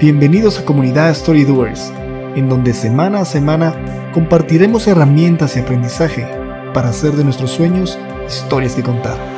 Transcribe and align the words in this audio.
Bienvenidos 0.00 0.60
a 0.60 0.64
Comunidad 0.64 1.10
Story 1.10 1.42
Doers, 1.42 1.92
en 2.36 2.48
donde 2.48 2.72
semana 2.72 3.18
a 3.18 3.24
semana 3.24 3.74
compartiremos 4.14 4.86
herramientas 4.86 5.56
y 5.56 5.58
aprendizaje 5.58 6.24
para 6.72 6.90
hacer 6.90 7.14
de 7.14 7.24
nuestros 7.24 7.50
sueños 7.50 7.98
historias 8.28 8.76
que 8.76 8.84
contar. 8.84 9.37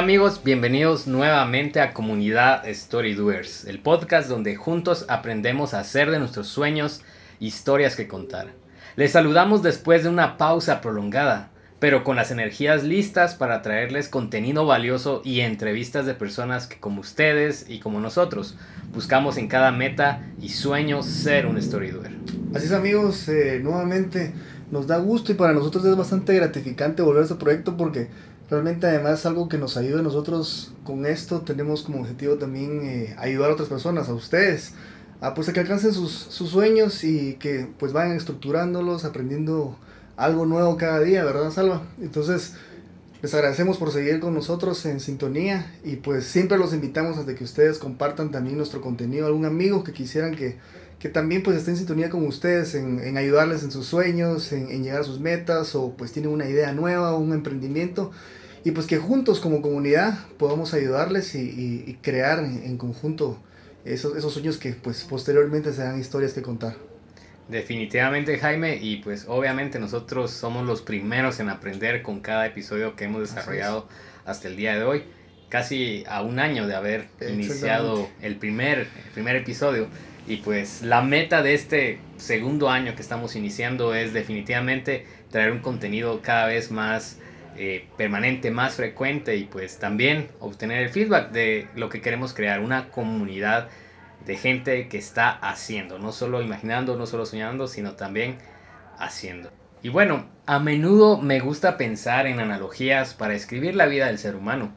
Amigos, 0.00 0.40
bienvenidos 0.42 1.06
nuevamente 1.06 1.78
a 1.82 1.92
Comunidad 1.92 2.66
Story 2.66 3.12
Doers, 3.12 3.66
el 3.66 3.80
podcast 3.80 4.30
donde 4.30 4.56
juntos 4.56 5.04
aprendemos 5.10 5.74
a 5.74 5.80
hacer 5.80 6.10
de 6.10 6.18
nuestros 6.18 6.48
sueños 6.48 7.02
historias 7.38 7.96
que 7.96 8.08
contar. 8.08 8.46
Les 8.96 9.12
saludamos 9.12 9.62
después 9.62 10.02
de 10.02 10.08
una 10.08 10.38
pausa 10.38 10.80
prolongada, 10.80 11.50
pero 11.80 12.02
con 12.02 12.16
las 12.16 12.30
energías 12.30 12.82
listas 12.82 13.34
para 13.34 13.60
traerles 13.60 14.08
contenido 14.08 14.64
valioso 14.64 15.20
y 15.22 15.40
entrevistas 15.40 16.06
de 16.06 16.14
personas 16.14 16.66
que 16.66 16.80
como 16.80 17.02
ustedes 17.02 17.66
y 17.68 17.80
como 17.80 18.00
nosotros 18.00 18.56
buscamos 18.94 19.36
en 19.36 19.48
cada 19.48 19.70
meta 19.70 20.22
y 20.40 20.48
sueño 20.48 21.02
ser 21.02 21.44
un 21.44 21.58
Story 21.58 21.90
Doer. 21.90 22.12
Así 22.54 22.64
es 22.64 22.72
amigos, 22.72 23.28
eh, 23.28 23.60
nuevamente 23.62 24.32
nos 24.70 24.86
da 24.86 24.96
gusto 24.96 25.32
y 25.32 25.34
para 25.34 25.52
nosotros 25.52 25.84
es 25.84 25.94
bastante 25.94 26.34
gratificante 26.34 27.02
volver 27.02 27.20
a 27.20 27.24
este 27.24 27.34
proyecto 27.34 27.76
porque 27.76 28.08
Realmente 28.50 28.88
además 28.88 29.24
algo 29.26 29.48
que 29.48 29.58
nos 29.58 29.76
ayuda 29.76 30.00
a 30.00 30.02
nosotros 30.02 30.72
con 30.82 31.06
esto. 31.06 31.42
Tenemos 31.42 31.82
como 31.82 32.00
objetivo 32.00 32.34
también 32.34 32.80
eh, 32.82 33.14
ayudar 33.16 33.50
a 33.50 33.52
otras 33.52 33.68
personas, 33.68 34.08
a 34.08 34.14
ustedes, 34.14 34.72
a, 35.20 35.34
pues, 35.34 35.48
a 35.48 35.52
que 35.52 35.60
alcancen 35.60 35.92
sus, 35.92 36.10
sueños 36.10 37.04
y 37.04 37.34
que 37.34 37.68
pues 37.78 37.92
vayan 37.92 38.16
estructurándolos, 38.16 39.04
aprendiendo 39.04 39.78
algo 40.16 40.46
nuevo 40.46 40.76
cada 40.76 40.98
día, 40.98 41.22
¿verdad, 41.22 41.52
Salva? 41.52 41.82
Entonces, 42.02 42.54
les 43.22 43.32
agradecemos 43.34 43.78
por 43.78 43.92
seguir 43.92 44.18
con 44.18 44.34
nosotros 44.34 44.84
en 44.84 44.98
sintonía 44.98 45.72
y 45.84 45.96
pues 45.96 46.24
siempre 46.24 46.58
los 46.58 46.74
invitamos 46.74 47.18
a 47.18 47.26
que 47.26 47.44
ustedes 47.44 47.78
compartan 47.78 48.32
también 48.32 48.56
nuestro 48.56 48.80
contenido, 48.80 49.28
algún 49.28 49.44
amigo 49.44 49.84
que 49.84 49.92
quisieran 49.92 50.34
que, 50.34 50.56
que 50.98 51.08
también 51.08 51.44
pues 51.44 51.56
esté 51.56 51.70
en 51.70 51.76
sintonía 51.76 52.10
con 52.10 52.26
ustedes, 52.26 52.74
en, 52.74 52.98
en 52.98 53.16
ayudarles 53.16 53.62
en 53.62 53.70
sus 53.70 53.86
sueños, 53.86 54.50
en, 54.50 54.70
en, 54.70 54.82
llegar 54.82 55.02
a 55.02 55.04
sus 55.04 55.20
metas 55.20 55.76
o 55.76 55.94
pues 55.96 56.10
tienen 56.10 56.32
una 56.32 56.48
idea 56.48 56.72
nueva, 56.72 57.14
un 57.14 57.32
emprendimiento 57.32 58.10
y 58.64 58.72
pues 58.72 58.86
que 58.86 58.98
juntos 58.98 59.40
como 59.40 59.62
comunidad 59.62 60.18
podamos 60.38 60.74
ayudarles 60.74 61.34
y, 61.34 61.98
crear 62.02 62.40
en, 62.40 62.76
conjunto 62.76 63.38
esos, 63.84 64.16
esos 64.16 64.32
sueños 64.32 64.58
que 64.58 64.72
pues 64.72 65.04
posteriormente 65.04 65.72
serán 65.72 65.98
historias 65.98 66.32
que 66.32 66.42
contar. 66.42 66.76
Definitivamente 67.48 68.38
Jaime 68.38 68.76
y 68.76 68.98
pues 68.98 69.24
obviamente 69.26 69.80
nosotros 69.80 70.30
somos 70.30 70.64
los 70.66 70.82
primeros 70.82 71.40
en 71.40 71.48
aprender 71.48 72.02
con 72.02 72.20
cada 72.20 72.46
episodio 72.46 72.94
que 72.94 73.04
hemos 73.04 73.22
desarrollado 73.22 73.88
hasta 74.24 74.46
el 74.46 74.56
día 74.56 74.76
de 74.76 74.84
hoy, 74.84 75.02
casi 75.48 76.04
a 76.08 76.22
un 76.22 76.38
año 76.38 76.68
de 76.68 76.76
haber 76.76 77.08
iniciado 77.28 78.08
el 78.22 78.36
primer, 78.36 78.78
el 78.80 79.10
primer 79.14 79.36
episodio. 79.36 79.88
Y 80.28 80.36
pues 80.36 80.82
la 80.82 81.02
meta 81.02 81.42
de 81.42 81.54
este 81.54 81.98
segundo 82.18 82.68
año 82.70 82.94
que 82.94 83.02
estamos 83.02 83.34
iniciando 83.34 83.94
es 83.96 84.12
definitivamente 84.12 85.06
traer 85.30 85.50
un 85.50 85.58
contenido 85.58 86.20
cada 86.22 86.46
vez 86.46 86.70
más 86.70 87.18
eh, 87.56 87.88
permanente, 87.96 88.50
más 88.50 88.74
frecuente 88.74 89.36
y 89.36 89.44
pues 89.44 89.78
también 89.78 90.28
obtener 90.40 90.82
el 90.82 90.90
feedback 90.90 91.30
de 91.30 91.68
lo 91.74 91.88
que 91.88 92.00
queremos 92.00 92.34
crear, 92.34 92.60
una 92.60 92.90
comunidad 92.90 93.68
de 94.24 94.36
gente 94.36 94.88
que 94.88 94.98
está 94.98 95.30
haciendo, 95.30 95.98
no 95.98 96.12
solo 96.12 96.42
imaginando, 96.42 96.96
no 96.96 97.06
solo 97.06 97.26
soñando, 97.26 97.66
sino 97.66 97.92
también 97.92 98.36
haciendo. 98.98 99.50
Y 99.82 99.88
bueno, 99.88 100.26
a 100.44 100.58
menudo 100.58 101.18
me 101.18 101.40
gusta 101.40 101.78
pensar 101.78 102.26
en 102.26 102.38
analogías 102.38 103.14
para 103.14 103.34
escribir 103.34 103.74
la 103.74 103.86
vida 103.86 104.06
del 104.06 104.18
ser 104.18 104.36
humano. 104.36 104.72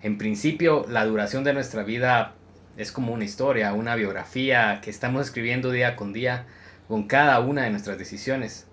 En 0.00 0.16
principio, 0.16 0.86
la 0.88 1.04
duración 1.04 1.42
de 1.42 1.54
nuestra 1.54 1.82
vida 1.82 2.34
es 2.76 2.92
como 2.92 3.12
una 3.12 3.24
historia, 3.24 3.72
una 3.72 3.96
biografía 3.96 4.80
que 4.80 4.90
estamos 4.90 5.26
escribiendo 5.26 5.72
día 5.72 5.96
con 5.96 6.12
día 6.12 6.46
con 6.86 7.08
cada 7.08 7.40
una 7.40 7.64
de 7.64 7.70
nuestras 7.70 7.98
decisiones. 7.98 8.67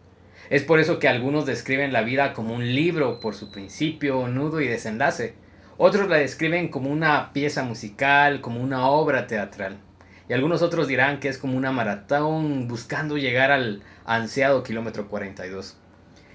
Es 0.50 0.64
por 0.64 0.80
eso 0.80 1.00
que 1.00 1.08
algunos 1.08 1.46
describen 1.46 1.94
la 1.94 2.02
vida 2.02 2.34
como 2.34 2.54
un 2.54 2.74
libro 2.76 3.20
por 3.20 3.36
su 3.36 3.52
principio, 3.52 4.28
nudo 4.28 4.62
y 4.62 4.68
desenlace. 4.68 5.34
Otros 5.78 6.08
la 6.08 6.18
describen 6.18 6.70
como 6.70 6.90
una 6.90 7.34
pieza 7.34 7.64
musical, 7.64 8.42
como 8.42 8.62
una 8.62 8.88
obra 8.88 9.28
teatral. 9.28 9.78
Y 10.30 10.34
algunos 10.34 10.62
otros 10.62 10.88
dirán 10.88 11.20
que 11.20 11.30
es 11.30 11.38
como 11.38 11.58
una 11.58 11.72
maratón 11.72 12.68
buscando 12.68 13.18
llegar 13.18 13.52
al 13.52 13.82
ansiado 14.06 14.64
kilómetro 14.64 15.08
42. 15.08 15.78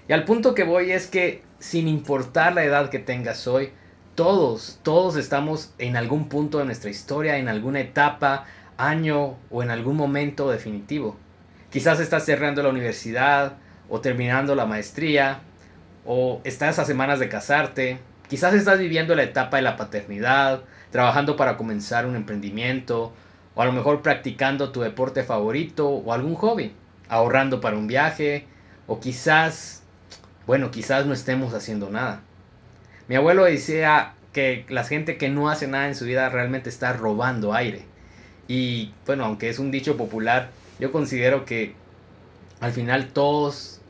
Y 0.07 0.13
al 0.13 0.25
punto 0.25 0.53
que 0.53 0.63
voy 0.63 0.91
es 0.91 1.07
que 1.07 1.43
sin 1.59 1.87
importar 1.87 2.53
la 2.53 2.63
edad 2.63 2.89
que 2.89 2.99
tengas 2.99 3.47
hoy, 3.47 3.71
todos, 4.15 4.79
todos 4.83 5.15
estamos 5.15 5.73
en 5.77 5.95
algún 5.95 6.27
punto 6.27 6.57
de 6.59 6.65
nuestra 6.65 6.89
historia, 6.89 7.37
en 7.37 7.47
alguna 7.47 7.79
etapa, 7.79 8.45
año 8.77 9.37
o 9.49 9.63
en 9.63 9.71
algún 9.71 9.95
momento 9.95 10.49
definitivo. 10.49 11.17
Quizás 11.69 11.99
estás 11.99 12.25
cerrando 12.25 12.61
la 12.61 12.69
universidad, 12.69 13.57
o 13.91 13.99
terminando 13.99 14.55
la 14.55 14.65
maestría, 14.65 15.41
o 16.05 16.39
estás 16.45 16.79
a 16.79 16.85
semanas 16.85 17.19
de 17.19 17.27
casarte, 17.27 17.99
quizás 18.29 18.53
estás 18.53 18.79
viviendo 18.79 19.13
la 19.15 19.23
etapa 19.23 19.57
de 19.57 19.63
la 19.63 19.75
paternidad, 19.75 20.61
trabajando 20.91 21.35
para 21.35 21.57
comenzar 21.57 22.05
un 22.05 22.15
emprendimiento, 22.15 23.11
o 23.53 23.61
a 23.61 23.65
lo 23.65 23.73
mejor 23.73 24.01
practicando 24.01 24.71
tu 24.71 24.79
deporte 24.79 25.23
favorito 25.23 25.89
o 25.89 26.13
algún 26.13 26.35
hobby, 26.35 26.73
ahorrando 27.09 27.59
para 27.59 27.75
un 27.75 27.87
viaje, 27.87 28.47
o 28.87 29.01
quizás, 29.01 29.83
bueno, 30.47 30.71
quizás 30.71 31.05
no 31.05 31.13
estemos 31.13 31.53
haciendo 31.53 31.89
nada. 31.89 32.21
Mi 33.09 33.17
abuelo 33.17 33.43
decía 33.43 34.13
que 34.31 34.65
la 34.69 34.85
gente 34.85 35.17
que 35.17 35.27
no 35.27 35.49
hace 35.49 35.67
nada 35.67 35.89
en 35.89 35.95
su 35.95 36.05
vida 36.05 36.29
realmente 36.29 36.69
está 36.69 36.93
robando 36.93 37.53
aire. 37.53 37.83
Y 38.47 38.93
bueno, 39.05 39.25
aunque 39.25 39.49
es 39.49 39.59
un 39.59 39.69
dicho 39.69 39.97
popular, 39.97 40.49
yo 40.79 40.93
considero 40.93 41.43
que 41.43 41.75
al 42.61 42.71
final 42.71 43.07
todos 43.07 43.80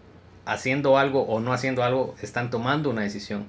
haciendo 0.52 0.98
algo 0.98 1.24
o 1.24 1.40
no 1.40 1.54
haciendo 1.54 1.84
algo, 1.84 2.16
están 2.22 2.50
tomando 2.50 2.90
una 2.90 3.02
decisión. 3.02 3.48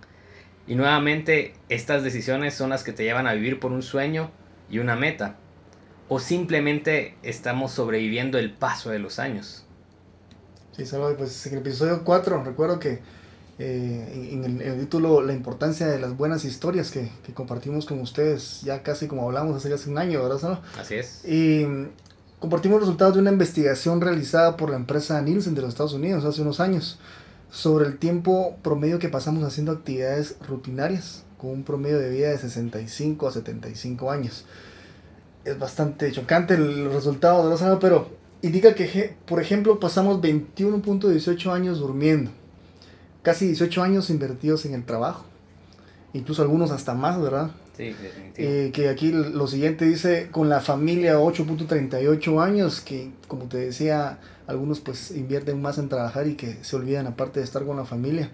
Y 0.67 0.75
nuevamente, 0.75 1.55
estas 1.69 2.03
decisiones 2.03 2.55
son 2.55 2.71
las 2.71 2.85
que 2.85 2.93
te 2.93 3.05
llevan 3.05 3.27
a 3.27 3.35
vivir 3.35 3.59
por 3.59 3.73
un 3.73 3.83
sueño 3.83 4.31
y 4.71 4.79
una 4.79 4.97
meta. 4.97 5.37
O 6.09 6.21
simplemente 6.21 7.17
estamos 7.23 7.73
sobreviviendo 7.73 8.39
el 8.39 8.53
paso 8.53 8.91
de 8.91 8.99
los 8.99 9.19
años. 9.19 9.65
Sí, 10.77 10.87
solo 10.87 11.17
pues 11.17 11.47
en 11.47 11.55
el 11.55 11.59
episodio 11.61 12.03
4 12.05 12.45
recuerdo 12.45 12.79
que 12.79 13.01
eh, 13.59 14.31
en, 14.33 14.61
el, 14.61 14.81
título 14.81 15.21
la 15.21 15.35
importancia 15.35 15.87
de 15.87 15.99
las 15.99 16.17
buenas 16.17 16.45
historias 16.45 16.91
que, 16.91 17.11
que, 17.25 17.35
compartimos 17.35 17.85
con 17.85 18.01
ustedes, 18.01 18.63
ya 18.63 18.83
casi 18.83 19.07
como 19.07 19.27
hablamos 19.27 19.57
hace 19.57 19.69
casi 19.69 19.91
un 19.91 19.99
año, 19.99 20.23
¿verdad? 20.23 20.61
Así 20.79 20.95
es. 20.95 21.25
Y 21.27 21.67
compartimos 22.43 22.81
resultados 22.81 23.15
de 23.15 23.21
una 23.21 23.31
investigación 23.31 24.01
realizada 24.01 24.57
por 24.57 24.69
la 24.69 24.75
empresa 24.75 25.23
Nielsen 25.23 25.55
de 25.55 25.61
los 25.61 25.69
Estados 25.69 25.93
Unidos 25.93 26.25
hace 26.25 26.43
unos 26.43 26.59
años 26.59 26.99
sobre 27.53 27.87
el 27.87 27.99
tiempo 27.99 28.57
promedio 28.63 28.99
que 28.99 29.09
pasamos 29.09 29.45
haciendo 29.45 29.71
actividades 29.71 30.35
rutinarias 30.49 31.23
con 31.39 31.51
un 31.51 31.63
promedio 31.63 32.01
de 32.01 32.11
vida 32.11 32.31
de 32.31 32.39
65 32.39 33.29
a 33.29 33.31
75 33.31 34.11
años. 34.11 34.45
Es 35.45 35.57
bastante 35.57 36.11
chocante 36.11 36.55
el 36.55 36.93
resultado, 36.93 37.49
¿no? 37.49 37.79
pero 37.79 38.09
indica 38.43 38.75
que, 38.75 39.15
por 39.25 39.41
ejemplo, 39.41 39.79
pasamos 39.79 40.21
21.18 40.21 41.53
años 41.53 41.79
durmiendo, 41.79 42.33
casi 43.23 43.47
18 43.47 43.85
años 43.85 44.11
invertidos 44.11 44.67
en 44.67 44.75
el 44.75 44.85
trabajo, 44.85 45.27
incluso 46.13 46.43
algunos 46.43 46.73
hasta 46.73 46.93
más, 46.93 47.23
¿verdad? 47.23 47.53
Eh, 47.79 48.71
que 48.73 48.89
aquí 48.89 49.13
lo 49.13 49.47
siguiente 49.47 49.87
dice, 49.87 50.29
con 50.31 50.49
la 50.49 50.61
familia 50.61 51.19
8.38 51.19 52.43
años, 52.43 52.81
que 52.81 53.11
como 53.29 53.47
te 53.47 53.59
decía, 53.59 54.19
algunos 54.47 54.81
pues 54.81 55.11
invierten 55.11 55.61
más 55.63 55.79
en 55.79 55.89
trabajar 55.89 56.27
y 56.27 56.35
que 56.35 56.59
se 56.63 56.77
olvidan 56.77 57.07
aparte 57.07 57.41
de 57.41 57.45
estar 57.45 57.65
con 57.65 57.77
la 57.77 57.85
familia. 57.85 58.31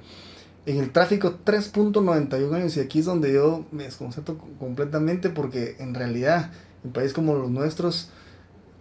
En 0.66 0.78
el 0.78 0.90
tráfico 0.90 1.38
3.91 1.44 2.52
años 2.52 2.76
y 2.76 2.80
aquí 2.80 2.98
es 2.98 3.06
donde 3.06 3.32
yo 3.32 3.64
me 3.70 3.84
desconcerto 3.84 4.38
completamente 4.58 5.30
porque 5.30 5.76
en 5.78 5.94
realidad 5.94 6.50
en 6.84 6.92
países 6.92 7.14
como 7.14 7.34
los 7.34 7.50
nuestros 7.50 8.10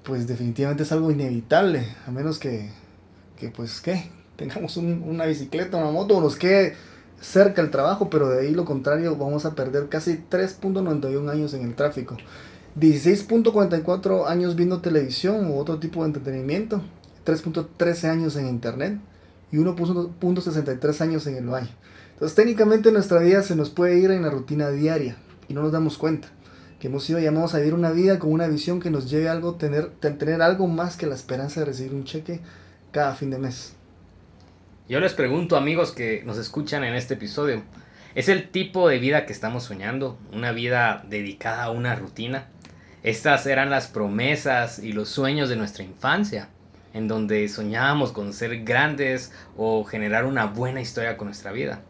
pues 0.04 0.28
definitivamente 0.28 0.84
es 0.84 0.92
algo 0.92 1.12
inevitable, 1.12 1.86
a 2.06 2.12
menos 2.12 2.40
que, 2.40 2.70
que 3.38 3.50
pues 3.50 3.80
qué, 3.82 4.10
tengamos 4.36 4.78
una 4.78 5.26
bicicleta, 5.26 5.78
una 5.78 5.92
moto 5.92 6.18
o 6.18 6.22
nos 6.22 6.36
quede 6.36 6.76
cerca 7.22 7.62
el 7.62 7.72
trabajo, 7.72 8.10
pero 8.10 8.30
de 8.30 8.42
ahí 8.42 8.54
lo 8.54 8.66
contrario 8.66 9.16
vamos 9.16 9.46
a 9.46 9.56
perder 9.56 9.90
casi 9.90 10.24
3.91 10.30 11.30
años 11.30 11.54
en 11.54 11.64
el 11.64 11.76
tráfico. 11.76 12.18
16.44 12.80 14.28
años 14.28 14.56
viendo 14.56 14.82
televisión 14.82 15.50
u 15.50 15.58
otro 15.58 15.80
tipo 15.80 16.02
de 16.02 16.08
entretenimiento, 16.08 16.82
3.13 17.26 18.10
años 18.10 18.36
en 18.36 18.48
internet 18.48 19.00
y 19.52 19.58
1.63 19.58 21.02
años 21.02 21.26
en 21.28 21.38
el 21.38 21.46
baño. 21.48 21.70
Entonces 22.14 22.36
técnicamente 22.36 22.92
nuestra 22.92 23.20
vida 23.20 23.42
se 23.44 23.56
nos 23.56 23.70
puede 23.70 23.98
ir 23.98 24.12
en 24.12 24.24
la 24.24 24.30
rutina 24.30 24.70
diaria 24.70 25.18
y 25.48 25.54
no 25.54 25.62
nos 25.62 25.72
damos 25.72 25.98
cuenta 25.98 26.30
que 26.80 26.88
hemos 26.88 27.04
sido 27.04 27.20
llamados 27.20 27.56
a 27.56 27.58
vivir 27.58 27.74
una 27.74 27.92
vida 27.92 28.20
con 28.20 28.32
una 28.32 28.48
visión 28.48 28.80
que 28.80 28.92
nos 28.92 29.10
lleve 29.10 29.30
a 29.30 29.32
algo, 29.32 29.56
tener, 29.56 29.90
tener 30.00 30.42
algo 30.42 30.68
más 30.68 30.96
que 30.96 31.08
la 31.08 31.16
esperanza 31.16 31.62
de 31.62 31.66
recibir 31.66 31.94
un 31.94 32.04
cheque 32.04 32.42
cada 32.92 33.16
fin 33.16 33.32
de 33.32 33.40
mes. 33.40 33.77
Yo 34.90 35.02
les 35.02 35.14
pregunto, 35.14 35.58
amigos 35.58 35.92
que 35.92 36.24
nos 36.24 36.38
escuchan 36.38 36.86
en 36.86 36.94
este 36.94 37.16
episodio, 37.16 37.62
¿es 38.16 38.30
el 38.30 38.48
tipo 38.48 38.88
de 38.88 39.00
vida 39.00 39.26
que 39.26 39.34
estamos 39.34 39.66
soñando? 39.66 40.18
¿Una 40.32 40.54
vida 40.54 41.04
dedicada 41.10 41.66
a 41.66 41.72
una 41.72 41.94
rutina? 41.96 42.48
Estas 43.04 43.46
eran 43.48 43.70
las 43.70 43.88
promesas 43.88 44.80
y 44.80 44.94
los 44.94 45.10
sueños 45.10 45.50
de 45.50 45.58
nuestra 45.58 45.84
infancia, 45.84 46.48
en 46.94 47.10
donde 47.10 47.50
soñábamos 47.50 48.14
con 48.14 48.32
ser 48.32 48.64
grandes 48.64 49.34
o 49.58 49.84
generar 49.84 50.24
una 50.24 50.46
buena 50.46 50.80
historia 50.80 51.18
con 51.18 51.28
nuestra 51.28 51.52
vida. 51.52 51.82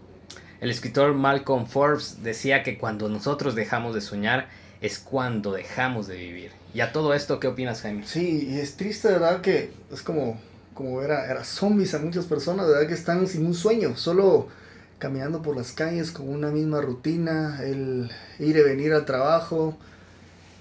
El 0.59 0.71
escritor 0.71 1.13
Malcolm 1.13 1.67
Forbes 1.67 2.23
decía 2.23 2.63
que 2.63 2.79
cuando 2.79 3.09
nosotros 3.09 3.53
dejamos 3.53 3.93
de 3.93 4.01
soñar 4.01 4.47
es 4.81 4.97
cuando 4.97 5.51
dejamos 5.51 6.07
de 6.07 6.17
vivir. 6.17 6.51
¿Y 6.73 6.79
a 6.79 6.91
todo 6.91 7.13
esto 7.13 7.39
qué 7.39 7.45
opinas, 7.45 7.83
Jaime? 7.83 8.07
Sí, 8.07 8.47
y 8.49 8.57
es 8.57 8.75
triste, 8.75 9.09
¿verdad? 9.09 9.41
Que 9.41 9.71
es 9.91 10.01
como 10.01 10.39
como 10.77 11.01
era, 11.01 11.25
era 11.25 11.43
zombies 11.43 11.95
a 11.95 11.99
muchas 11.99 12.25
personas, 12.25 12.67
verdad 12.67 12.87
que 12.87 12.93
están 12.93 13.25
sin 13.25 13.47
un 13.47 13.55
sueño, 13.55 13.97
solo 13.97 14.47
caminando 14.99 15.41
por 15.41 15.57
las 15.57 15.71
calles 15.71 16.11
con 16.11 16.29
una 16.29 16.51
misma 16.51 16.81
rutina, 16.81 17.63
el 17.63 18.11
ir 18.37 18.57
y 18.57 18.61
venir 18.61 18.93
al 18.93 19.05
trabajo, 19.05 19.75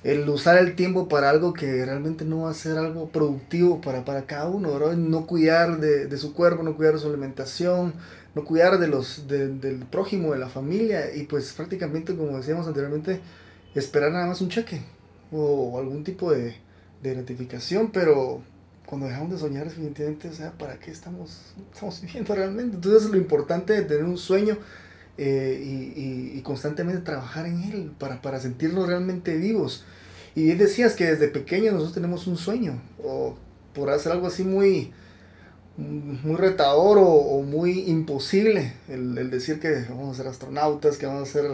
el 0.04 0.26
usar 0.26 0.56
el 0.56 0.74
tiempo 0.74 1.06
para 1.06 1.28
algo 1.28 1.52
que 1.52 1.84
realmente 1.84 2.24
no 2.24 2.42
va 2.42 2.50
a 2.50 2.54
ser 2.54 2.78
algo 2.78 3.10
productivo 3.10 3.82
para, 3.82 4.06
para 4.06 4.24
cada 4.24 4.48
uno, 4.48 4.72
¿verdad? 4.72 4.96
no 4.96 5.26
cuidar 5.26 5.80
de, 5.80 6.16
su 6.16 6.32
cuerpo, 6.32 6.62
no 6.62 6.76
cuidar 6.76 6.94
de 6.94 7.00
su 7.00 7.08
alimentación, 7.08 7.92
no 8.34 8.44
cuidar 8.44 8.78
de 8.78 8.88
los, 8.88 9.28
del 9.28 9.84
prójimo, 9.90 10.32
de 10.32 10.38
la 10.38 10.48
familia 10.48 11.14
y 11.14 11.24
pues 11.24 11.52
prácticamente 11.52 12.16
como 12.16 12.38
decíamos 12.38 12.66
anteriormente, 12.66 13.20
esperar 13.74 14.12
nada 14.12 14.26
más 14.26 14.40
un 14.40 14.48
cheque 14.48 14.80
o 15.30 15.78
algún 15.78 16.04
tipo 16.04 16.32
de 16.32 16.56
gratificación, 17.02 17.90
pero 17.92 18.40
cuando 18.87 19.06
dejamos 19.09 19.33
de 19.33 19.38
soñar 19.38 19.65
definitivamente, 19.65 20.29
o 20.29 20.33
sea, 20.33 20.53
¿para 20.53 20.79
qué 20.79 20.91
estamos, 20.91 21.55
estamos 21.73 22.00
viviendo 22.03 22.35
realmente? 22.35 22.77
Entonces 22.77 23.11
lo 23.11 23.17
importante 23.17 23.73
de 23.73 23.83
tener 23.83 24.05
un 24.05 24.17
sueño 24.17 24.56
eh, 25.19 25.61
y, 25.65 26.38
y, 26.38 26.43
constantemente 26.43 27.00
trabajar 27.00 27.47
en 27.47 27.62
él 27.65 27.93
para, 27.99 28.21
para 28.21 28.38
sentirnos 28.38 28.87
realmente 28.87 29.37
vivos. 29.37 29.85
Y 30.35 30.53
decías 30.53 30.94
que 30.94 31.06
desde 31.06 31.29
pequeños 31.29 31.73
nosotros 31.73 31.94
tenemos 31.94 32.27
un 32.27 32.37
sueño, 32.37 32.81
o 33.03 33.35
por 33.73 33.88
hacer 33.88 34.12
algo 34.12 34.27
así 34.27 34.44
muy, 34.44 34.93
muy 35.79 36.37
retador 36.37 36.99
o, 36.99 37.06
o 37.06 37.43
muy 37.43 37.88
imposible, 37.88 38.75
el, 38.88 39.31
decir 39.31 39.59
que 39.59 39.87
vamos 39.88 40.15
a 40.15 40.23
ser 40.23 40.31
astronautas, 40.31 40.99
que 40.99 41.06
vamos 41.06 41.29
a 41.31 41.33
ser, 41.33 41.50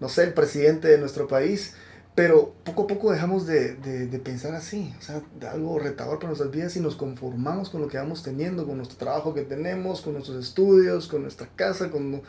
no 0.00 0.08
sé, 0.08 0.24
el 0.24 0.34
presidente 0.34 0.88
de 0.88 0.98
nuestro 0.98 1.28
país. 1.28 1.74
Pero 2.20 2.54
poco 2.64 2.82
a 2.82 2.86
poco 2.86 3.12
dejamos 3.12 3.46
de, 3.46 3.76
de, 3.76 4.18
pensar 4.18 4.54
así, 4.54 4.92
o 4.98 5.02
sea, 5.02 5.22
de 5.40 5.48
algo 5.48 5.78
retador 5.78 6.18
para 6.18 6.26
nuestras 6.26 6.50
vidas 6.50 6.76
y 6.76 6.80
nos 6.80 6.94
conformamos 6.94 7.70
con 7.70 7.80
lo 7.80 7.88
que 7.88 7.96
vamos 7.96 8.22
teniendo, 8.22 8.66
con 8.66 8.76
nuestro 8.76 8.98
trabajo 8.98 9.32
que 9.32 9.40
tenemos, 9.40 10.02
con 10.02 10.12
nuestros 10.12 10.36
estudios, 10.36 11.06
con 11.06 11.22
nuestra 11.22 11.48
casa, 11.56 11.90
con, 11.90 12.20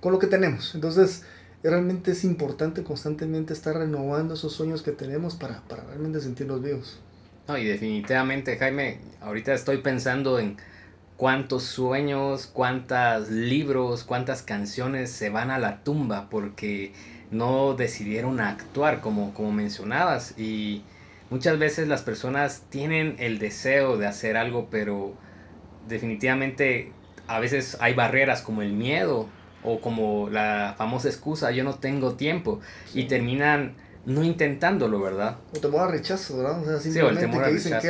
con 0.00 0.10
lo 0.10 0.18
que 0.18 0.26
tenemos. 0.26 0.74
Entonces, 0.74 1.22
realmente 1.62 2.10
es 2.10 2.24
importante 2.24 2.82
constantemente 2.82 3.52
estar 3.52 3.76
renovando 3.76 4.34
esos 4.34 4.54
sueños 4.54 4.82
que 4.82 4.90
tenemos 4.90 5.36
para, 5.36 5.60
para 5.68 5.84
realmente 5.84 6.20
sentirnos 6.20 6.60
vivos. 6.60 6.98
No, 7.46 7.56
y 7.56 7.64
definitivamente, 7.64 8.56
Jaime, 8.58 8.98
ahorita 9.20 9.54
estoy 9.54 9.76
pensando 9.76 10.40
en 10.40 10.56
cuántos 11.16 11.62
sueños, 11.62 12.48
cuántos 12.48 13.30
libros, 13.30 14.02
cuántas 14.02 14.42
canciones 14.42 15.12
se 15.12 15.30
van 15.30 15.52
a 15.52 15.60
la 15.60 15.84
tumba 15.84 16.28
porque 16.28 16.92
no 17.30 17.74
decidieron 17.74 18.40
actuar 18.40 19.00
como, 19.00 19.34
como 19.34 19.52
mencionabas. 19.52 20.38
Y 20.38 20.82
muchas 21.30 21.58
veces 21.58 21.88
las 21.88 22.02
personas 22.02 22.62
tienen 22.70 23.16
el 23.18 23.38
deseo 23.38 23.96
de 23.96 24.06
hacer 24.06 24.36
algo, 24.36 24.68
pero 24.70 25.14
definitivamente 25.88 26.92
a 27.26 27.40
veces 27.40 27.76
hay 27.80 27.94
barreras 27.94 28.42
como 28.42 28.62
el 28.62 28.72
miedo 28.72 29.28
o 29.62 29.80
como 29.80 30.30
la 30.30 30.74
famosa 30.78 31.08
excusa, 31.08 31.50
yo 31.50 31.64
no 31.64 31.74
tengo 31.74 32.14
tiempo, 32.14 32.60
y 32.94 33.04
terminan 33.04 33.74
no 34.06 34.22
intentándolo, 34.22 35.00
¿verdad? 35.00 35.36
O 35.54 35.58
temor 35.58 35.88
a 35.88 35.90
rechazo, 35.90 36.38
¿verdad? 36.38 36.62
O 36.62 36.64
sea, 36.64 36.80
simplemente 36.80 37.26
sí, 37.26 37.38
o 37.38 37.42
que 37.42 37.52
dicen 37.52 37.72
que, 37.80 37.88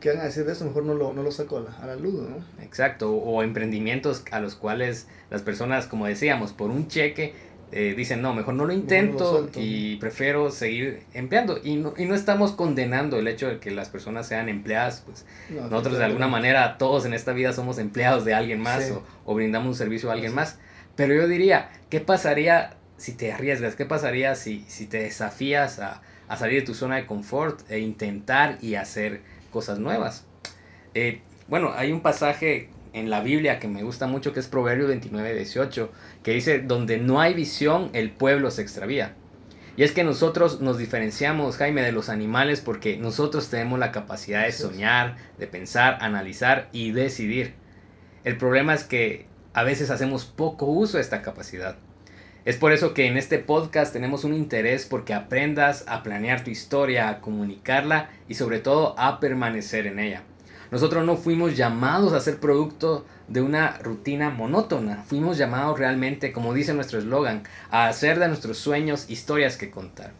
que 0.00 0.08
van 0.10 0.20
a 0.20 0.24
decir 0.24 0.46
de 0.46 0.52
eso, 0.52 0.64
mejor 0.64 0.84
no 0.84 0.94
lo, 0.94 1.12
no 1.12 1.22
lo 1.22 1.30
saco 1.30 1.58
a 1.58 1.60
la, 1.62 1.70
a 1.82 1.86
la 1.86 1.96
luz, 1.96 2.14
¿no? 2.14 2.36
Exacto, 2.62 3.12
o 3.12 3.42
emprendimientos 3.42 4.22
a 4.30 4.40
los 4.40 4.54
cuales 4.54 5.08
las 5.28 5.42
personas, 5.42 5.86
como 5.86 6.06
decíamos, 6.06 6.52
por 6.52 6.70
un 6.70 6.88
cheque 6.88 7.34
eh, 7.72 7.94
dicen, 7.96 8.22
no, 8.22 8.32
mejor 8.32 8.54
no 8.54 8.64
lo 8.64 8.72
intento 8.72 9.50
y 9.56 9.96
prefiero 9.96 10.50
seguir 10.50 11.02
empleando. 11.14 11.58
Y 11.62 11.76
no, 11.76 11.94
y 11.96 12.04
no 12.04 12.14
estamos 12.14 12.52
condenando 12.52 13.18
el 13.18 13.26
hecho 13.26 13.48
de 13.48 13.58
que 13.58 13.70
las 13.70 13.88
personas 13.88 14.28
sean 14.28 14.48
empleadas, 14.48 15.02
pues 15.04 15.26
nosotros 15.50 15.98
de 15.98 16.04
alguna 16.04 16.28
manera, 16.28 16.78
todos 16.78 17.04
en 17.06 17.14
esta 17.14 17.32
vida 17.32 17.52
somos 17.52 17.78
empleados 17.78 18.24
de 18.24 18.34
alguien 18.34 18.60
más 18.60 18.92
o, 19.24 19.34
brindamos 19.34 19.68
un 19.68 19.74
servicio 19.74 20.10
a 20.10 20.12
alguien 20.12 20.34
más. 20.34 20.58
Pero 20.94 21.14
yo 21.14 21.26
diría, 21.28 21.70
¿qué 21.90 22.00
pasaría 22.00 22.76
si 22.96 23.12
te 23.12 23.32
arriesgas? 23.32 23.74
¿Qué 23.74 23.84
pasaría 23.84 24.34
si, 24.36 24.64
si 24.68 24.86
te 24.86 25.00
desafías 25.00 25.80
a, 25.80 26.02
a 26.28 26.36
salir 26.36 26.60
de 26.60 26.66
tu 26.66 26.74
zona 26.74 26.96
de 26.96 27.06
confort 27.06 27.70
e 27.70 27.80
intentar 27.80 28.58
y 28.62 28.76
hacer 28.76 29.22
cosas 29.50 29.78
nuevas? 29.78 30.24
Eh, 30.94 31.20
bueno, 31.48 31.72
hay 31.76 31.92
un 31.92 32.00
pasaje 32.00 32.70
en 32.96 33.10
la 33.10 33.20
Biblia 33.20 33.58
que 33.58 33.68
me 33.68 33.82
gusta 33.82 34.06
mucho, 34.06 34.32
que 34.32 34.40
es 34.40 34.48
Proverbio 34.48 34.88
29, 34.88 35.34
18, 35.34 35.92
que 36.22 36.32
dice, 36.32 36.60
donde 36.60 36.96
no 36.96 37.20
hay 37.20 37.34
visión, 37.34 37.90
el 37.92 38.10
pueblo 38.10 38.50
se 38.50 38.62
extravía. 38.62 39.14
Y 39.76 39.82
es 39.82 39.92
que 39.92 40.02
nosotros 40.02 40.62
nos 40.62 40.78
diferenciamos, 40.78 41.58
Jaime, 41.58 41.82
de 41.82 41.92
los 41.92 42.08
animales 42.08 42.62
porque 42.62 42.96
nosotros 42.96 43.50
tenemos 43.50 43.78
la 43.78 43.92
capacidad 43.92 44.44
de 44.44 44.52
soñar, 44.52 45.16
de 45.38 45.46
pensar, 45.46 45.98
analizar 46.00 46.70
y 46.72 46.92
decidir. 46.92 47.52
El 48.24 48.38
problema 48.38 48.72
es 48.72 48.84
que 48.84 49.26
a 49.52 49.62
veces 49.62 49.90
hacemos 49.90 50.24
poco 50.24 50.64
uso 50.64 50.96
de 50.96 51.02
esta 51.02 51.20
capacidad. 51.20 51.76
Es 52.46 52.56
por 52.56 52.72
eso 52.72 52.94
que 52.94 53.06
en 53.06 53.18
este 53.18 53.38
podcast 53.38 53.92
tenemos 53.92 54.24
un 54.24 54.32
interés 54.32 54.86
porque 54.86 55.12
aprendas 55.12 55.84
a 55.86 56.02
planear 56.02 56.44
tu 56.44 56.50
historia, 56.50 57.10
a 57.10 57.20
comunicarla 57.20 58.08
y 58.26 58.34
sobre 58.34 58.60
todo 58.60 58.98
a 58.98 59.20
permanecer 59.20 59.86
en 59.86 59.98
ella. 59.98 60.22
Nosotros 60.70 61.04
no 61.04 61.16
fuimos 61.16 61.56
llamados 61.56 62.12
a 62.12 62.20
ser 62.20 62.40
producto 62.40 63.06
de 63.28 63.40
una 63.40 63.78
rutina 63.78 64.30
monótona. 64.30 65.04
Fuimos 65.06 65.38
llamados 65.38 65.78
realmente, 65.78 66.32
como 66.32 66.54
dice 66.54 66.74
nuestro 66.74 66.98
eslogan, 66.98 67.44
a 67.70 67.88
hacer 67.88 68.18
de 68.18 68.28
nuestros 68.28 68.58
sueños 68.58 69.08
historias 69.08 69.56
que 69.56 69.70
contar. 69.70 70.12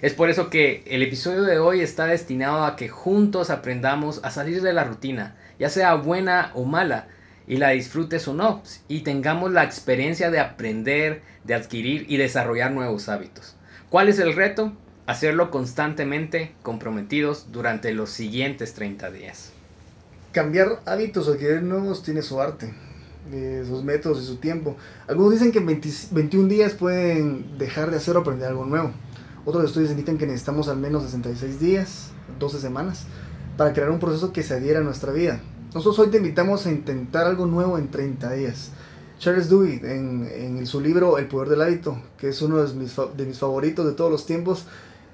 Es 0.00 0.14
por 0.14 0.28
eso 0.28 0.50
que 0.50 0.82
el 0.86 1.02
episodio 1.02 1.42
de 1.42 1.60
hoy 1.60 1.80
está 1.80 2.06
destinado 2.06 2.64
a 2.64 2.74
que 2.74 2.88
juntos 2.88 3.50
aprendamos 3.50 4.20
a 4.24 4.30
salir 4.30 4.60
de 4.60 4.72
la 4.72 4.82
rutina, 4.82 5.36
ya 5.60 5.68
sea 5.68 5.94
buena 5.94 6.50
o 6.54 6.64
mala, 6.64 7.06
y 7.46 7.56
la 7.58 7.70
disfrutes 7.70 8.26
o 8.26 8.34
no, 8.34 8.62
y 8.88 9.00
tengamos 9.00 9.52
la 9.52 9.62
experiencia 9.62 10.30
de 10.30 10.40
aprender, 10.40 11.22
de 11.44 11.54
adquirir 11.54 12.06
y 12.08 12.16
desarrollar 12.16 12.72
nuevos 12.72 13.08
hábitos. 13.08 13.56
¿Cuál 13.90 14.08
es 14.08 14.18
el 14.18 14.34
reto? 14.34 14.72
Hacerlo 15.06 15.52
constantemente 15.52 16.54
comprometidos 16.62 17.52
durante 17.52 17.92
los 17.92 18.10
siguientes 18.10 18.74
30 18.74 19.10
días 19.10 19.51
cambiar 20.32 20.80
hábitos 20.86 21.28
adquirir 21.28 21.62
nuevos 21.62 22.02
tiene 22.02 22.22
su 22.22 22.40
arte, 22.40 22.74
eh, 23.30 23.64
sus 23.66 23.84
métodos 23.84 24.22
y 24.22 24.26
su 24.26 24.36
tiempo. 24.36 24.76
Algunos 25.06 25.32
dicen 25.32 25.52
que 25.52 25.58
en 25.58 25.66
21 25.66 26.48
días 26.48 26.72
pueden 26.72 27.58
dejar 27.58 27.90
de 27.90 27.98
hacer 27.98 28.16
o 28.16 28.20
aprender 28.20 28.48
algo 28.48 28.64
nuevo. 28.64 28.90
Otros 29.44 29.64
estudios 29.64 29.90
indican 29.90 30.18
que 30.18 30.26
necesitamos 30.26 30.68
al 30.68 30.78
menos 30.78 31.04
66 31.04 31.60
días, 31.60 32.10
12 32.38 32.60
semanas, 32.60 33.04
para 33.56 33.72
crear 33.72 33.90
un 33.90 33.98
proceso 33.98 34.32
que 34.32 34.42
se 34.42 34.54
adhiera 34.54 34.80
a 34.80 34.82
nuestra 34.82 35.12
vida. 35.12 35.40
Nosotros 35.74 35.98
hoy 36.00 36.10
te 36.10 36.18
invitamos 36.18 36.66
a 36.66 36.70
intentar 36.70 37.26
algo 37.26 37.46
nuevo 37.46 37.78
en 37.78 37.90
30 37.90 38.32
días. 38.32 38.70
Charles 39.18 39.48
Dewey, 39.48 39.80
en, 39.84 40.66
su 40.66 40.80
libro 40.80 41.18
El 41.18 41.26
Poder 41.26 41.48
del 41.48 41.62
Hábito, 41.62 41.96
que 42.18 42.28
es 42.28 42.42
uno 42.42 42.62
de 42.64 42.74
mis, 42.74 43.38
favoritos 43.38 43.86
de 43.86 43.92
todos 43.92 44.10
los 44.10 44.26
tiempos, 44.26 44.66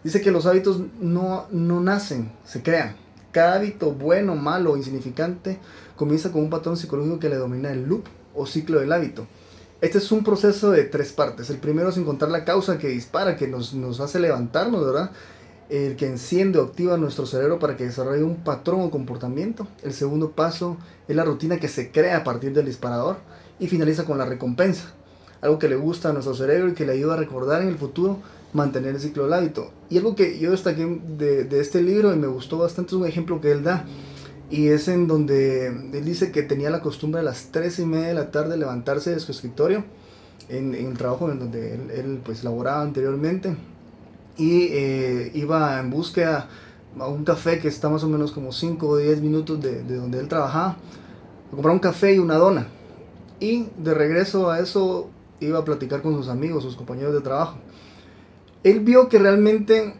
dice 0.02 0.20
que 0.20 0.30
los 0.30 0.46
hábitos 0.46 0.80
no 1.00 1.46
nacen, 1.50 2.32
se 2.44 2.62
crean. 2.62 3.07
Cada 3.32 3.56
hábito 3.56 3.92
bueno, 3.92 4.34
malo 4.36 4.72
o 4.72 4.76
insignificante 4.76 5.58
comienza 5.96 6.32
con 6.32 6.42
un 6.42 6.50
patrón 6.50 6.76
psicológico 6.76 7.18
que 7.18 7.28
le 7.28 7.36
domina 7.36 7.70
el 7.70 7.84
loop 7.84 8.04
o 8.34 8.46
ciclo 8.46 8.80
del 8.80 8.92
hábito. 8.92 9.26
Este 9.80 9.98
es 9.98 10.10
un 10.10 10.24
proceso 10.24 10.70
de 10.70 10.84
tres 10.84 11.12
partes. 11.12 11.50
El 11.50 11.58
primero 11.58 11.90
es 11.90 11.96
encontrar 11.98 12.30
la 12.30 12.44
causa 12.44 12.78
que 12.78 12.88
dispara, 12.88 13.36
que 13.36 13.46
nos, 13.46 14.00
hace 14.00 14.18
levantarnos, 14.18 14.84
¿verdad? 14.84 15.10
El 15.68 15.96
que 15.96 16.06
enciende 16.06 16.58
o 16.58 16.64
activa 16.64 16.96
nuestro 16.96 17.26
cerebro 17.26 17.58
para 17.58 17.76
que 17.76 17.84
desarrolle 17.84 18.24
un 18.24 18.36
patrón 18.36 18.80
o 18.80 18.90
comportamiento. 18.90 19.68
El 19.82 19.92
segundo 19.92 20.32
paso 20.32 20.78
es 21.06 21.14
la 21.14 21.24
rutina 21.24 21.60
que 21.60 21.68
se 21.68 21.92
crea 21.92 22.16
a 22.16 22.24
partir 22.24 22.54
del 22.54 22.66
disparador 22.66 23.18
y 23.60 23.68
finaliza 23.68 24.04
con 24.04 24.18
la 24.18 24.24
recompensa. 24.24 24.94
algo 25.40 25.60
que 25.60 25.68
le 25.68 25.76
gusta 25.76 26.08
a 26.08 26.12
nuestro 26.12 26.34
cerebro 26.34 26.70
y 26.70 26.74
que 26.74 26.84
le 26.84 26.94
ayuda 26.94 27.14
a 27.14 27.18
recordar 27.18 27.62
en 27.62 27.68
el 27.68 27.78
futuro 27.78 28.18
mantener 28.52 28.94
el 28.94 29.00
ciclo 29.00 29.24
del 29.24 29.32
hábito. 29.32 29.70
Y 29.90 29.98
algo 29.98 30.14
que 30.14 30.38
yo 30.38 30.50
destaqué 30.50 31.00
de, 31.18 31.44
de 31.44 31.60
este 31.60 31.82
libro 31.82 32.12
y 32.12 32.16
me 32.16 32.26
gustó 32.26 32.58
bastante 32.58 32.90
es 32.90 33.00
un 33.00 33.06
ejemplo 33.06 33.40
que 33.40 33.52
él 33.52 33.62
da. 33.62 33.84
Y 34.50 34.68
es 34.68 34.88
en 34.88 35.06
donde 35.06 35.66
él 35.66 36.04
dice 36.04 36.32
que 36.32 36.42
tenía 36.42 36.70
la 36.70 36.80
costumbre 36.80 37.20
a 37.20 37.24
las 37.24 37.48
3 37.52 37.80
y 37.80 37.84
media 37.84 38.08
de 38.08 38.14
la 38.14 38.30
tarde 38.30 38.56
levantarse 38.56 39.10
de 39.10 39.20
su 39.20 39.30
escritorio 39.32 39.84
en, 40.48 40.74
en 40.74 40.86
el 40.86 40.96
trabajo 40.96 41.30
en 41.30 41.38
donde 41.38 41.74
él, 41.74 41.90
él 41.90 42.20
pues 42.24 42.44
laboraba 42.44 42.82
anteriormente 42.82 43.56
y 44.38 44.68
eh, 44.70 45.32
iba 45.34 45.80
en 45.80 45.90
búsqueda 45.90 46.48
a 46.98 47.08
un 47.08 47.24
café 47.24 47.58
que 47.58 47.68
está 47.68 47.88
más 47.88 48.04
o 48.04 48.08
menos 48.08 48.32
como 48.32 48.52
5 48.52 48.86
o 48.86 48.96
10 48.96 49.20
minutos 49.20 49.60
de, 49.60 49.82
de, 49.82 49.96
donde 49.96 50.20
él 50.20 50.28
trabajaba, 50.28 50.76
a 51.48 51.50
comprar 51.50 51.74
un 51.74 51.80
café 51.80 52.14
y 52.14 52.18
una 52.18 52.36
dona. 52.36 52.68
Y 53.40 53.66
de 53.76 53.94
regreso 53.94 54.50
a 54.50 54.60
eso 54.60 55.10
iba 55.40 55.58
a 55.58 55.64
platicar 55.64 56.02
con 56.02 56.14
sus 56.14 56.28
amigos, 56.28 56.62
sus 56.62 56.76
compañeros 56.76 57.12
de 57.12 57.20
trabajo. 57.20 57.58
Él 58.64 58.80
vio 58.80 59.08
que 59.08 59.18
realmente, 59.18 59.94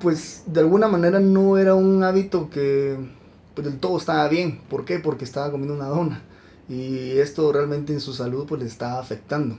pues 0.00 0.44
de 0.46 0.60
alguna 0.60 0.88
manera 0.88 1.20
no 1.20 1.58
era 1.58 1.74
un 1.74 2.02
hábito 2.04 2.50
que 2.50 2.96
pues, 3.54 3.66
del 3.66 3.78
todo 3.78 3.98
estaba 3.98 4.28
bien. 4.28 4.60
¿Por 4.68 4.84
qué? 4.84 4.98
Porque 4.98 5.24
estaba 5.24 5.50
comiendo 5.50 5.74
una 5.74 5.86
dona. 5.86 6.22
Y 6.68 7.18
esto 7.18 7.52
realmente 7.52 7.92
en 7.92 8.00
su 8.00 8.12
salud 8.12 8.46
pues 8.46 8.60
le 8.60 8.68
estaba 8.68 9.00
afectando 9.00 9.58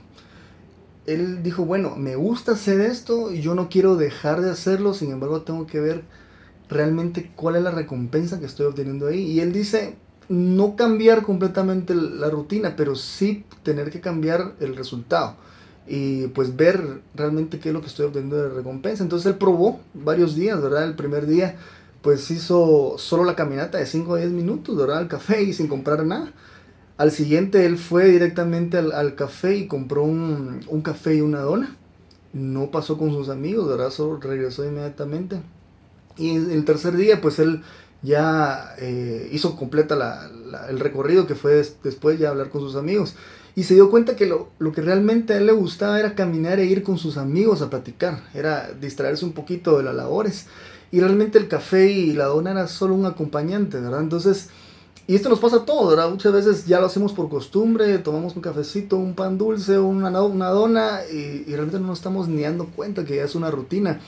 él 1.06 1.42
dijo, 1.42 1.64
bueno, 1.64 1.96
me 1.96 2.16
gusta 2.16 2.52
hacer 2.52 2.80
esto 2.80 3.32
y 3.32 3.40
yo 3.40 3.54
no 3.54 3.68
quiero 3.68 3.96
dejar 3.96 4.40
de 4.40 4.50
hacerlo, 4.50 4.94
sin 4.94 5.10
embargo 5.10 5.42
tengo 5.42 5.66
que 5.66 5.80
ver 5.80 6.02
realmente 6.68 7.32
cuál 7.34 7.56
es 7.56 7.62
la 7.62 7.70
recompensa 7.70 8.38
que 8.38 8.46
estoy 8.46 8.66
obteniendo 8.66 9.08
ahí. 9.08 9.22
Y 9.22 9.40
él 9.40 9.52
dice, 9.52 9.96
no 10.28 10.76
cambiar 10.76 11.22
completamente 11.22 11.94
la 11.94 12.30
rutina, 12.30 12.76
pero 12.76 12.94
sí 12.94 13.44
tener 13.62 13.90
que 13.90 14.00
cambiar 14.00 14.54
el 14.60 14.76
resultado 14.76 15.36
y 15.92 16.28
pues 16.28 16.54
ver 16.54 17.00
realmente 17.16 17.58
qué 17.58 17.70
es 17.70 17.74
lo 17.74 17.80
que 17.80 17.88
estoy 17.88 18.06
obteniendo 18.06 18.36
de 18.36 18.48
recompensa. 18.48 19.02
Entonces 19.02 19.26
él 19.26 19.38
probó 19.38 19.80
varios 19.92 20.36
días, 20.36 20.62
¿verdad? 20.62 20.84
El 20.84 20.94
primer 20.94 21.26
día 21.26 21.56
pues 22.00 22.30
hizo 22.30 22.94
solo 22.96 23.24
la 23.24 23.34
caminata 23.34 23.78
de 23.78 23.86
5 23.86 24.14
a 24.14 24.18
10 24.18 24.30
minutos, 24.30 24.76
¿verdad? 24.76 24.98
Al 24.98 25.08
café 25.08 25.42
y 25.42 25.52
sin 25.52 25.66
comprar 25.66 26.06
nada. 26.06 26.32
Al 26.96 27.10
siguiente 27.10 27.66
él 27.66 27.76
fue 27.76 28.04
directamente 28.04 28.78
al, 28.78 29.16
café 29.16 29.56
y 29.56 29.66
compró 29.66 30.04
un, 30.04 30.60
café 30.84 31.16
y 31.16 31.22
una 31.22 31.40
dona. 31.40 31.76
No 32.32 32.70
pasó 32.70 32.96
con 32.96 33.10
sus 33.10 33.28
amigos, 33.28 33.68
¿verdad? 33.68 33.90
Solo 33.90 34.20
regresó 34.20 34.64
inmediatamente. 34.64 35.42
Y 36.16 36.36
el 36.36 36.64
tercer 36.64 36.94
día 36.94 37.20
pues 37.20 37.40
él 37.40 37.62
ya 38.02 38.76
eh, 38.78 39.28
hizo 39.32 39.56
completa 39.56 40.30
el 40.68 40.78
recorrido 40.78 41.26
que 41.26 41.34
fue 41.34 41.66
después 41.82 42.20
ya 42.20 42.28
hablar 42.28 42.48
con 42.48 42.60
sus 42.60 42.76
amigos. 42.76 43.16
Y 43.56 43.64
se 43.64 43.74
dio 43.74 43.90
cuenta 43.90 44.16
que 44.16 44.26
lo, 44.26 44.48
lo, 44.58 44.72
que 44.72 44.80
realmente 44.80 45.32
a 45.32 45.38
él 45.38 45.46
le 45.46 45.52
gustaba 45.52 45.98
era 45.98 46.14
caminar 46.14 46.60
e 46.60 46.66
ir 46.66 46.82
con 46.82 46.98
sus 46.98 47.16
amigos 47.16 47.62
a 47.62 47.70
platicar, 47.70 48.22
era 48.34 48.70
distraerse 48.72 49.24
un 49.24 49.32
poquito 49.32 49.76
de 49.76 49.84
las 49.84 49.94
labores. 49.94 50.46
Y 50.92 51.00
realmente 51.00 51.38
el 51.38 51.48
café 51.48 51.90
y 51.90 52.12
la 52.12 52.26
dona 52.26 52.52
era 52.52 52.68
solo 52.68 52.94
un 52.94 53.06
acompañante, 53.06 53.80
¿verdad? 53.80 54.00
Entonces 54.00 54.48
y 55.10 55.16
esto 55.16 55.28
nos 55.28 55.40
pasa 55.40 55.56
a 55.56 55.64
todos, 55.64 55.90
¿verdad? 55.90 56.08
Muchas 56.08 56.32
veces 56.32 56.66
ya 56.66 56.78
lo 56.78 56.86
hacemos 56.86 57.12
por 57.12 57.28
costumbre, 57.28 57.98
tomamos 57.98 58.36
un 58.36 58.42
cafecito, 58.42 58.96
un 58.96 59.14
pan 59.14 59.38
dulce, 59.38 59.76
una, 59.76 60.22
una 60.22 60.50
dona 60.50 61.00
y, 61.12 61.42
realmente 61.46 61.80
no 61.80 61.88
nos 61.88 61.98
estamos 61.98 62.28
ni 62.28 62.42
dando 62.42 62.66
cuenta 62.66 63.04
que 63.04 63.16
ya 63.16 63.24
es 63.24 63.34
una 63.34 63.50
rutina. 63.50 63.98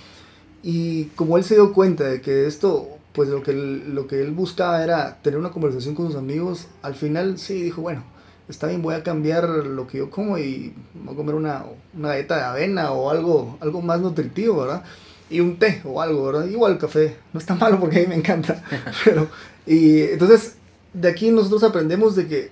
Y 0.62 1.06
como 1.16 1.38
él 1.38 1.42
se 1.42 1.54
dio 1.54 1.72
cuenta 1.72 2.04
de 2.04 2.20
que 2.20 2.46
esto, 2.46 2.86
pues 3.14 3.28
lo 3.28 3.42
que, 3.42 3.52
lo 3.52 4.06
que 4.06 4.20
él 4.20 4.30
buscaba 4.30 4.84
era 4.84 5.20
tener 5.22 5.40
una 5.40 5.50
conversación 5.50 5.96
con 5.96 6.06
sus 6.06 6.14
amigos, 6.14 6.68
al 6.82 6.94
final 6.94 7.36
sí 7.36 7.60
dijo, 7.60 7.82
bueno, 7.82 8.04
está 8.52 8.68
bien, 8.68 8.82
voy 8.82 8.94
a 8.94 9.02
cambiar 9.02 9.48
lo 9.48 9.86
que 9.86 9.98
yo 9.98 10.10
como 10.10 10.38
y 10.38 10.72
voy 10.94 11.14
a 11.14 11.16
comer 11.16 11.34
una, 11.34 11.64
una 11.96 12.12
dieta 12.12 12.36
de 12.36 12.42
avena 12.42 12.92
o 12.92 13.10
algo, 13.10 13.58
algo 13.60 13.82
más 13.82 14.00
nutritivo, 14.00 14.60
¿verdad? 14.60 14.84
Y 15.28 15.40
un 15.40 15.58
té 15.58 15.82
o 15.84 16.00
algo, 16.00 16.26
¿verdad? 16.26 16.46
Igual 16.46 16.78
café, 16.78 17.16
no 17.32 17.40
está 17.40 17.54
malo 17.56 17.80
porque 17.80 17.98
a 17.98 18.02
mí 18.02 18.06
me 18.08 18.16
encanta, 18.16 18.62
pero... 19.04 19.28
Y 19.64 20.02
entonces 20.02 20.56
de 20.92 21.08
aquí 21.08 21.30
nosotros 21.30 21.62
aprendemos 21.62 22.16
de 22.16 22.28
que 22.28 22.50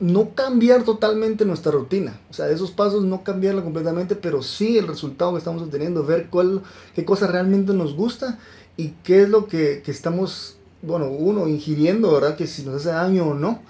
no 0.00 0.30
cambiar 0.34 0.82
totalmente 0.84 1.44
nuestra 1.44 1.72
rutina, 1.72 2.18
o 2.30 2.32
sea, 2.32 2.48
esos 2.48 2.70
pasos 2.70 3.04
no 3.04 3.22
cambiarla 3.22 3.62
completamente, 3.62 4.16
pero 4.16 4.42
sí 4.42 4.78
el 4.78 4.88
resultado 4.88 5.32
que 5.32 5.38
estamos 5.38 5.62
obteniendo, 5.62 6.04
ver 6.04 6.28
cuál, 6.30 6.62
qué 6.94 7.04
cosa 7.04 7.26
realmente 7.26 7.74
nos 7.74 7.94
gusta 7.94 8.38
y 8.78 8.94
qué 9.04 9.22
es 9.22 9.28
lo 9.28 9.46
que, 9.46 9.82
que 9.84 9.90
estamos, 9.90 10.56
bueno, 10.80 11.08
uno, 11.08 11.48
ingiriendo, 11.48 12.12
¿verdad? 12.12 12.34
Que 12.36 12.46
si 12.46 12.62
nos 12.62 12.76
hace 12.76 12.88
daño 12.88 13.26
o 13.26 13.34
no, 13.34 13.60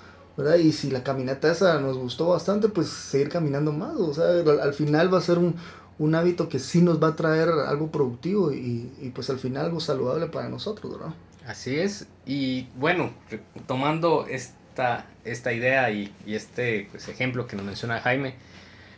Y 0.59 0.73
si 0.73 0.91
la 0.91 1.03
caminata 1.03 1.51
esa 1.51 1.81
nos 1.81 1.97
gustó 1.97 2.29
bastante, 2.29 2.69
pues 2.69 2.89
seguir 2.89 3.29
caminando 3.29 3.73
más, 3.73 3.97
o 3.97 4.15
sea, 4.15 4.27
al, 4.63 4.75
final 4.75 5.13
va 5.13 5.19
a 5.19 5.23
ser 5.23 5.39
un, 5.39 5.57
un, 5.99 6.15
hábito 6.15 6.49
que 6.49 6.59
sí 6.59 6.83
nos 6.83 7.03
va 7.03 7.09
a 7.09 7.17
traer 7.17 7.49
algo 7.49 7.91
productivo 7.91 8.53
y, 8.53 8.91
y 9.01 9.11
pues 9.11 9.31
al 9.31 9.39
final 9.39 9.67
algo 9.67 9.81
saludable 9.81 10.27
para 10.27 10.49
nosotros, 10.49 10.93
¿verdad? 10.93 11.15
Así 11.47 11.79
es. 11.79 12.07
Y 12.27 12.69
bueno, 12.77 13.11
tomando 13.67 14.27
esta, 14.29 15.07
esta 15.25 15.53
idea 15.53 15.91
y, 15.91 16.13
este 16.27 16.89
pues, 16.91 17.09
ejemplo 17.09 17.47
que 17.47 17.57
nos 17.57 17.65
menciona 17.65 18.01
Jaime, 18.01 18.35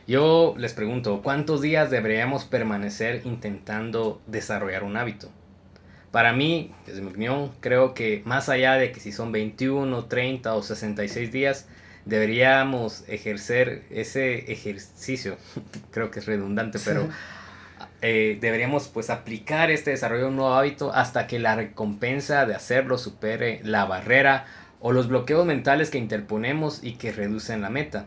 yo 0.06 0.54
les 0.58 0.74
pregunto, 0.74 1.22
¿cuántos 1.22 1.62
días 1.62 1.90
deberíamos 1.90 2.44
permanecer 2.44 3.22
intentando 3.24 4.20
desarrollar 4.26 4.82
un 4.82 4.96
hábito? 4.96 5.28
Para 6.12 6.34
mí, 6.34 6.70
desde 6.86 7.00
mi 7.00 7.08
opinión, 7.08 7.50
creo 7.60 7.94
que 7.94 8.22
más 8.26 8.50
allá 8.50 8.74
de 8.74 8.92
que 8.92 9.00
si 9.00 9.12
son 9.12 9.32
21, 9.32 10.04
30 10.04 10.54
o 10.54 10.62
66 10.62 11.32
días, 11.32 11.66
deberíamos 12.04 13.04
ejercer 13.08 13.84
ese 13.90 14.52
ejercicio. 14.52 15.38
creo 15.90 16.10
que 16.10 16.20
es 16.20 16.26
redundante, 16.26 16.78
pero 16.84 17.08
eh, 18.02 18.36
deberíamos 18.40 18.88
pues 18.88 19.08
aplicar 19.08 19.70
este 19.70 19.90
desarrollo 19.92 20.24
de 20.24 20.28
un 20.28 20.36
nuevo 20.36 20.54
hábito 20.54 20.92
hasta 20.92 21.26
que 21.26 21.38
la 21.38 21.56
recompensa 21.56 22.44
de 22.44 22.54
hacerlo 22.54 22.98
supere 22.98 23.60
la 23.64 23.86
barrera 23.86 24.44
o 24.80 24.92
los 24.92 25.08
bloqueos 25.08 25.46
mentales 25.46 25.88
que 25.88 25.98
interponemos 25.98 26.84
y 26.84 26.96
que 26.96 27.12
reducen 27.12 27.62
la 27.62 27.70
meta. 27.70 28.06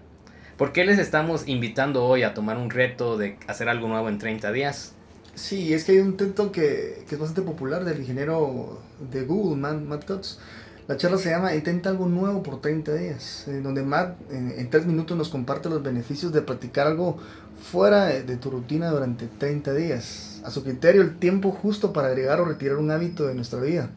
¿Por 0.58 0.74
qué 0.74 0.86
les 0.86 1.00
estamos 1.00 1.48
invitando 1.48 2.06
hoy 2.06 2.22
a 2.22 2.34
tomar 2.36 2.58
un 2.58 2.70
reto 2.70 3.18
de 3.18 3.38
hacer 3.48 3.68
algo 3.68 3.88
nuevo 3.88 4.10
en 4.10 4.20
30 4.20 4.52
días? 4.52 4.96
Sí, 5.36 5.74
es 5.74 5.84
que 5.84 5.92
hay 5.92 5.98
un 6.00 6.12
intento 6.12 6.52
que, 6.52 7.04
que 7.08 7.16
es 7.16 7.20
bastante 7.20 7.42
popular 7.42 7.84
del 7.84 8.00
ingeniero 8.00 8.80
de 9.12 9.26
Google, 9.26 9.58
Matt 9.58 10.06
Cutts. 10.06 10.40
La 10.88 10.98
charla 10.98 11.18
se 11.18 11.30
llama 11.30 11.54
Intenta 11.56 11.90
algo 11.90 12.08
nuevo 12.08 12.42
por 12.42 12.62
30 12.62 12.94
días, 12.94 13.48
en 13.48 13.64
donde 13.64 13.84
Matt 13.84 14.18
en, 14.32 14.54
en 14.58 14.70
3 14.70 14.86
minutos 14.86 15.18
nos 15.18 15.30
comparte 15.30 15.68
los 15.68 15.84
beneficios 15.84 16.32
de 16.32 16.42
practicar 16.42 16.88
algo 16.88 17.18
fuera 17.62 18.06
de 18.06 18.38
tu 18.38 18.50
rutina 18.50 18.90
durante 18.92 19.28
30 19.28 19.74
días. 19.74 20.42
A 20.46 20.52
su 20.52 20.64
criterio, 20.64 21.02
el 21.02 21.18
tiempo 21.18 21.52
justo 21.52 21.92
para 21.92 22.08
agregar 22.08 22.40
o 22.40 22.46
retirar 22.46 22.78
un 22.78 22.92
hábito 22.92 23.28
de 23.28 23.36
nuestra 23.36 23.60
vida. 23.60 23.90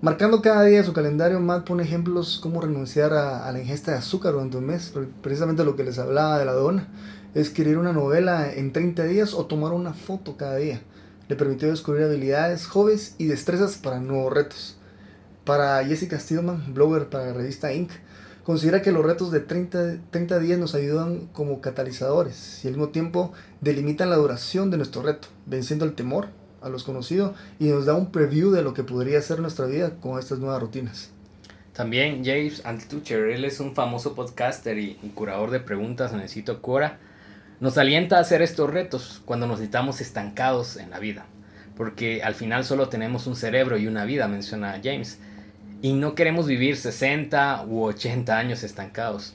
Marcando 0.00 0.42
cada 0.42 0.62
día 0.64 0.84
su 0.84 0.92
calendario, 0.92 1.40
Matt 1.40 1.66
pone 1.66 1.82
ejemplos 1.82 2.38
como 2.40 2.60
renunciar 2.60 3.12
a, 3.14 3.50
la 3.50 3.58
ingesta 3.58 3.92
de 3.92 3.98
azúcar 3.98 4.32
durante 4.32 4.56
un 4.56 4.66
mes, 4.66 4.92
precisamente 5.22 5.64
lo 5.64 5.76
que 5.76 5.82
les 5.82 5.98
hablaba 5.98 6.38
de 6.38 6.44
la 6.44 6.52
dona, 6.52 6.86
escribir 7.34 7.78
una 7.78 7.92
novela 7.92 8.52
en 8.52 8.72
30 8.72 9.04
días 9.04 9.34
o 9.34 9.46
tomar 9.46 9.72
una 9.72 9.92
foto 9.92 10.36
cada 10.36 10.56
día. 10.56 10.80
Le 11.28 11.36
permitió 11.36 11.68
descubrir 11.68 12.04
habilidades, 12.04 12.66
hobbies 12.66 13.14
y 13.18 13.26
destrezas 13.26 13.76
para 13.76 14.00
nuevos 14.00 14.32
retos. 14.32 14.76
Para 15.44 15.84
Jessica 15.84 16.18
Stillman, 16.18 16.74
blogger 16.74 17.08
para 17.08 17.26
la 17.26 17.32
revista 17.32 17.72
Inc., 17.72 17.90
Considera 18.48 18.80
que 18.80 18.92
los 18.92 19.04
retos 19.04 19.30
de 19.30 19.40
30, 19.40 19.98
30 20.10 20.38
días 20.38 20.58
nos 20.58 20.74
ayudan 20.74 21.26
como 21.34 21.60
catalizadores 21.60 22.64
y 22.64 22.68
al 22.68 22.72
mismo 22.72 22.88
tiempo 22.88 23.34
delimitan 23.60 24.08
la 24.08 24.16
duración 24.16 24.70
de 24.70 24.78
nuestro 24.78 25.02
reto, 25.02 25.28
venciendo 25.44 25.84
el 25.84 25.92
temor 25.92 26.28
a 26.62 26.70
los 26.70 26.82
conocidos 26.82 27.36
y 27.58 27.66
nos 27.66 27.84
da 27.84 27.92
un 27.92 28.10
preview 28.10 28.50
de 28.50 28.62
lo 28.62 28.72
que 28.72 28.84
podría 28.84 29.20
ser 29.20 29.40
nuestra 29.40 29.66
vida 29.66 30.00
con 30.00 30.18
estas 30.18 30.38
nuevas 30.38 30.62
rutinas. 30.62 31.10
También 31.74 32.24
James 32.24 32.64
Altucher, 32.64 33.28
él 33.28 33.44
es 33.44 33.60
un 33.60 33.74
famoso 33.74 34.14
podcaster 34.14 34.78
y, 34.78 34.94
curador 35.14 35.50
de 35.50 35.60
preguntas 35.60 36.14
en 36.14 36.20
el 36.20 36.30
sitio 36.30 36.62
nos 37.60 37.76
alienta 37.76 38.18
a 38.18 38.20
hacer 38.20 38.42
estos 38.42 38.70
retos 38.70 39.22
cuando 39.24 39.46
nos 39.46 39.60
estamos 39.60 40.00
estancados 40.00 40.76
en 40.76 40.90
la 40.90 40.98
vida, 40.98 41.26
porque 41.76 42.22
al 42.22 42.34
final 42.34 42.64
solo 42.64 42.88
tenemos 42.88 43.26
un 43.26 43.36
cerebro 43.36 43.78
y 43.78 43.86
una 43.86 44.04
vida, 44.04 44.28
menciona 44.28 44.80
James 44.82 45.18
y 45.82 45.92
no 45.92 46.14
queremos 46.14 46.46
vivir 46.46 46.76
60 46.76 47.64
u 47.66 47.84
80 47.84 48.36
años 48.36 48.62
estancados. 48.62 49.34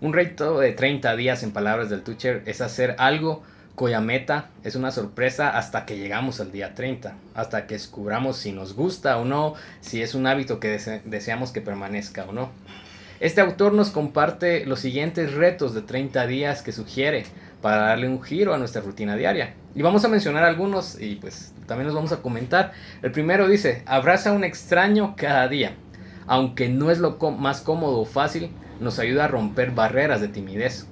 Un 0.00 0.12
reto 0.12 0.58
de 0.58 0.72
30 0.72 1.14
días 1.16 1.42
en 1.42 1.52
palabras 1.52 1.90
del 1.90 2.02
Tucher 2.02 2.42
es 2.46 2.60
hacer 2.60 2.96
algo 2.98 3.42
cuya 3.74 4.00
meta 4.00 4.50
es 4.64 4.74
una 4.74 4.90
sorpresa 4.90 5.50
hasta 5.56 5.86
que 5.86 5.96
llegamos 5.96 6.40
al 6.40 6.52
día 6.52 6.74
30, 6.74 7.14
hasta 7.34 7.66
que 7.66 7.74
descubramos 7.74 8.36
si 8.36 8.52
nos 8.52 8.74
gusta 8.74 9.16
o 9.18 9.24
no, 9.24 9.54
si 9.80 10.02
es 10.02 10.14
un 10.14 10.26
hábito 10.26 10.60
que 10.60 10.78
deseamos 11.04 11.52
que 11.52 11.60
permanezca 11.60 12.24
o 12.24 12.32
no. 12.32 12.50
Este 13.20 13.42
autor 13.42 13.74
nos 13.74 13.90
comparte 13.90 14.64
los 14.64 14.80
siguientes 14.80 15.34
retos 15.34 15.74
de 15.74 15.82
30 15.82 16.26
días 16.26 16.62
que 16.62 16.72
sugiere 16.72 17.26
para 17.62 17.82
darle 17.82 18.08
un 18.08 18.22
giro 18.22 18.54
a 18.54 18.58
nuestra 18.58 18.82
rutina 18.82 19.16
diaria. 19.16 19.54
Y 19.74 19.82
vamos 19.82 20.04
a 20.04 20.08
mencionar 20.08 20.44
algunos 20.44 21.00
y 21.00 21.16
pues 21.16 21.52
también 21.66 21.86
los 21.86 21.94
vamos 21.94 22.12
a 22.12 22.22
comentar. 22.22 22.72
El 23.02 23.12
primero 23.12 23.48
dice, 23.48 23.82
abraza 23.86 24.30
a 24.30 24.32
un 24.32 24.44
extraño 24.44 25.14
cada 25.16 25.48
día. 25.48 25.74
Aunque 26.26 26.68
no 26.68 26.90
es 26.90 26.98
lo 26.98 27.18
más 27.38 27.60
cómodo 27.60 28.00
o 28.00 28.04
fácil, 28.04 28.50
nos 28.80 28.98
ayuda 28.98 29.24
a 29.24 29.28
romper 29.28 29.72
barreras 29.72 30.20
de 30.20 30.28
timidez. 30.28 30.86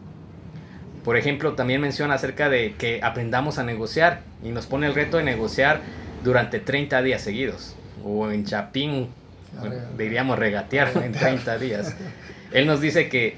Por 1.05 1.17
ejemplo, 1.17 1.55
también 1.55 1.81
menciona 1.81 2.15
acerca 2.15 2.49
de 2.49 2.75
que 2.77 3.01
aprendamos 3.03 3.59
a 3.59 3.65
negociar 3.65 4.21
y 4.43 4.51
nos 4.51 4.67
pone 4.67 4.87
el 4.87 4.95
reto 4.95 5.17
de 5.17 5.25
negociar 5.25 5.81
durante 6.23 6.61
30 6.61 7.03
días 7.03 7.23
seguidos. 7.23 7.75
O 8.05 8.31
en 8.31 8.45
Chapín, 8.45 9.09
diríamos 9.97 10.39
regatear 10.39 10.93
en 11.03 11.13
30 11.13 11.59
días. 11.59 11.97
Él 12.53 12.67
nos 12.67 12.81
dice 12.81 13.09
que 13.09 13.37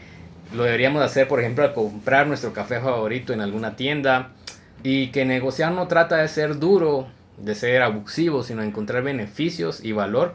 lo 0.53 0.65
deberíamos 0.65 1.03
hacer, 1.03 1.29
por 1.29 1.41
ejemplo, 1.41 1.65
al 1.65 1.73
comprar 1.73 2.27
nuestro 2.27 2.53
café 2.53 2.81
favorito 2.81 3.33
en 3.33 3.41
alguna 3.41 3.77
tienda 3.77 4.33
y 4.83 5.09
que 5.09 5.25
negociar 5.25 5.73
no 5.73 5.87
trata 5.89 6.17
de 6.17 6.29
ser 6.29 6.59
duro, 6.59 7.09
de 7.37 7.55
ser 7.55 7.83
abusivo, 7.83 8.43
sino 8.43 8.63
de 8.63 8.69
encontrar 8.69 9.03
beneficios 9.03 9.85
y 9.85 9.93
valor 9.93 10.35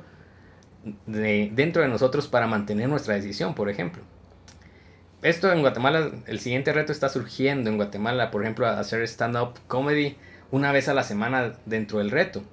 de, 1.06 1.52
dentro 1.54 1.82
de 1.82 1.88
nosotros 1.88 2.28
para 2.28 2.48
mantener 2.48 2.90
nuestra 2.90 3.16
decisión, 3.16 3.56
por 3.56 3.70
ejemplo. 3.70 4.04
Esto 5.22 5.52
en 5.52 5.62
Guatemala, 5.62 6.12
el 6.28 6.40
siguiente 6.40 6.72
reto 6.72 6.92
está 6.92 7.10
surgiendo 7.10 7.70
en 7.70 7.78
Guatemala, 7.78 8.32
por 8.32 8.44
ejemplo, 8.44 8.68
hacer 8.68 9.02
stand-up 9.04 9.54
comedy 9.68 10.18
una 10.52 10.72
vez 10.72 10.88
a 10.88 10.94
la 10.94 11.04
semana 11.04 11.54
dentro 11.66 11.98
del 11.98 12.12
reto. 12.12 12.44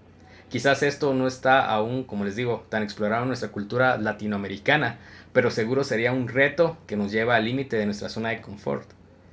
Quizás 0.53 0.83
esto 0.83 1.15
no 1.15 1.27
está 1.27 1.65
aún, 1.65 2.05
como 2.05 2.27
les 2.27 2.37
digo, 2.37 2.67
tan 2.69 2.83
explorado 2.83 3.23
en 3.23 3.29
nuestra 3.29 3.51
cultura 3.51 3.97
latinoamericana, 3.97 4.99
pero 5.33 5.51
seguro 5.51 5.83
sería 5.83 6.13
un 6.13 6.29
reto 6.29 6.77
que 6.87 6.95
nos 6.95 7.11
lleva 7.11 7.37
al 7.37 7.47
límite 7.47 7.77
de 7.77 7.87
nuestra 7.87 8.11
zona 8.11 8.29
de 8.29 8.43
confort. 8.43 8.87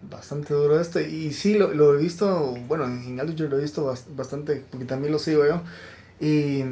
Bastante 0.09 0.53
duro 0.53 0.79
esto, 0.79 1.01
y 1.01 1.33
sí, 1.33 1.55
lo, 1.55 1.73
lo 1.73 1.93
he 1.93 2.01
visto, 2.01 2.55
bueno, 2.69 2.85
en 2.85 3.35
yo 3.35 3.49
lo 3.49 3.57
he 3.57 3.61
visto 3.61 3.93
bastante, 4.15 4.63
porque 4.71 4.85
también 4.85 5.11
lo 5.11 5.19
sigo 5.19 5.45
yo, 5.45 5.61
y, 6.21 6.63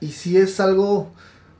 y 0.00 0.12
sí 0.12 0.38
es 0.38 0.60
algo 0.60 1.12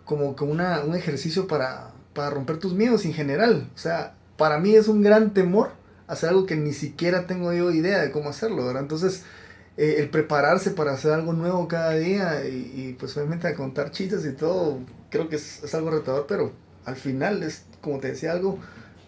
como, 0.06 0.35
como 0.35 0.50
una, 0.50 0.80
un 0.80 0.94
ejercicio 0.94 1.47
para, 1.47 1.90
para 2.14 2.30
romper 2.30 2.56
tus 2.56 2.73
miedos 2.73 3.04
en 3.04 3.12
general, 3.12 3.68
o 3.75 3.78
sea, 3.78 4.14
para 4.38 4.59
mí 4.59 4.75
es 4.75 4.88
un 4.88 5.02
gran 5.02 5.35
temor 5.35 5.73
hacer 6.06 6.30
algo 6.30 6.47
que 6.47 6.56
ni 6.56 6.73
siquiera 6.73 7.26
tengo 7.26 7.52
yo 7.52 7.70
idea 7.70 8.00
de 8.00 8.11
cómo 8.11 8.30
hacerlo, 8.30 8.64
¿verdad? 8.64 8.80
Entonces, 8.80 9.25
eh, 9.77 9.97
el 9.99 10.11
prepararse 10.11 10.71
para 10.71 10.93
hacer 10.93 11.12
algo 11.12 11.33
nuevo 11.33 11.69
cada 11.69 11.95
día 11.95 12.45
y, 12.47 12.73
y, 12.75 12.97
pues 12.99 13.17
obviamente 13.17 13.49
a 13.49 13.55
contar 13.55 13.91
chistes 13.91 14.27
y 14.27 14.33
todo, 14.33 14.79
creo 15.11 15.29
que 15.29 15.37
es, 15.37 15.62
es 15.62 15.75
algo 15.75 15.91
retador, 15.91 16.27
pero 16.29 16.53
al 16.85 16.97
final 16.97 17.43
es, 17.43 17.65
como 17.81 17.99
te 17.99 18.09
decía, 18.09 18.33
algo 18.33 18.59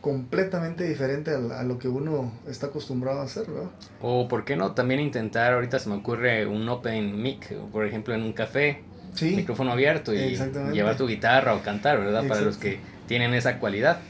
completamente 0.01 0.85
diferente 0.85 1.31
a, 1.31 1.61
a, 1.61 1.63
lo 1.63 1.79
que 1.79 1.89
uno 1.89 2.33
está 2.49 2.67
acostumbrado 2.67 3.21
a 3.21 3.25
hacer, 3.25 3.49
¿no? 3.49 3.71
O, 4.01 4.29
¿por 4.29 4.45
qué 4.45 4.57
no? 4.57 4.73
También 4.73 5.01
intentar, 5.01 5.55
ahorita 5.55 5.79
se 5.79 5.89
me 5.89 5.97
ocurre 5.97 6.47
un 6.47 6.69
open 6.69 7.23
mic, 7.23 7.55
por 7.71 7.87
ejemplo, 7.87 8.15
en 8.15 8.23
un 8.23 8.33
café, 8.33 8.83
sí, 9.15 9.37
micrófono 9.37 9.73
abierto 9.73 10.13
y 10.13 10.37
llevar 10.73 10.97
tu 10.97 11.07
guitarra 11.07 11.55
o 11.55 11.63
cantar, 11.63 11.99
¿verdad? 11.99 12.27
Para 12.27 12.41
los 12.41 12.57
que 12.57 12.81
tienen 13.07 13.33
esa 13.35 13.59
cualidad. 13.59 14.01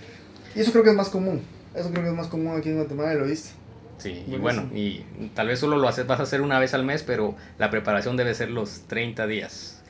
Y 0.54 0.60
eso 0.60 0.72
creo 0.72 0.84
que 0.84 0.90
es 0.90 0.96
más 0.96 1.08
común, 1.08 1.42
eso 1.74 1.90
creo 1.90 2.02
que 2.04 2.10
es 2.10 2.16
más 2.16 2.28
común 2.28 2.56
aquí 2.56 2.70
en 2.70 2.76
Guatemala, 2.76 3.14
lo 3.14 3.26
viste. 3.26 3.61
Sí, 4.02 4.24
y 4.26 4.36
bueno, 4.36 4.68
y 4.74 5.04
tal 5.32 5.46
vez 5.46 5.60
solo 5.60 5.76
lo 5.76 5.86
haces, 5.86 6.08
vas 6.08 6.18
a 6.18 6.24
hacer 6.24 6.40
una 6.40 6.58
vez 6.58 6.74
al 6.74 6.84
mes, 6.84 7.04
pero 7.04 7.36
la 7.56 7.70
preparación 7.70 8.16
debe 8.16 8.34
ser 8.34 8.50
los 8.50 8.88
30 8.88 9.28
días. 9.28 9.80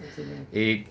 Y 0.53 0.85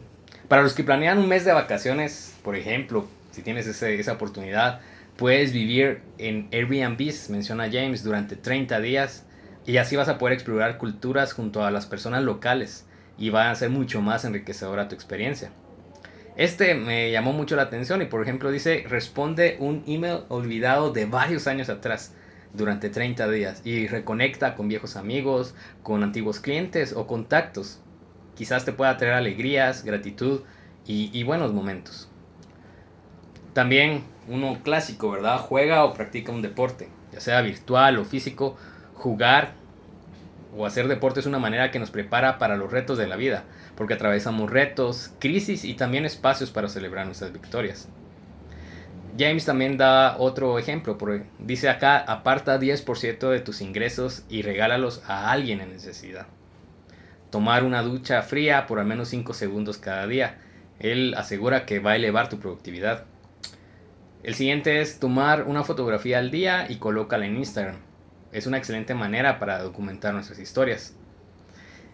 para 0.47 0.63
los 0.63 0.73
que 0.73 0.83
planean 0.83 1.19
un 1.19 1.27
mes 1.27 1.45
de 1.45 1.53
vacaciones, 1.53 2.33
por 2.43 2.55
ejemplo, 2.55 3.07
si 3.29 3.43
tienes 3.43 3.67
ese, 3.67 3.99
esa 3.99 4.13
oportunidad, 4.13 4.81
puedes 5.17 5.53
vivir 5.53 6.01
en 6.17 6.47
Airbnb, 6.51 7.13
menciona 7.29 7.69
James, 7.71 8.03
durante 8.03 8.35
30 8.35 8.79
días 8.79 9.23
y 9.67 9.77
así 9.77 9.95
vas 9.95 10.09
a 10.09 10.17
poder 10.17 10.33
explorar 10.33 10.79
culturas 10.79 11.33
junto 11.33 11.63
a 11.63 11.69
las 11.69 11.85
personas 11.85 12.23
locales 12.23 12.87
y 13.19 13.29
va 13.29 13.51
a 13.51 13.55
ser 13.55 13.69
mucho 13.69 14.01
más 14.01 14.25
enriquecedora 14.25 14.87
tu 14.87 14.95
experiencia. 14.95 15.51
Este 16.37 16.73
me 16.73 17.11
llamó 17.11 17.33
mucho 17.33 17.55
la 17.55 17.61
atención 17.61 18.01
y 18.01 18.05
por 18.05 18.23
ejemplo 18.23 18.49
dice, 18.49 18.83
responde 18.89 19.57
un 19.59 19.83
email 19.85 20.21
olvidado 20.29 20.91
de 20.91 21.05
varios 21.05 21.45
años 21.45 21.69
atrás 21.69 22.15
durante 22.53 22.89
30 22.89 23.29
días 23.29 23.61
y 23.65 23.87
reconecta 23.87 24.55
con 24.55 24.67
viejos 24.67 24.95
amigos, 24.95 25.55
con 25.83 26.03
antiguos 26.03 26.39
clientes 26.39 26.93
o 26.93 27.07
contactos. 27.07 27.79
Quizás 28.35 28.65
te 28.65 28.73
pueda 28.73 28.97
traer 28.97 29.13
alegrías, 29.13 29.83
gratitud 29.83 30.41
y, 30.85 31.09
y 31.17 31.23
buenos 31.23 31.53
momentos. 31.53 32.09
También 33.53 34.03
uno 34.27 34.59
clásico, 34.63 35.11
¿verdad? 35.11 35.39
Juega 35.39 35.83
o 35.83 35.93
practica 35.93 36.31
un 36.31 36.41
deporte, 36.41 36.89
ya 37.11 37.19
sea 37.19 37.41
virtual 37.41 37.97
o 37.97 38.05
físico. 38.05 38.57
Jugar 38.95 39.53
o 40.55 40.65
hacer 40.65 40.87
deporte 40.87 41.19
es 41.19 41.25
una 41.25 41.39
manera 41.39 41.71
que 41.71 41.79
nos 41.79 41.91
prepara 41.91 42.37
para 42.37 42.57
los 42.57 42.71
retos 42.71 42.97
de 42.97 43.07
la 43.07 43.15
vida, 43.15 43.43
porque 43.75 43.93
atravesamos 43.93 44.49
retos, 44.49 45.11
crisis 45.19 45.63
y 45.65 45.73
también 45.75 46.05
espacios 46.05 46.51
para 46.51 46.67
celebrar 46.67 47.05
nuestras 47.05 47.33
victorias. 47.33 47.87
James 49.17 49.45
también 49.45 49.77
da 49.77 50.17
otro 50.17 50.57
ejemplo, 50.57 50.97
porque 50.97 51.25
dice 51.39 51.69
acá, 51.69 51.97
aparta 51.97 52.59
10% 52.59 53.29
de 53.29 53.39
tus 53.39 53.61
ingresos 53.61 54.23
y 54.29 54.41
regálalos 54.41 55.03
a 55.07 55.31
alguien 55.31 55.61
en 55.61 55.71
necesidad. 55.71 56.27
Tomar 57.29 57.63
una 57.63 57.81
ducha 57.81 58.21
fría 58.21 58.67
por 58.67 58.79
al 58.79 58.85
menos 58.85 59.09
5 59.09 59.33
segundos 59.33 59.77
cada 59.77 60.07
día. 60.07 60.37
Él 60.79 61.13
asegura 61.17 61.65
que 61.65 61.79
va 61.79 61.91
a 61.91 61.95
elevar 61.95 62.29
tu 62.29 62.39
productividad. 62.39 63.05
El 64.23 64.35
siguiente 64.35 64.81
es 64.81 64.99
tomar 64.99 65.43
una 65.43 65.63
fotografía 65.63 66.19
al 66.19 66.29
día 66.29 66.65
y 66.69 66.75
colócala 66.77 67.25
en 67.25 67.37
Instagram. 67.37 67.77
Es 68.31 68.47
una 68.47 68.57
excelente 68.57 68.93
manera 68.93 69.39
para 69.39 69.61
documentar 69.61 70.13
nuestras 70.13 70.39
historias. 70.39 70.95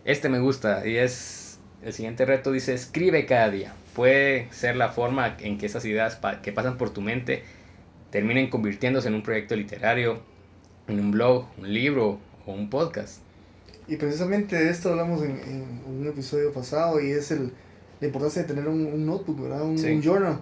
Este 0.05 0.29
me 0.29 0.39
gusta 0.39 0.87
y 0.87 0.97
es 0.97 1.59
el 1.83 1.93
siguiente 1.93 2.25
reto 2.25 2.51
dice 2.51 2.73
escribe 2.73 3.25
cada 3.25 3.49
día. 3.49 3.73
Puede 3.97 4.47
ser 4.51 4.75
la 4.75 4.89
forma 4.89 5.37
en 5.39 5.57
que 5.57 5.65
esas 5.65 5.83
ideas 5.83 6.19
que 6.43 6.51
pasan 6.51 6.77
por 6.77 6.91
tu 6.91 7.01
mente 7.01 7.41
terminen 8.11 8.47
convirtiéndose 8.47 9.07
en 9.07 9.15
un 9.15 9.23
proyecto 9.23 9.55
literario, 9.55 10.19
en 10.87 10.99
un 10.99 11.09
blog, 11.09 11.47
un 11.57 11.73
libro 11.73 12.19
o 12.45 12.53
un 12.53 12.69
podcast. 12.69 13.21
Y 13.87 13.95
precisamente 13.95 14.55
de 14.55 14.69
esto 14.69 14.91
hablamos 14.91 15.23
en, 15.23 15.31
en 15.31 15.81
un 15.87 16.05
episodio 16.05 16.53
pasado 16.53 17.01
y 17.01 17.09
es 17.09 17.31
el, 17.31 17.51
la 17.99 18.05
importancia 18.05 18.43
de 18.43 18.47
tener 18.47 18.67
un, 18.67 18.85
un 18.85 19.03
notebook, 19.03 19.41
¿verdad? 19.41 19.63
Un, 19.63 19.79
sí. 19.79 19.87
un 19.87 20.03
journal. 20.03 20.41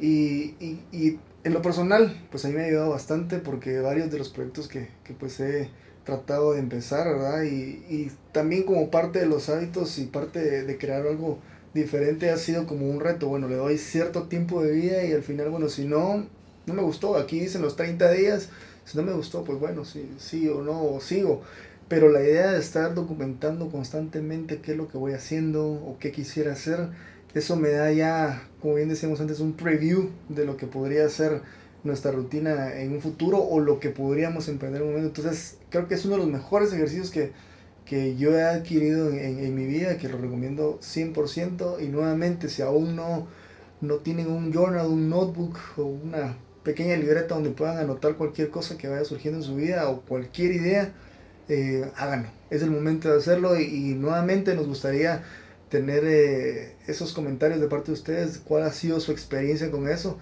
Y, 0.00 0.56
y, 0.58 0.80
y, 0.90 1.20
en 1.44 1.54
lo 1.54 1.62
personal, 1.62 2.26
pues 2.32 2.44
a 2.44 2.48
mí 2.48 2.54
me 2.54 2.62
ha 2.62 2.66
ayudado 2.66 2.90
bastante 2.90 3.38
porque 3.38 3.78
varios 3.78 4.10
de 4.10 4.18
los 4.18 4.30
proyectos 4.30 4.66
que, 4.66 4.88
que 5.04 5.14
pues 5.14 5.38
he 5.38 5.70
tratado 6.02 6.54
de 6.54 6.58
empezar, 6.58 7.06
¿verdad? 7.06 7.44
Y, 7.44 7.84
y, 7.88 8.10
también 8.32 8.64
como 8.64 8.90
parte 8.90 9.20
de 9.20 9.26
los 9.26 9.48
hábitos 9.48 9.96
y 10.00 10.06
parte 10.06 10.40
de, 10.40 10.64
de, 10.64 10.76
crear 10.76 11.06
algo 11.06 11.38
diferente 11.76 12.30
ha 12.30 12.36
sido 12.36 12.66
como 12.66 12.90
un 12.90 13.00
reto. 13.00 13.28
Bueno, 13.28 13.48
le 13.48 13.56
doy 13.56 13.78
cierto 13.78 14.24
tiempo 14.24 14.62
de 14.62 14.72
vida 14.72 15.04
y 15.04 15.12
al 15.12 15.22
final, 15.22 15.50
bueno, 15.50 15.68
si 15.68 15.84
no, 15.84 16.26
no 16.66 16.74
me 16.74 16.82
gustó, 16.82 17.16
aquí 17.16 17.38
dicen 17.38 17.62
los 17.62 17.76
30 17.76 18.10
días, 18.10 18.48
si 18.84 18.96
no 18.96 19.04
me 19.04 19.12
gustó, 19.12 19.44
pues 19.44 19.60
bueno, 19.60 19.84
sí, 19.84 20.10
sí 20.18 20.48
o 20.48 20.62
no, 20.62 20.82
o 20.82 21.00
sigo. 21.00 21.42
Pero 21.88 22.08
la 22.08 22.20
idea 22.22 22.52
de 22.52 22.58
estar 22.58 22.94
documentando 22.94 23.70
constantemente 23.70 24.60
qué 24.60 24.72
es 24.72 24.76
lo 24.76 24.88
que 24.88 24.98
voy 24.98 25.12
haciendo 25.12 25.64
o 25.64 25.96
qué 26.00 26.10
quisiera 26.10 26.52
hacer, 26.52 26.88
eso 27.34 27.54
me 27.54 27.70
da 27.70 27.92
ya, 27.92 28.48
como 28.60 28.74
bien 28.74 28.88
decíamos 28.88 29.20
antes, 29.20 29.40
un 29.40 29.52
preview 29.52 30.10
de 30.28 30.46
lo 30.46 30.56
que 30.56 30.66
podría 30.66 31.08
ser 31.08 31.42
nuestra 31.84 32.10
rutina 32.10 32.74
en 32.80 32.92
un 32.92 33.00
futuro 33.00 33.38
o 33.38 33.60
lo 33.60 33.78
que 33.78 33.90
podríamos 33.90 34.48
emprender 34.48 34.82
en 34.82 34.88
un 34.88 34.94
momento. 34.94 35.20
Entonces, 35.20 35.58
creo 35.70 35.86
que 35.86 35.94
es 35.94 36.04
uno 36.04 36.14
de 36.14 36.22
los 36.22 36.30
mejores 36.30 36.72
ejercicios 36.72 37.10
que, 37.10 37.32
que 37.86 38.16
yo 38.16 38.36
he 38.36 38.42
adquirido 38.42 39.10
en, 39.10 39.38
en, 39.38 39.54
mi 39.54 39.64
vida, 39.64 39.96
que 39.96 40.08
lo 40.08 40.18
recomiendo 40.18 40.78
100%. 40.80 41.82
Y 41.82 41.88
nuevamente, 41.88 42.48
si 42.48 42.62
aún 42.62 42.96
no, 42.96 43.26
no 43.80 43.96
tienen 43.96 44.26
un 44.26 44.52
journal, 44.52 44.86
un 44.86 45.08
notebook 45.08 45.56
o 45.78 45.84
una 45.84 46.36
pequeña 46.66 46.96
libreta 46.96 47.36
donde 47.36 47.50
puedan 47.50 47.78
anotar 47.78 48.16
cualquier 48.16 48.50
cosa 48.50 48.76
que 48.76 48.88
vaya 48.88 49.04
surgiendo 49.04 49.38
en 49.38 49.44
su 49.44 49.54
vida 49.54 49.88
o 49.88 50.00
cualquier 50.00 50.50
idea, 50.50 50.92
eh, 51.48 51.88
háganlo. 51.96 52.28
Es 52.50 52.62
el 52.62 52.72
momento 52.72 53.08
de 53.08 53.18
hacerlo 53.18 53.58
y, 53.58 53.94
nuevamente 53.94 54.54
nos 54.56 54.66
gustaría 54.66 55.22
tener 55.68 56.04
eh, 56.04 56.74
esos 56.88 57.12
comentarios 57.12 57.60
de 57.60 57.68
parte 57.68 57.86
de 57.86 57.92
ustedes, 57.92 58.38
cuál 58.38 58.64
ha 58.64 58.72
sido 58.72 58.98
su 58.98 59.12
experiencia 59.12 59.70
con 59.70 59.88
eso 59.88 60.18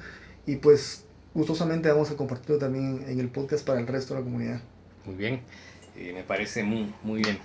y 0.46 0.57
pues 0.57 1.05
gustosamente 1.33 1.90
vamos 1.90 2.11
a 2.11 2.16
compartirlo 2.16 2.59
también 2.59 3.05
en 3.09 3.20
el 3.20 3.29
podcast 3.29 3.66
para 3.66 3.81
el 3.81 3.87
resto 3.87 4.14
de 4.14 4.20
la 4.20 4.24
comunidad. 4.24 4.61
Muy 5.07 5.16
bien, 5.16 5.40
eh, 5.96 6.12
me 6.12 6.24
parece 6.24 6.62
muy, 6.62 6.92
muy 7.03 7.22
bien. 7.22 7.38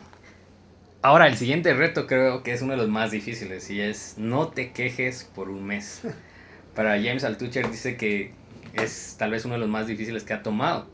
Ahora, 1.01 1.27
el 1.27 1.37
siguiente 1.37 1.73
reto 1.73 2.07
creo 2.07 2.43
que 2.43 2.51
es 2.51 2.61
uno 2.61 2.73
de 2.73 2.77
los 2.77 2.89
más 2.89 3.11
difíciles 3.11 3.69
y 3.69 3.79
es 3.79 4.15
no 4.17 4.49
te 4.49 4.73
quejes 4.73 5.23
por 5.33 5.49
un 5.49 5.63
mes. 5.65 6.01
Para 6.75 7.01
James 7.01 7.23
Altucher 7.23 7.71
dice 7.71 7.95
que 7.95 8.33
es 8.73 9.15
tal 9.17 9.31
vez 9.31 9.45
uno 9.45 9.53
de 9.53 9.61
los 9.61 9.69
más 9.69 9.87
difíciles 9.87 10.25
que 10.25 10.33
ha 10.33 10.43
tomado. 10.43 10.87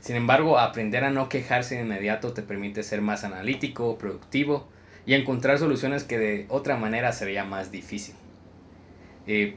Sin 0.00 0.16
embargo, 0.16 0.58
aprender 0.58 1.04
a 1.04 1.10
no 1.10 1.28
quejarse 1.28 1.74
de 1.74 1.82
inmediato 1.82 2.32
te 2.32 2.40
permite 2.40 2.82
ser 2.82 3.02
más 3.02 3.24
analítico, 3.24 3.98
productivo 3.98 4.68
y 5.04 5.12
encontrar 5.12 5.58
soluciones 5.58 6.04
que 6.04 6.18
de 6.18 6.46
otra 6.48 6.78
manera 6.78 7.12
sería 7.12 7.44
más 7.44 7.70
difícil. 7.70 8.14
Eh, 9.26 9.56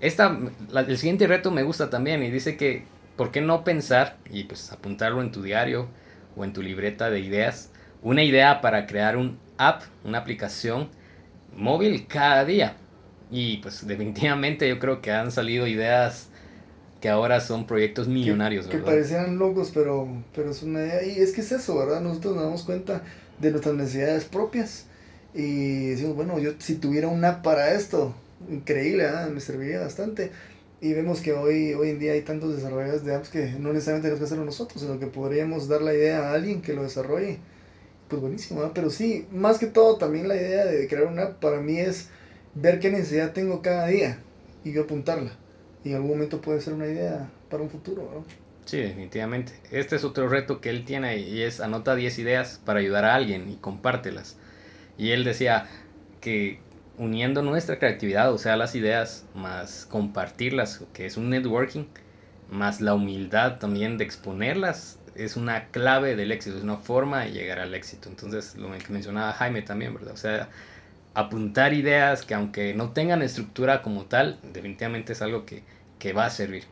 esta, 0.00 0.38
la, 0.68 0.82
el 0.82 0.96
siguiente 0.98 1.26
reto 1.26 1.50
me 1.50 1.64
gusta 1.64 1.90
también 1.90 2.22
y 2.22 2.30
dice 2.30 2.56
que, 2.56 2.84
¿por 3.16 3.32
qué 3.32 3.40
no 3.40 3.64
pensar 3.64 4.16
y 4.30 4.44
pues 4.44 4.70
apuntarlo 4.70 5.22
en 5.22 5.32
tu 5.32 5.42
diario 5.42 5.88
o 6.36 6.44
en 6.44 6.52
tu 6.52 6.62
libreta 6.62 7.10
de 7.10 7.18
ideas? 7.18 7.72
Una 8.02 8.22
idea 8.22 8.60
para 8.60 8.86
crear 8.86 9.16
un 9.16 9.38
app, 9.58 9.82
una 10.04 10.18
aplicación 10.18 10.88
móvil 11.56 12.06
cada 12.06 12.44
día. 12.44 12.76
Y 13.30 13.58
pues 13.58 13.86
definitivamente 13.86 14.68
yo 14.68 14.78
creo 14.78 15.00
que 15.00 15.10
han 15.10 15.32
salido 15.32 15.66
ideas 15.66 16.28
que 17.00 17.08
ahora 17.08 17.40
son 17.40 17.66
proyectos 17.66 18.08
millonarios, 18.08 18.66
que, 18.66 18.78
parecían 18.78 19.38
locos, 19.38 19.70
pero, 19.74 20.08
pero 20.34 20.50
es 20.50 20.62
una 20.62 20.80
idea. 20.80 21.02
Y 21.04 21.20
es 21.20 21.32
que 21.32 21.40
es 21.40 21.52
eso, 21.52 21.76
¿verdad? 21.78 22.00
Nosotros 22.00 22.34
nos 22.34 22.44
damos 22.44 22.62
cuenta 22.62 23.02
de 23.38 23.50
nuestras 23.50 23.74
necesidades 23.74 24.24
propias 24.24 24.86
y 25.34 25.88
decimos, 25.88 26.16
bueno, 26.16 26.38
yo 26.38 26.52
si 26.58 26.76
tuviera 26.76 27.08
una 27.08 27.28
app 27.28 27.44
para 27.44 27.74
esto, 27.74 28.14
increíble, 28.50 29.04
me 29.32 29.40
serviría 29.40 29.80
bastante. 29.80 30.30
Y 30.80 30.92
vemos 30.92 31.20
que 31.20 31.32
hoy, 31.32 31.74
hoy 31.74 31.90
en 31.90 31.98
día 31.98 32.12
hay 32.12 32.22
tantos 32.22 32.54
desarrolladores 32.54 33.04
de 33.04 33.14
apps 33.14 33.30
que 33.30 33.52
no 33.58 33.72
necesariamente 33.72 34.08
tenemos 34.08 34.18
que 34.18 34.24
hacerlo 34.24 34.44
nosotros, 34.44 34.82
sino 34.82 34.98
que 34.98 35.06
podríamos 35.06 35.68
dar 35.68 35.82
la 35.82 35.94
idea 35.94 36.30
a 36.30 36.34
alguien 36.34 36.62
que 36.62 36.74
lo 36.74 36.82
desarrolle. 36.82 37.38
Pues 38.08 38.20
buenísimo, 38.20 38.70
pero 38.72 38.90
sí, 38.90 39.26
más 39.32 39.58
que 39.58 39.66
todo 39.66 39.96
también 39.96 40.28
la 40.28 40.36
idea 40.36 40.64
de 40.64 40.86
crear 40.86 41.06
una 41.06 41.24
app 41.24 41.40
para 41.40 41.60
mí 41.60 41.78
es 41.78 42.08
ver 42.54 42.78
qué 42.78 42.90
necesidad 42.90 43.32
tengo 43.32 43.62
cada 43.62 43.88
día 43.88 44.18
y 44.64 44.72
yo 44.72 44.82
apuntarla. 44.82 45.32
Y 45.82 45.90
en 45.90 45.96
algún 45.96 46.10
momento 46.10 46.40
puede 46.40 46.60
ser 46.60 46.74
una 46.74 46.86
idea 46.86 47.28
para 47.50 47.62
un 47.62 47.70
futuro, 47.70 48.02
¿no? 48.02 48.24
Sí, 48.64 48.78
definitivamente. 48.78 49.52
Este 49.70 49.96
es 49.96 50.04
otro 50.04 50.28
reto 50.28 50.60
que 50.60 50.70
él 50.70 50.84
tiene 50.84 51.18
y 51.18 51.42
es 51.42 51.60
anota 51.60 51.94
10 51.94 52.18
ideas 52.18 52.60
para 52.64 52.80
ayudar 52.80 53.04
a 53.04 53.14
alguien 53.14 53.48
y 53.50 53.56
compártelas. 53.56 54.36
Y 54.98 55.10
él 55.10 55.22
decía 55.24 55.68
que 56.20 56.58
uniendo 56.98 57.42
nuestra 57.42 57.78
creatividad, 57.78 58.32
o 58.32 58.38
sea, 58.38 58.56
las 58.56 58.74
ideas, 58.74 59.24
más 59.34 59.86
compartirlas, 59.86 60.82
que 60.92 61.06
es 61.06 61.16
un 61.16 61.30
networking, 61.30 61.84
más 62.50 62.80
la 62.80 62.94
humildad 62.94 63.58
también 63.58 63.98
de 63.98 64.04
exponerlas, 64.04 64.98
es 65.18 65.36
una 65.36 65.66
clave 65.66 66.16
del 66.16 66.32
éxito, 66.32 66.56
es 66.56 66.62
una 66.62 66.76
forma 66.76 67.20
de 67.24 67.32
llegar 67.32 67.58
al 67.58 67.74
éxito. 67.74 68.08
Entonces, 68.08 68.56
lo 68.56 68.70
que 68.78 68.92
mencionaba 68.92 69.32
Jaime 69.32 69.62
también, 69.62 69.94
¿verdad? 69.94 70.14
O 70.14 70.16
sea, 70.16 70.48
apuntar 71.14 71.72
ideas 71.72 72.22
que 72.22 72.34
aunque 72.34 72.74
no 72.74 72.90
tengan 72.90 73.22
estructura 73.22 73.82
como 73.82 74.04
tal, 74.04 74.38
definitivamente 74.52 75.12
es 75.12 75.22
algo 75.22 75.46
que, 75.46 75.62
que 75.98 76.12
va 76.12 76.26
a 76.26 76.30
servir. 76.30 76.64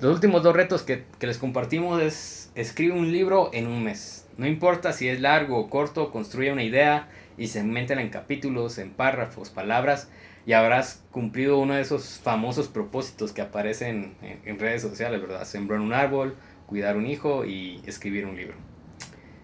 Los 0.00 0.14
últimos 0.14 0.42
dos 0.42 0.54
retos 0.54 0.82
que, 0.82 1.04
que 1.18 1.26
les 1.26 1.38
compartimos 1.38 2.02
es 2.02 2.50
escribe 2.54 2.92
un 2.92 3.12
libro 3.12 3.50
en 3.52 3.66
un 3.66 3.84
mes. 3.84 4.26
No 4.36 4.46
importa 4.46 4.92
si 4.92 5.08
es 5.08 5.20
largo 5.20 5.58
o 5.58 5.70
corto, 5.70 6.10
construye 6.10 6.52
una 6.52 6.64
idea, 6.64 7.08
y 7.36 7.48
se 7.48 7.62
meten 7.62 7.98
en 7.98 8.10
capítulos, 8.10 8.78
en 8.78 8.90
párrafos, 8.90 9.50
palabras, 9.50 10.08
y 10.44 10.52
habrás 10.52 11.02
cumplido 11.10 11.58
uno 11.58 11.74
de 11.74 11.80
esos 11.80 12.18
famosos 12.18 12.68
propósitos 12.68 13.32
que 13.32 13.42
aparecen 13.42 14.14
en, 14.22 14.58
redes 14.58 14.82
sociales, 14.82 15.20
¿verdad? 15.20 15.44
Sembrar 15.44 15.80
un 15.80 15.92
árbol, 15.92 16.34
cuidar 16.66 16.96
un 16.96 17.06
hijo 17.06 17.44
y 17.44 17.80
escribir 17.86 18.26
un 18.26 18.36
libro. 18.36 18.54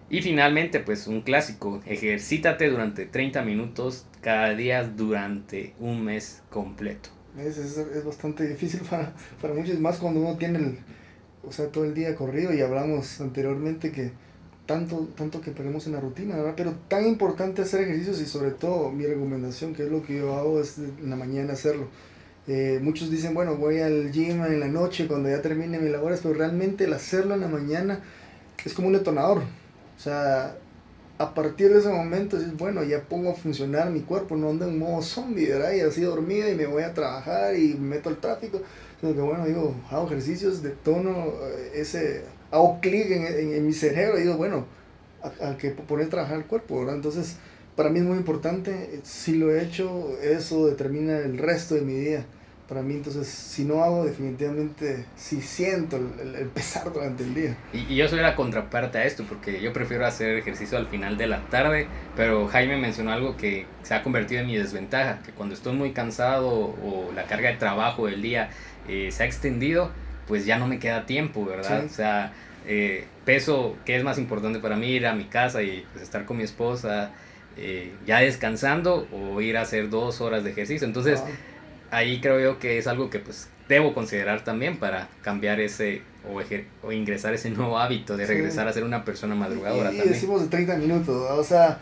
Y 0.09 0.21
finalmente, 0.21 0.79
pues 0.79 1.07
un 1.07 1.21
clásico, 1.21 1.81
ejercítate 1.85 2.69
durante 2.69 3.05
30 3.05 3.43
minutos 3.43 4.07
cada 4.21 4.55
día 4.55 4.83
durante 4.83 5.75
un 5.79 6.03
mes 6.03 6.41
completo. 6.49 7.09
Es, 7.37 7.57
es, 7.57 8.03
bastante 8.03 8.47
difícil 8.47 8.81
para, 8.89 9.13
para 9.41 9.53
muchos, 9.53 9.79
más 9.79 9.97
cuando 9.97 10.19
uno 10.21 10.35
tiene 10.37 10.57
el, 10.57 10.79
o 11.47 11.51
sea, 11.51 11.67
todo 11.67 11.85
el 11.85 11.93
día 11.93 12.15
corrido 12.15 12.53
y 12.53 12.61
hablamos 12.61 13.21
anteriormente 13.21 13.91
que 13.91 14.11
tanto, 14.65 15.07
tanto 15.15 15.41
que 15.41 15.51
perdemos 15.51 15.87
en 15.87 15.93
la 15.93 15.99
rutina, 15.99 16.35
¿verdad? 16.35 16.53
Pero 16.55 16.73
tan 16.87 17.07
importante 17.07 17.61
hacer 17.61 17.81
ejercicios 17.81 18.21
y 18.21 18.25
sobre 18.25 18.51
todo 18.51 18.91
mi 18.91 19.05
recomendación, 19.05 19.73
que 19.73 19.83
es 19.83 19.89
lo 19.89 20.03
que 20.03 20.17
yo 20.17 20.35
hago, 20.35 20.59
es 20.59 20.77
en 20.77 21.09
la 21.09 21.15
mañana 21.15 21.53
hacerlo. 21.53 21.87
Eh, 22.51 22.79
muchos 22.81 23.11
dicen, 23.11 23.35
bueno, 23.35 23.57
voy 23.57 23.79
al 23.79 24.11
gym 24.11 24.43
en 24.43 24.59
la 24.59 24.67
noche 24.67 25.05
cuando 25.05 25.29
ya 25.29 25.39
termine 25.39 25.77
mis 25.77 25.91
labores, 25.91 26.21
pero 26.23 26.33
realmente 26.33 26.85
el 26.85 26.93
hacerlo 26.93 27.35
en 27.35 27.41
la 27.41 27.47
mañana 27.47 28.01
es 28.65 28.73
como 28.73 28.87
un 28.87 28.93
detonador. 28.93 29.43
O 29.95 30.01
sea, 30.01 30.57
a 31.19 31.33
partir 31.35 31.71
de 31.71 31.79
ese 31.79 31.89
momento, 31.89 32.37
es 32.37 32.57
bueno, 32.57 32.83
ya 32.83 33.03
pongo 33.03 33.29
a 33.29 33.35
funcionar 33.35 33.91
mi 33.91 33.99
cuerpo, 34.01 34.35
no 34.35 34.49
ando 34.49 34.67
en 34.67 34.79
modo 34.79 35.03
zombie, 35.03 35.47
¿verdad? 35.47 35.79
Así 35.87 36.01
dormida 36.01 36.49
y 36.49 36.55
me 36.55 36.65
voy 36.65 36.81
a 36.81 36.93
trabajar 36.95 37.55
y 37.55 37.75
me 37.75 37.97
meto 37.97 38.09
al 38.09 38.17
tráfico. 38.17 38.61
Sino 38.99 39.13
que 39.13 39.21
bueno, 39.21 39.45
digo, 39.45 39.75
hago 39.91 40.07
ejercicios 40.07 40.63
de 40.63 40.71
tono, 40.71 41.33
eh, 41.43 41.73
ese 41.75 42.23
hago 42.49 42.79
clic 42.81 43.11
en, 43.11 43.53
en, 43.53 43.65
mi 43.67 43.73
cerebro 43.73 44.17
y 44.17 44.23
digo, 44.23 44.37
bueno, 44.37 44.65
al 45.39 45.55
que 45.57 45.69
poner 45.69 46.07
a 46.07 46.09
trabajar 46.09 46.37
el 46.37 46.45
cuerpo. 46.45 46.89
Entonces, 46.89 47.35
para 47.75 47.91
mí 47.91 47.99
es 47.99 48.05
muy 48.05 48.17
importante, 48.17 49.01
si 49.03 49.35
lo 49.35 49.51
he 49.51 49.63
hecho, 49.63 50.17
eso 50.23 50.65
determina 50.65 51.19
el 51.19 51.37
resto 51.37 51.75
de 51.75 51.81
mi 51.81 51.93
día. 51.93 52.25
Para 52.69 52.83
mí, 52.83 52.93
entonces, 52.93 53.27
si 53.27 53.65
no 53.65 53.83
hago, 53.83 54.05
definitivamente 54.05 55.05
si 55.15 55.41
siento 55.41 55.97
el, 55.97 56.35
el, 56.35 56.47
pesar 56.49 56.93
durante 56.93 57.23
el 57.23 57.33
día. 57.33 57.57
Y, 57.73 57.93
y, 57.93 57.95
yo 57.95 58.07
soy 58.07 58.19
la 58.19 58.35
contraparte 58.35 58.99
a 58.99 59.05
esto, 59.05 59.25
porque 59.27 59.59
yo 59.59 59.73
prefiero 59.73 60.05
hacer 60.05 60.37
ejercicio 60.37 60.77
al 60.77 60.85
final 60.85 61.17
de 61.17 61.25
la 61.25 61.41
tarde, 61.49 61.87
pero 62.15 62.47
Jaime 62.47 62.77
mencionó 62.77 63.11
algo 63.11 63.35
que 63.35 63.65
se 63.81 63.95
ha 63.95 64.03
convertido 64.03 64.41
en 64.41 64.47
mi 64.47 64.55
desventaja, 64.55 65.19
que 65.25 65.31
cuando 65.31 65.55
estoy 65.55 65.73
muy 65.73 65.93
cansado 65.93 66.47
o 66.47 67.11
la 67.15 67.23
carga 67.23 67.49
de 67.49 67.57
trabajo 67.57 68.05
del 68.05 68.21
día 68.21 68.51
eh, 68.87 69.09
se 69.11 69.23
ha 69.23 69.25
extendido, 69.25 69.89
pues 70.27 70.45
ya 70.45 70.59
no 70.59 70.67
me 70.67 70.77
queda 70.77 71.07
tiempo, 71.07 71.43
¿verdad? 71.43 71.85
O 71.85 71.89
sea, 71.89 72.33
eh, 72.67 73.05
peso, 73.25 73.75
que 73.83 73.97
es 73.97 74.03
más 74.03 74.19
importante 74.19 74.59
para 74.59 74.75
mí? 74.75 74.89
Ir 74.89 75.07
a 75.07 75.15
mi 75.15 75.25
casa 75.25 75.63
y 75.63 75.85
pues, 75.91 76.03
estar 76.03 76.25
con 76.25 76.37
mi 76.37 76.43
esposa, 76.43 77.09
eh, 77.57 77.91
ya 78.05 78.19
descansando 78.19 79.07
o 79.11 79.41
ir 79.41 79.57
a 79.57 79.61
hacer 79.61 79.89
dos 79.89 80.21
horas 80.21 80.43
de 80.43 80.51
ejercicio. 80.51 80.85
Entonces, 80.85 81.23
ahí 81.91 82.19
creo 82.21 82.39
yo 82.39 82.59
que 82.59 82.77
es 82.77 82.87
algo 82.87 83.09
que 83.09 83.19
pues 83.19 83.49
debo 83.67 83.93
considerar 83.93 84.43
también 84.43 84.77
para 84.77 85.09
cambiar 85.21 85.59
ese 85.59 86.01
o, 86.27 86.41
o 86.87 86.91
ingresar 86.91 87.33
ese 87.33 87.49
nuevo 87.49 87.77
hábito 87.77 88.17
de 88.17 88.25
regresar 88.25 88.67
a 88.67 88.73
ser 88.73 88.83
una 88.83 89.05
persona 89.05 89.35
madrugadora. 89.35 89.91
Y, 89.91 89.97
y 89.97 90.01
decimos 90.01 90.41
de 90.41 90.47
30 90.47 90.77
minutos, 90.77 91.31
o 91.31 91.43
sea, 91.43 91.79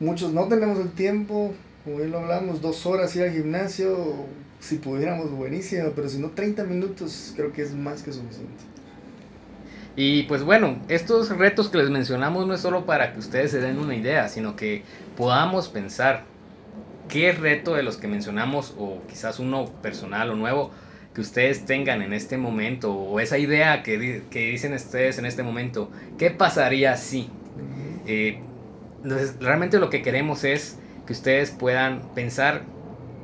muchos 0.00 0.32
no 0.32 0.46
tenemos 0.48 0.78
el 0.78 0.92
tiempo, 0.92 1.52
como 1.82 1.96
bien 1.96 2.10
lo 2.10 2.20
hablamos, 2.20 2.60
dos 2.60 2.84
horas 2.86 3.14
ir 3.16 3.22
al 3.22 3.32
gimnasio, 3.32 4.26
si 4.60 4.76
pudiéramos, 4.76 5.30
buenísimo, 5.30 5.92
pero 5.94 6.08
si 6.08 6.18
no, 6.18 6.30
30 6.30 6.64
minutos 6.64 7.32
creo 7.36 7.52
que 7.52 7.62
es 7.62 7.74
más 7.74 8.02
que 8.02 8.12
suficiente. 8.12 8.64
Y 9.96 10.24
pues 10.24 10.42
bueno, 10.42 10.78
estos 10.88 11.28
retos 11.36 11.68
que 11.68 11.78
les 11.78 11.88
mencionamos 11.88 12.46
no 12.46 12.54
es 12.54 12.60
solo 12.60 12.84
para 12.84 13.12
que 13.12 13.20
ustedes 13.20 13.52
se 13.52 13.60
den 13.60 13.78
una 13.78 13.94
idea, 13.94 14.28
sino 14.28 14.56
que 14.56 14.82
podamos 15.16 15.68
pensar 15.68 16.24
qué 17.08 17.32
reto 17.32 17.74
de 17.74 17.82
los 17.82 17.96
que 17.96 18.08
mencionamos 18.08 18.74
o 18.78 19.02
quizás 19.08 19.38
uno 19.38 19.66
personal 19.82 20.30
o 20.30 20.34
nuevo 20.34 20.70
que 21.14 21.20
ustedes 21.20 21.64
tengan 21.64 22.02
en 22.02 22.12
este 22.12 22.36
momento 22.36 22.92
o 22.92 23.20
esa 23.20 23.38
idea 23.38 23.82
que, 23.82 24.22
dicen 24.30 24.74
ustedes 24.74 25.18
en 25.18 25.26
este 25.26 25.42
momento, 25.42 25.90
¿qué 26.18 26.30
pasaría 26.30 26.96
si? 26.96 27.30
Eh, 28.06 28.40
entonces, 29.02 29.36
realmente 29.40 29.78
lo 29.78 29.90
que 29.90 30.02
queremos 30.02 30.44
es 30.44 30.78
que 31.06 31.12
ustedes 31.12 31.50
puedan 31.50 32.02
pensar 32.14 32.62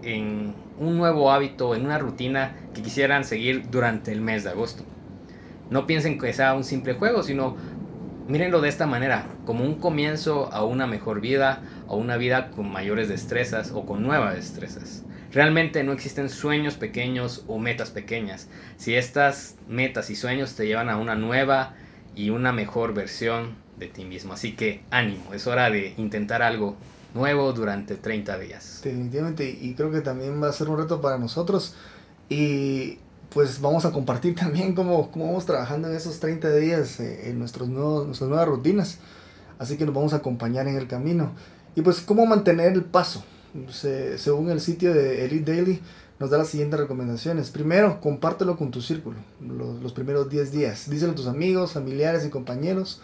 en 0.03 0.55
un 0.79 0.97
nuevo 0.97 1.33
hábito, 1.33 1.75
en 1.75 1.85
una 1.85 1.99
rutina 1.99 2.57
que 2.75 2.83
quisieran 2.83 3.25
seguir 3.25 3.71
durante 3.71 4.13
el 4.13 4.21
mes 4.21 4.45
de 4.45 4.51
agosto. 4.51 4.85
No 5.71 5.87
piensen 5.87 6.19
que 6.19 6.33
sea 6.33 6.55
un 6.55 6.65
simple 6.65 6.95
juego, 6.95 7.23
sino 7.23 7.57
mírenlo 8.29 8.61
de 8.61 8.69
esta 8.69 8.87
manera, 8.87 9.27
como 9.45 9.65
un 9.65 9.77
comienzo 9.77 10.53
a 10.53 10.65
una 10.65 10.87
mejor 10.87 11.21
vida, 11.21 11.63
a 11.89 11.95
una 11.95 12.17
vida 12.17 12.51
con 12.51 12.71
mayores 12.71 13.09
destrezas 13.09 13.73
o 13.73 13.87
con 13.87 14.03
nuevas 14.03 14.35
destrezas. 14.35 15.05
Realmente 15.33 15.85
no 15.85 15.93
existen 15.93 16.29
sueños 16.29 16.75
pequeños 16.75 17.45
o 17.47 17.59
metas 17.59 17.91
pequeñas. 17.91 18.49
Si 18.77 18.95
estas 18.95 19.57
metas 19.69 20.11
y 20.11 20.17
sueños 20.17 20.55
te 20.55 20.67
llevan 20.67 20.89
a 20.89 20.97
una 20.97 21.15
nueva 21.15 21.75
y 22.17 22.31
una 22.31 22.53
mejor 22.53 22.95
versión 22.95 23.55
de 23.79 23.87
ti 23.87 24.05
mismo. 24.05 24.33
Así 24.33 24.57
que 24.57 24.83
ánimo, 24.91 25.33
es 25.33 25.47
hora 25.47 25.71
de 25.71 25.95
intentar 25.97 26.43
algo 26.43 26.77
nuevo 27.15 27.53
durante 27.53 27.95
30 27.95 28.39
días. 28.39 28.81
Definitivamente, 28.83 29.49
y 29.49 29.75
creo 29.75 29.91
que 29.91 30.01
también 30.01 30.43
va 30.43 30.49
a 30.49 30.53
ser 30.53 30.69
un 30.69 30.79
reto 30.79 31.01
para 31.01 31.19
nosotros. 31.19 31.75
Y 32.29 32.99
pues 33.33 33.61
vamos 33.61 33.85
a 33.85 33.93
compartir 33.93 34.35
también 34.39 34.75
cómo, 34.75 35.11
cómo 35.11 35.27
vamos 35.27 35.47
trabajando 35.47 35.89
en 35.89 35.97
esos 35.97 36.21
30 36.21 36.55
días 36.57 37.01
eh, 37.01 37.31
en 37.31 37.39
nuestros 37.39 37.69
nuevos, 37.69 38.07
nuestras 38.07 38.29
nuevas 38.29 38.49
rutinas. 38.49 38.99
Así 39.59 39.77
que 39.77 39.85
nos 39.85 39.95
vamos 39.95 40.13
a 40.13 40.17
acompañar 40.17 40.69
en 40.69 40.77
el 40.77 40.87
camino. 40.87 41.33
Y 41.75 41.83
pues 41.83 42.01
cómo 42.01 42.27
mantener 42.27 42.73
el 42.73 42.85
paso. 42.85 43.23
según 43.71 44.51
el 44.51 44.61
sitio 44.61 44.95
de 44.95 45.25
Elite 45.25 45.53
Daily, 45.53 45.81
nos 46.19 46.31
da 46.31 46.39
las 46.39 46.49
siguientes 46.49 46.81
recomendaciones. 46.81 47.51
Primero, 47.51 48.01
compártelo 48.01 48.57
con 48.57 48.71
tu 48.71 48.81
círculo, 48.81 49.19
los, 49.41 49.83
los 49.83 49.93
primeros 49.93 50.31
10 50.31 50.53
días. 50.53 50.91
Díselo 50.91 51.13
a 51.13 51.15
tus 51.15 51.27
amigos, 51.27 51.73
familiares 51.73 52.25
y 52.25 52.31
compañeros 52.31 53.01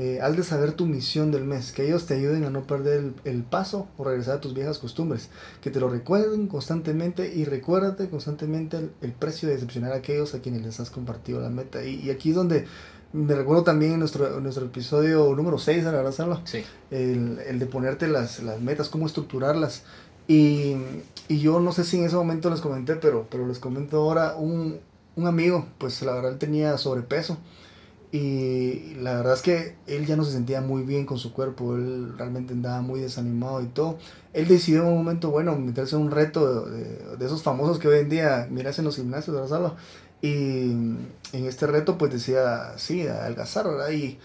eh, 0.00 0.20
haz 0.22 0.36
de 0.36 0.44
saber 0.44 0.74
tu 0.74 0.86
misión 0.86 1.32
del 1.32 1.44
mes, 1.44 1.72
que 1.72 1.84
ellos 1.84 2.06
te 2.06 2.14
ayuden 2.14 2.44
a 2.44 2.50
no 2.50 2.68
perder 2.68 3.14
el, 3.24 3.42
paso 3.42 3.88
o 3.96 4.04
regresar 4.04 4.36
a 4.36 4.40
tus 4.40 4.54
viejas 4.54 4.78
costumbres, 4.78 5.28
que 5.60 5.72
te 5.72 5.80
lo 5.80 5.88
recuerden 5.88 6.46
constantemente 6.46 7.34
y 7.34 7.44
recuérdate 7.44 8.08
constantemente 8.08 8.76
el, 8.76 9.12
precio 9.12 9.48
de 9.48 9.56
decepcionar 9.56 9.90
a 9.90 9.96
aquellos 9.96 10.36
a 10.36 10.40
quienes 10.40 10.62
les 10.62 10.78
has 10.78 10.90
compartido 10.90 11.40
la 11.40 11.50
meta. 11.50 11.84
Y, 11.84 12.10
aquí 12.10 12.30
es 12.30 12.36
donde 12.36 12.64
me 13.12 13.34
recuerdo 13.34 13.64
también 13.64 13.94
en 13.94 13.98
nuestro, 13.98 14.38
nuestro 14.38 14.66
episodio 14.66 15.34
número 15.34 15.58
6, 15.58 15.84
¿verdad, 15.84 16.12
Salva? 16.12 16.42
Sí. 16.44 16.62
El, 16.92 17.40
el, 17.44 17.58
de 17.58 17.66
ponerte 17.66 18.06
las, 18.06 18.40
las 18.40 18.60
metas, 18.60 18.88
cómo 18.90 19.04
estructurarlas. 19.04 19.82
Y, 20.28 20.76
y, 21.26 21.40
yo 21.40 21.58
no 21.58 21.72
sé 21.72 21.82
si 21.82 21.98
en 21.98 22.04
ese 22.04 22.14
momento 22.14 22.50
les 22.50 22.60
comenté, 22.60 22.94
pero, 22.94 23.26
pero 23.28 23.48
les 23.48 23.58
comento 23.58 23.96
ahora, 23.96 24.36
un, 24.36 24.78
un 25.16 25.26
amigo, 25.26 25.66
pues 25.78 26.00
la 26.02 26.12
verdad 26.12 26.30
él 26.30 26.38
tenía 26.38 26.78
sobrepeso 26.78 27.36
y 28.10 28.94
la 29.00 29.16
verdad 29.16 29.34
es 29.34 29.42
que 29.42 29.76
él 29.86 30.06
ya 30.06 30.16
no 30.16 30.24
se 30.24 30.32
sentía 30.32 30.60
muy 30.60 30.82
bien 30.82 31.04
con 31.04 31.18
su 31.18 31.32
cuerpo, 31.32 31.76
él 31.76 32.14
realmente 32.16 32.54
andaba 32.54 32.80
muy 32.80 33.00
desanimado 33.00 33.60
y 33.62 33.66
todo. 33.66 33.98
Él 34.32 34.48
decidió 34.48 34.82
en 34.82 34.88
un 34.88 34.94
momento, 34.94 35.30
bueno, 35.30 35.56
meterse 35.56 35.96
en 35.96 36.02
un 36.02 36.10
reto 36.10 36.66
de, 36.66 37.16
de, 37.16 37.26
esos 37.26 37.42
famosos 37.42 37.78
que 37.78 37.88
hoy 37.88 37.98
en 37.98 38.08
día 38.08 38.48
miras 38.50 38.78
en 38.78 38.86
los 38.86 38.96
gimnasios 38.96 39.50
de 39.50 39.58
la. 39.58 39.74
Y 40.20 40.70
en 40.70 41.08
este 41.32 41.66
reto 41.66 41.98
pues 41.98 42.12
decía, 42.12 42.72
sí, 42.76 43.06
adelgazar, 43.06 43.68
¿verdad? 43.68 43.90
Y 43.90 44.18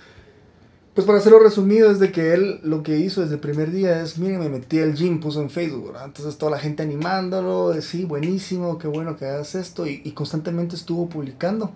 pues 0.94 1.08
para 1.08 1.18
hacerlo 1.18 1.40
resumido 1.40 1.90
es 1.90 2.00
de 2.00 2.12
que 2.12 2.34
él 2.34 2.60
lo 2.64 2.84
que 2.84 3.00
hizo 3.00 3.22
desde 3.22 3.36
el 3.36 3.40
primer 3.40 3.72
día 3.72 4.02
es, 4.02 4.20
miren, 4.20 4.40
me 4.40 4.50
metí 4.50 4.80
al 4.80 4.94
gym, 4.94 5.20
puso 5.20 5.42
en 5.42 5.50
Facebook. 5.50 5.94
Entonces 6.04 6.38
toda 6.38 6.52
la 6.52 6.60
gente 6.60 6.84
animándolo, 6.84 7.74
sí, 7.82 8.06
buenísimo, 8.06 8.78
qué 8.78 8.88
bueno 8.88 9.18
que 9.18 9.26
hagas 9.26 9.56
esto, 9.56 9.88
y, 9.88 10.12
constantemente 10.12 10.76
estuvo 10.76 11.10
publicando. 11.10 11.72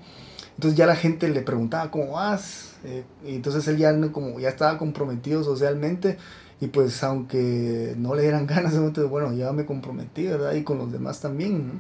Entonces 0.57 0.77
ya 0.77 0.85
la 0.85 0.95
gente 0.95 1.29
le 1.29 1.41
preguntaba, 1.41 1.91
¿cómo 1.91 2.13
vas? 2.13 2.73
Eh, 2.83 3.03
y 3.25 3.35
entonces 3.35 3.67
él 3.67 3.77
ya, 3.77 3.95
como, 4.11 4.39
ya 4.39 4.49
estaba 4.49 4.77
comprometido 4.77 5.43
socialmente, 5.43 6.17
y 6.59 6.67
pues 6.67 7.03
aunque 7.03 7.93
no 7.97 8.15
le 8.15 8.23
dieran 8.23 8.47
ganas, 8.47 8.73
entonces, 8.73 9.09
bueno, 9.09 9.33
ya 9.33 9.51
me 9.53 9.65
comprometí, 9.65 10.25
¿verdad? 10.27 10.53
Y 10.55 10.63
con 10.63 10.77
los 10.79 10.91
demás 10.91 11.21
también, 11.21 11.79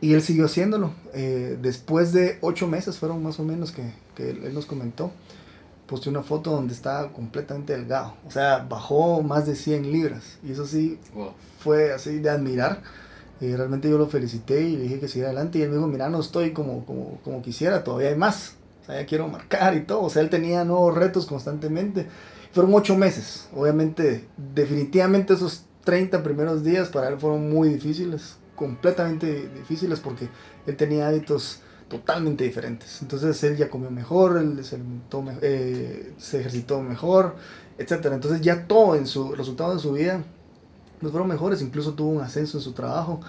Y 0.00 0.14
él 0.14 0.22
siguió 0.22 0.46
haciéndolo. 0.46 0.92
Eh, 1.14 1.58
después 1.60 2.12
de 2.12 2.38
ocho 2.40 2.66
meses 2.66 2.98
fueron 2.98 3.22
más 3.22 3.40
o 3.40 3.44
menos 3.44 3.72
que, 3.72 3.92
que 4.14 4.30
él 4.30 4.54
nos 4.54 4.66
comentó 4.66 5.12
posté 5.86 6.10
una 6.10 6.22
foto 6.22 6.50
donde 6.50 6.74
estaba 6.74 7.12
completamente 7.12 7.76
delgado. 7.76 8.14
O 8.26 8.30
sea, 8.30 8.66
bajó 8.68 9.22
más 9.22 9.46
de 9.46 9.54
100 9.54 9.90
libras. 9.90 10.38
Y 10.42 10.52
eso 10.52 10.66
sí 10.66 10.98
fue 11.60 11.92
así 11.92 12.18
de 12.18 12.30
admirar. 12.30 12.82
Y 13.40 13.54
realmente 13.54 13.90
yo 13.90 13.98
lo 13.98 14.06
felicité 14.06 14.62
y 14.62 14.76
le 14.76 14.82
dije 14.84 15.00
que 15.00 15.08
siguiera 15.08 15.30
adelante. 15.30 15.58
Y 15.58 15.62
él 15.62 15.68
me 15.68 15.76
dijo, 15.76 15.86
mira, 15.86 16.08
no 16.08 16.20
estoy 16.20 16.52
como, 16.52 16.84
como, 16.86 17.18
como 17.22 17.42
quisiera, 17.42 17.84
todavía 17.84 18.08
hay 18.08 18.16
más. 18.16 18.54
O 18.82 18.86
sea, 18.86 19.00
ya 19.00 19.06
quiero 19.06 19.28
marcar 19.28 19.76
y 19.76 19.80
todo. 19.80 20.02
O 20.02 20.10
sea, 20.10 20.22
él 20.22 20.30
tenía 20.30 20.64
nuevos 20.64 20.94
retos 20.94 21.26
constantemente. 21.26 22.06
Fueron 22.52 22.72
ocho 22.74 22.96
meses. 22.96 23.48
Obviamente, 23.54 24.26
definitivamente 24.54 25.34
esos 25.34 25.64
30 25.84 26.22
primeros 26.22 26.64
días 26.64 26.88
para 26.88 27.08
él 27.08 27.18
fueron 27.18 27.50
muy 27.50 27.68
difíciles. 27.68 28.36
Completamente 28.54 29.48
difíciles 29.48 30.00
porque 30.00 30.28
él 30.66 30.76
tenía 30.76 31.08
hábitos 31.08 31.60
totalmente 31.88 32.44
diferentes. 32.44 33.02
Entonces 33.02 33.42
él 33.44 33.56
ya 33.56 33.68
comió 33.68 33.90
mejor, 33.90 34.38
él 34.38 34.64
se, 34.64 34.78
eh, 35.42 36.14
se 36.16 36.40
ejercitó 36.40 36.80
mejor, 36.80 37.36
etc. 37.78 38.06
Entonces 38.12 38.40
ya 38.40 38.66
todo 38.66 38.96
en 38.96 39.06
su 39.06 39.34
resultado 39.34 39.74
de 39.74 39.80
su 39.80 39.92
vida 39.92 40.24
pues 41.00 41.10
fueron 41.10 41.28
mejores, 41.28 41.62
incluso 41.62 41.94
tuvo 41.94 42.10
un 42.10 42.22
ascenso 42.22 42.58
en 42.58 42.64
su 42.64 42.72
trabajo 42.72 43.20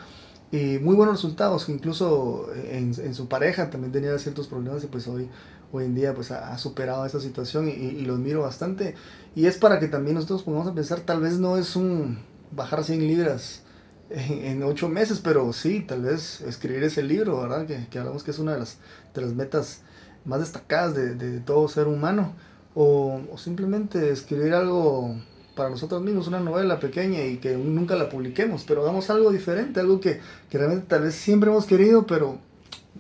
y 0.52 0.78
muy 0.80 0.96
buenos 0.96 1.16
resultados, 1.16 1.68
incluso 1.70 2.50
en, 2.54 2.94
en 2.98 3.14
su 3.14 3.28
pareja 3.28 3.70
también 3.70 3.92
tenía 3.92 4.18
ciertos 4.18 4.48
problemas 4.48 4.84
y 4.84 4.88
pues 4.88 5.08
hoy, 5.08 5.30
hoy 5.72 5.86
en 5.86 5.96
día 5.96 6.14
pues 6.14 6.32
ha, 6.32 6.58
superado 6.58 7.06
esta 7.06 7.20
situación 7.20 7.68
y, 7.68 7.72
y, 7.72 8.06
lo 8.06 8.14
admiro 8.14 8.42
bastante 8.42 8.96
y 9.36 9.46
es 9.46 9.58
para 9.58 9.80
que 9.80 9.88
también 9.88 10.16
nosotros 10.16 10.44
pongamos 10.44 10.68
a 10.68 10.74
pensar, 10.74 11.02
tal 11.02 11.20
vez 11.20 11.38
no 11.38 11.58
es 11.58 11.76
un 11.76 12.20
bajar 12.52 12.84
100 12.84 13.08
libras 13.08 13.64
en, 14.10 14.64
ocho 14.64 14.90
meses, 14.90 15.20
pero 15.20 15.52
sí, 15.54 15.82
tal 15.82 16.04
vez 16.04 16.42
escribir 16.42 16.84
ese 16.84 17.04
libro, 17.04 17.42
¿verdad? 17.42 17.66
Que, 17.66 17.88
que 17.90 18.00
hablamos 18.00 18.24
que 18.24 18.32
es 18.32 18.40
una 18.40 18.54
de 18.54 18.60
las, 18.60 18.78
de 19.14 19.22
las 19.22 19.34
metas 19.34 19.82
más 20.26 20.40
destacadas 20.40 20.96
de, 20.96 21.16
de 21.16 21.40
todo 21.40 21.68
ser 21.68 21.88
humano. 21.88 22.34
O, 22.76 23.22
o, 23.32 23.38
simplemente 23.40 24.12
escribir 24.12 24.54
algo 24.54 25.16
para 25.58 25.70
nosotros 25.70 26.02
mismos, 26.02 26.28
una 26.28 26.40
novela 26.40 26.80
pequeña 26.80 27.22
y 27.22 27.38
que 27.38 27.58
nunca 27.58 27.96
la 27.96 28.08
publiquemos, 28.08 28.64
pero 28.64 28.84
hagamos 28.84 29.10
algo 29.10 29.32
diferente, 29.32 29.82
algo 29.82 30.00
que, 30.00 30.22
que 30.50 30.58
realmente 30.58 30.86
tal 30.88 31.02
vez 31.02 31.16
siempre 31.16 31.50
hemos 31.50 31.66
querido, 31.66 32.08
pero 32.08 32.40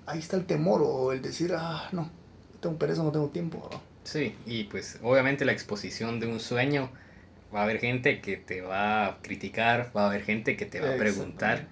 ahí 0.05 0.19
está 0.19 0.35
el 0.35 0.45
temor 0.45 0.81
o 0.83 1.13
el 1.13 1.21
decir, 1.21 1.53
ah, 1.55 1.87
no, 1.93 2.09
tengo 2.59 2.77
pereza, 2.77 3.03
no 3.03 3.11
tengo 3.11 3.29
tiempo. 3.29 3.69
Sí, 4.03 4.35
y 4.45 4.65
pues 4.65 4.99
obviamente 5.03 5.45
la 5.45 5.51
exposición 5.51 6.19
de 6.19 6.27
un 6.27 6.39
sueño 6.39 6.89
va 7.53 7.61
a 7.61 7.63
haber 7.63 7.79
gente 7.79 8.21
que 8.21 8.37
te 8.37 8.61
va 8.61 9.05
a 9.05 9.17
criticar, 9.21 9.91
va 9.95 10.03
a 10.03 10.07
haber 10.07 10.23
gente 10.23 10.57
que 10.57 10.65
te 10.65 10.81
va 10.81 10.93
a 10.93 10.97
preguntar, 10.97 11.67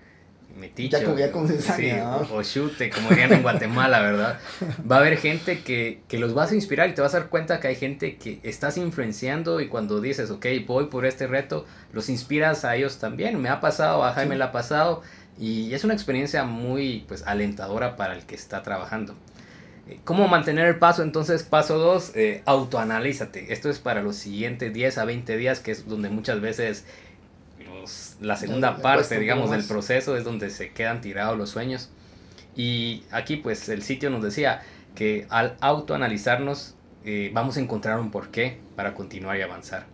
meticho, 0.56 0.98
sí, 0.98 1.92
o, 2.32 2.42
chute, 2.42 2.90
como 2.90 3.10
dirían 3.10 3.34
en 3.34 3.42
Guatemala, 3.42 4.02
¿verdad? 4.02 4.40
Va 4.90 4.98
a 4.98 5.00
haber 5.00 5.18
gente 5.18 5.62
que, 5.62 6.02
que, 6.08 6.18
los 6.18 6.34
vas 6.34 6.52
a 6.52 6.56
inspirar 6.56 6.90
y 6.90 6.94
te 6.94 7.02
vas 7.02 7.14
a 7.14 7.20
dar 7.20 7.30
cuenta 7.30 7.60
que 7.60 7.68
hay 7.68 7.76
gente 7.76 8.18
que 8.18 8.40
estás 8.44 8.78
influenciando 8.78 9.60
y 9.60 9.68
cuando 9.68 10.00
dices, 10.00 10.32
ok, 10.32 10.46
voy 10.66 10.86
por 10.86 11.06
este 11.06 11.28
reto, 11.28 11.66
los 11.92 12.10
inspiras 12.10 12.66
a 12.66 12.76
ellos 12.76 13.00
también. 13.00 13.42
Me 13.42 13.50
ha 13.50 13.60
pasado, 13.60 14.04
a 14.04 14.14
Jaime 14.14 14.38
le 14.38 14.44
ha 14.46 14.52
pasado 14.52 15.02
y 15.38 15.74
es 15.74 15.84
una 15.84 15.94
experiencia 15.94 16.46
muy 16.46 17.04
pues 17.08 17.24
alentadora 17.24 17.96
para 17.96 18.16
el 18.16 18.26
que 18.26 18.36
está 18.36 18.64
trabajando. 18.64 19.16
¿Cómo 20.04 20.28
mantener 20.28 20.66
el 20.66 20.80
paso? 20.80 21.04
Entonces, 21.04 21.44
paso 21.44 21.78
2, 21.78 22.14
eh, 22.16 22.42
autoanalízate. 22.46 23.54
Esto 23.54 23.70
es 23.70 23.78
para 23.78 24.02
los 24.02 24.16
siguientes 24.16 24.74
10 24.74 24.98
a 24.98 25.06
20 25.06 25.38
días, 25.38 25.60
que 25.60 25.72
es 25.72 25.88
donde 25.88 26.10
muchas 26.10 26.42
veces 26.42 26.86
la 28.20 28.36
segunda 28.36 28.78
parte, 28.78 29.20
digamos, 29.20 29.52
del 29.52 29.64
proceso 29.64 30.18
es 30.18 30.24
donde 30.24 30.50
se 30.50 30.72
quedan 30.72 31.02
tirados 31.02 31.38
los 31.38 31.50
sueños. 31.50 31.90
Y 32.56 33.04
aquí, 33.12 33.38
pues, 33.38 33.68
el 33.70 33.82
sitio 33.82 34.10
nos 34.10 34.24
decía 34.24 34.62
que 34.96 35.28
al 35.30 35.58
autoanalizarnos 35.60 36.76
eh, 37.04 37.30
vamos 37.34 37.58
a 37.58 37.60
encontrar 37.60 38.00
un 38.00 38.12
porqué 38.12 38.60
para 38.76 38.94
continuar 38.94 39.38
y 39.38 39.42
avanzar. 39.42 39.86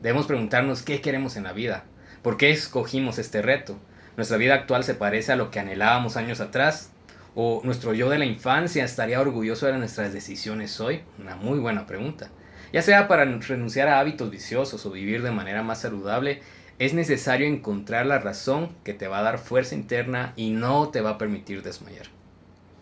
Debemos 0.00 0.26
preguntarnos 0.26 0.82
qué 0.82 1.00
queremos 1.00 1.36
en 1.36 1.44
la 1.44 1.52
vida, 1.52 1.84
por 2.22 2.36
qué 2.36 2.50
escogimos 2.50 3.18
este 3.18 3.42
reto. 3.42 3.78
Nuestra 4.16 4.38
vida 4.38 4.54
actual 4.54 4.82
se 4.82 4.94
parece 4.94 5.32
a 5.32 5.36
lo 5.36 5.50
que 5.50 5.60
anhelábamos 5.60 6.16
años 6.16 6.40
atrás, 6.40 6.92
¿O 7.38 7.60
nuestro 7.64 7.92
yo 7.92 8.08
de 8.08 8.16
la 8.16 8.24
infancia 8.24 8.82
estaría 8.82 9.20
orgulloso 9.20 9.66
de 9.66 9.76
nuestras 9.76 10.14
decisiones 10.14 10.80
hoy? 10.80 11.02
Una 11.18 11.36
muy 11.36 11.58
buena 11.58 11.86
pregunta. 11.86 12.30
Ya 12.72 12.80
sea 12.80 13.08
para 13.08 13.26
renunciar 13.26 13.88
a 13.88 14.00
hábitos 14.00 14.30
viciosos 14.30 14.86
o 14.86 14.90
vivir 14.90 15.22
de 15.22 15.30
manera 15.30 15.62
más 15.62 15.82
saludable, 15.82 16.40
es 16.78 16.94
necesario 16.94 17.46
encontrar 17.46 18.06
la 18.06 18.18
razón 18.18 18.70
que 18.84 18.94
te 18.94 19.08
va 19.08 19.18
a 19.18 19.22
dar 19.22 19.38
fuerza 19.38 19.74
interna 19.74 20.32
y 20.36 20.50
no 20.50 20.88
te 20.88 21.00
va 21.00 21.10
a 21.10 21.18
permitir 21.18 21.62
desmayar. 21.62 22.06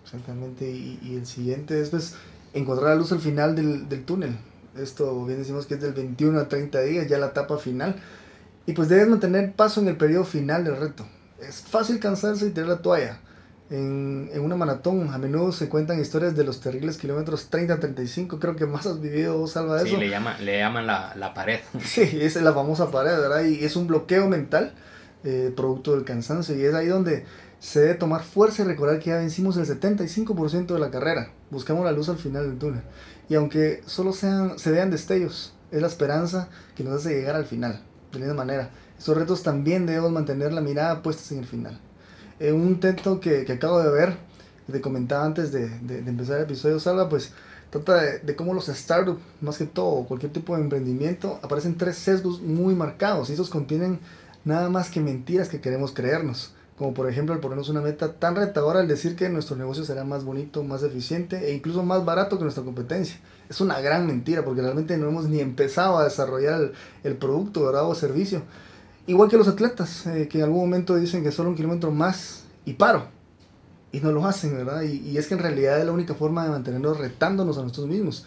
Exactamente, 0.03 0.71
y, 0.71 1.17
el 1.17 1.27
siguiente 1.27 1.81
es 1.81 1.91
pues, 1.91 2.15
encontrar 2.53 2.91
la 2.91 2.97
luz 2.97 3.13
al 3.13 3.21
final 3.21 3.55
del, 3.55 3.89
del, 3.89 4.05
túnel. 4.05 4.37
Esto 4.77 5.25
bien 5.25 5.39
decimos 5.39 5.67
que 5.67 5.75
es 5.75 5.81
del 5.81 5.93
21 5.93 6.39
a 6.41 6.49
30 6.49 6.81
días, 6.83 7.09
ya 7.09 7.19
la 7.19 7.27
etapa 7.27 7.59
final. 7.59 7.97
Y 8.67 8.73
pues 8.73 8.89
debes 8.89 9.09
mantener 9.09 9.53
paso 9.53 9.81
en 9.81 9.89
el 9.89 9.97
periodo 9.97 10.25
final 10.25 10.65
del 10.65 10.77
reto. 10.77 11.07
Es 11.41 11.61
fácil 11.61 12.01
cansarse 12.01 12.47
y 12.47 12.51
tirar 12.51 12.69
la 12.69 12.83
toalla 12.83 13.21
en, 13.71 14.31
en, 14.33 14.41
una 14.43 14.57
maratón 14.57 15.13
a 15.13 15.19
menudo 15.19 15.51
se 15.51 15.69
cuentan 15.69 16.01
historias 16.01 16.37
de 16.37 16.45
los 16.45 16.61
terribles 16.61 16.99
kilómetros 16.99 17.51
30-35, 17.51 18.39
creo 18.39 18.57
que 18.57 18.67
más 18.67 18.87
has 18.87 19.01
vivido, 19.01 19.47
Salva, 19.47 19.77
de 19.77 19.89
eso. 19.89 19.95
Sí, 19.95 20.01
le, 20.01 20.11
llama, 20.11 20.39
le 20.39 20.59
llaman 20.59 20.87
la, 20.87 21.15
la, 21.17 21.33
pared. 21.33 21.61
Sí, 21.83 22.03
es 22.21 22.37
la 22.37 22.53
famosa 22.53 22.91
pared, 22.91 23.19
¿verdad? 23.19 23.43
Y 23.45 23.65
es 23.65 23.77
un 23.77 23.87
bloqueo 23.87 24.29
mental, 24.29 24.75
eh, 25.25 25.53
producto 25.57 25.95
del 25.95 26.05
cansancio, 26.05 26.55
y 26.57 26.65
es 26.65 26.75
ahí 26.75 26.89
donde 26.89 27.25
se 27.59 27.81
debe 27.81 27.95
tomar 27.95 28.23
fuerza 28.23 28.63
y 28.63 28.67
recordar 28.67 28.99
que 28.99 29.11
ya 29.11 29.17
vencimos 29.17 29.57
el 29.57 29.65
75% 29.65 30.67
de 30.67 30.79
la 30.79 30.91
carrera, 30.91 31.31
buscamos 31.51 31.85
la 31.85 31.93
luz 31.93 32.11
al 32.11 32.19
final 32.19 32.47
del 32.47 32.59
túnel. 32.59 32.83
Y 33.31 33.35
aunque 33.37 33.83
solo 33.87 34.13
sean, 34.13 34.59
se 34.59 34.71
vean 34.71 34.91
destellos, 34.91 35.55
es 35.71 35.81
la 35.81 35.89
esperanza 35.89 36.51
que 36.77 36.85
nos 36.85 36.97
hace 36.97 37.15
llegar 37.15 37.35
al 37.35 37.47
final, 37.47 37.83
de 38.13 38.19
la 38.19 38.27
misma 38.27 38.45
manera. 38.45 38.71
Estos 38.99 39.17
retos 39.17 39.43
también 39.43 39.87
debemos 39.87 40.13
mantener 40.13 40.53
la 40.53 40.61
mirada 40.61 41.03
puestas 41.03 41.33
en 41.33 41.39
el 41.39 41.47
final. 41.47 41.81
En 42.41 42.55
un 42.55 42.81
texto 42.81 43.21
que, 43.21 43.45
que, 43.45 43.53
acabo 43.53 43.81
de 43.81 43.91
ver, 43.91 44.17
te 44.71 44.81
comentaba 44.81 45.25
antes 45.25 45.53
de, 45.53 45.67
empezar 46.07 46.39
el 46.39 46.45
episodio, 46.45 46.81
Salva, 46.81 47.09
pues 47.09 47.33
trata 47.71 48.03
de, 48.03 48.19
de, 48.21 48.37
cómo 48.37 48.55
los 48.55 48.67
startups, 48.67 49.21
más 49.41 49.59
que 49.59 49.67
todo, 49.67 50.05
cualquier 50.05 50.33
tipo 50.33 50.57
de 50.57 50.63
emprendimiento, 50.63 51.39
aparecen 51.43 51.77
tres 51.77 51.97
sesgos 51.97 52.41
muy 52.41 52.75
marcados 52.75 53.31
y 53.31 53.35
esos 53.35 53.51
contienen 53.51 54.01
nada 54.45 54.69
más 54.69 54.91
que 54.91 55.01
mentiras 55.01 55.49
que 55.49 55.61
queremos 55.61 55.93
creernos. 55.93 56.53
Como 56.77 56.93
por 56.93 57.09
ejemplo 57.09 57.33
el 57.35 57.41
ponernos 57.41 57.69
una 57.69 57.81
meta 57.81 58.15
tan 58.15 58.35
retadora 58.35 58.81
al 58.81 58.89
decir 58.89 59.15
que 59.15 59.29
nuestro 59.29 59.55
negocio 59.55 59.85
será 59.85 60.03
más 60.03 60.25
bonito, 60.25 60.65
más 60.65 60.83
eficiente 60.83 61.49
e 61.49 61.55
incluso 61.55 61.85
más 61.85 62.05
barato 62.05 62.37
que 62.37 62.43
nuestra 62.43 62.65
competencia. 62.65 63.17
Es 63.49 63.61
una 63.61 63.81
gran 63.81 64.09
mentira 64.09 64.45
porque 64.45 64.61
realmente 64.61 64.97
no 64.97 65.09
hemos 65.09 65.29
ni 65.29 65.39
empezado 65.39 65.99
a 65.99 66.05
desarrollar 66.05 66.61
el, 66.61 66.73
el 67.05 67.17
producto 67.17 67.65
¿verdad? 67.65 67.89
o 67.89 67.95
servicio. 67.95 68.43
Igual 69.07 69.29
que 69.29 69.37
los 69.37 69.49
atletas, 69.49 70.07
eh, 70.07 70.29
que 70.29 70.39
en 70.39 70.45
algún 70.45 70.61
momento 70.61 70.97
dicen 70.97 71.23
que 71.23 71.31
solo 71.31 71.51
un 71.51 71.57
kilómetro 71.57 71.91
más 71.91 72.45
y 72.65 72.75
paro. 72.75 73.09
Y 73.93 74.01
no 74.01 74.11
lo 74.11 74.27
hacen, 74.27 74.57
¿verdad? 74.57 74.83
Y, 74.83 74.97
y, 75.09 75.19
es 75.19 75.29
que 75.29 75.35
en 75.35 75.41
realidad 75.41 75.79
es 75.79 75.85
la 75.85 75.93
única 75.93 76.15
forma 76.15 76.45
de 76.45 76.51
mantenernos 76.51 76.99
retándonos 76.99 77.59
a 77.59 77.63
nosotros 77.63 77.87
mismos. 77.87 78.27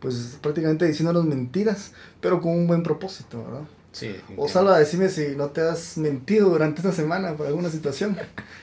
Pues 0.00 0.38
prácticamente 0.40 0.86
diciéndonos 0.86 1.24
mentiras, 1.24 1.92
pero 2.20 2.40
con 2.40 2.52
un 2.52 2.66
buen 2.66 2.82
propósito, 2.82 3.44
¿verdad? 3.44 3.64
Sí. 3.94 4.16
O 4.36 4.48
Salva, 4.48 4.76
decime 4.78 5.08
si 5.08 5.36
no 5.36 5.50
te 5.50 5.60
has 5.60 5.96
mentido 5.98 6.50
durante 6.50 6.80
esta 6.80 6.92
semana 6.92 7.34
por 7.34 7.46
alguna 7.46 7.70
situación. 7.70 8.16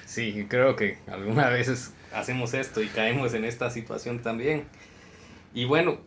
Sí, 0.05 0.45
creo 0.49 0.75
que 0.75 0.97
algunas 1.07 1.49
veces 1.51 1.91
hacemos 2.13 2.53
esto 2.53 2.81
y 2.81 2.87
caemos 2.87 3.33
en 3.33 3.45
esta 3.45 3.69
situación 3.69 4.19
también. 4.19 4.65
Y 5.53 5.65
bueno, 5.65 5.97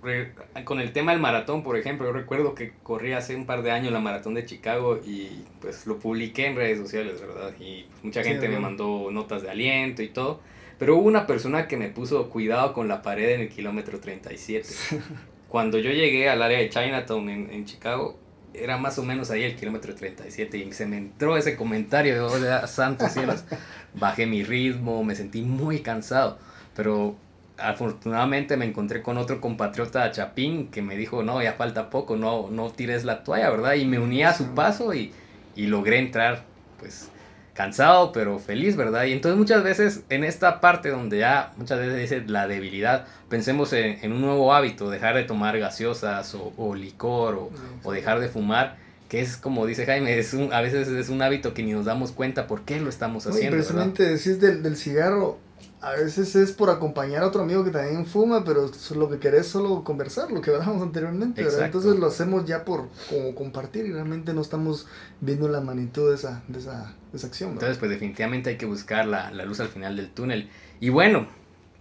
con 0.64 0.80
el 0.80 0.92
tema 0.92 1.12
del 1.12 1.20
maratón, 1.20 1.62
por 1.62 1.76
ejemplo, 1.76 2.06
yo 2.06 2.12
recuerdo 2.12 2.54
que 2.54 2.72
corrí 2.82 3.12
hace 3.12 3.36
un 3.36 3.44
par 3.44 3.62
de 3.62 3.72
años 3.72 3.92
la 3.92 4.00
maratón 4.00 4.34
de 4.34 4.46
Chicago 4.46 4.98
y 5.04 5.44
pues 5.60 5.86
lo 5.86 5.98
publiqué 5.98 6.46
en 6.46 6.56
redes 6.56 6.78
sociales, 6.78 7.20
¿verdad? 7.20 7.52
Y 7.60 7.86
mucha 8.02 8.22
gente 8.22 8.48
me 8.48 8.58
mandó 8.58 9.10
notas 9.10 9.42
de 9.42 9.50
aliento 9.50 10.02
y 10.02 10.08
todo. 10.08 10.40
Pero 10.78 10.96
hubo 10.96 11.06
una 11.06 11.26
persona 11.26 11.68
que 11.68 11.76
me 11.76 11.88
puso 11.88 12.30
cuidado 12.30 12.72
con 12.72 12.88
la 12.88 13.02
pared 13.02 13.30
en 13.30 13.40
el 13.42 13.48
kilómetro 13.48 14.00
37. 14.00 14.68
Cuando 15.48 15.78
yo 15.78 15.90
llegué 15.90 16.28
al 16.28 16.42
área 16.42 16.58
de 16.58 16.68
Chinatown 16.68 17.28
en, 17.28 17.50
en 17.50 17.64
Chicago, 17.64 18.18
era 18.54 18.78
más 18.78 18.98
o 18.98 19.02
menos 19.02 19.30
ahí 19.30 19.42
el 19.42 19.56
kilómetro 19.56 19.94
37 19.94 20.56
y 20.56 20.72
se 20.72 20.86
me 20.86 20.96
entró 20.96 21.36
ese 21.36 21.54
comentario 21.54 22.28
de, 22.30 22.66
santos 22.66 23.12
cielos, 23.12 23.44
bajé 23.94 24.26
mi 24.26 24.42
ritmo, 24.42 25.04
me 25.04 25.14
sentí 25.14 25.42
muy 25.42 25.80
cansado 25.80 26.38
pero 26.74 27.16
afortunadamente 27.58 28.56
me 28.56 28.64
encontré 28.64 29.02
con 29.02 29.16
otro 29.16 29.40
compatriota 29.40 30.10
Chapín 30.10 30.68
que 30.68 30.82
me 30.82 30.96
dijo, 30.96 31.22
no, 31.22 31.42
ya 31.42 31.52
falta 31.54 31.90
poco, 31.90 32.16
no, 32.16 32.50
no 32.50 32.70
tires 32.70 33.04
la 33.04 33.22
toalla, 33.22 33.50
¿verdad? 33.50 33.74
Y 33.74 33.84
me 33.84 33.98
uní 33.98 34.24
a 34.24 34.34
su 34.34 34.54
paso 34.54 34.94
y, 34.94 35.12
y 35.54 35.66
logré 35.66 35.98
entrar, 35.98 36.44
pues, 36.78 37.10
cansado, 37.54 38.10
pero 38.12 38.38
feliz, 38.38 38.76
¿verdad? 38.76 39.04
Y 39.04 39.12
entonces 39.12 39.38
muchas 39.38 39.62
veces 39.62 40.02
en 40.10 40.24
esta 40.24 40.60
parte 40.60 40.90
donde 40.90 41.18
ya 41.18 41.52
muchas 41.56 41.78
veces 41.78 41.96
dice 41.96 42.24
la 42.26 42.48
debilidad, 42.48 43.06
pensemos 43.28 43.72
en, 43.72 44.12
un 44.12 44.20
nuevo 44.20 44.52
hábito, 44.52 44.90
dejar 44.90 45.14
de 45.14 45.22
tomar 45.22 45.58
gaseosas 45.58 46.36
o, 46.56 46.74
licor 46.74 47.34
o, 47.36 47.50
o, 47.84 47.92
dejar 47.92 48.18
de 48.18 48.28
fumar, 48.28 48.76
que 49.08 49.20
es 49.20 49.36
como 49.36 49.66
dice 49.66 49.86
Jaime, 49.86 50.18
es 50.18 50.34
un, 50.34 50.52
a 50.52 50.60
veces 50.60 50.88
es 50.88 51.08
un 51.08 51.22
hábito 51.22 51.54
que 51.54 51.62
ni 51.62 51.72
nos 51.72 51.84
damos 51.84 52.10
cuenta 52.10 52.48
por 52.48 52.62
qué 52.62 52.80
lo 52.80 52.88
estamos 52.88 53.26
haciendo. 53.28 53.56
precisamente 53.56 54.02
decís 54.02 54.40
del, 54.40 54.64
del 54.64 54.76
cigarro, 54.76 55.38
a 55.84 55.92
veces 55.92 56.34
es 56.34 56.52
por 56.52 56.70
acompañar 56.70 57.22
a 57.22 57.26
otro 57.26 57.42
amigo 57.42 57.62
que 57.62 57.70
también 57.70 58.06
fuma, 58.06 58.42
pero 58.42 58.70
lo 58.96 59.10
que 59.10 59.18
querés 59.18 59.42
es 59.42 59.48
solo 59.48 59.84
conversar, 59.84 60.32
lo 60.32 60.40
que 60.40 60.50
hablábamos 60.50 60.80
anteriormente, 60.82 61.42
Entonces 61.42 61.96
lo 61.96 62.06
hacemos 62.06 62.46
ya 62.46 62.64
por 62.64 62.88
como 63.10 63.34
compartir 63.34 63.84
y 63.84 63.92
realmente 63.92 64.32
no 64.32 64.40
estamos 64.40 64.86
viendo 65.20 65.46
la 65.46 65.60
magnitud 65.60 66.08
de 66.08 66.14
esa, 66.14 66.42
de 66.48 66.58
esa, 66.58 66.94
de 67.12 67.18
esa 67.18 67.26
acción. 67.26 67.50
Entonces, 67.52 67.76
pues 67.76 67.90
definitivamente 67.90 68.48
hay 68.48 68.56
que 68.56 68.64
buscar 68.64 69.06
la, 69.06 69.30
la, 69.30 69.44
luz 69.44 69.60
al 69.60 69.68
final 69.68 69.94
del 69.96 70.10
túnel. 70.10 70.48
Y 70.80 70.88
bueno, 70.88 71.28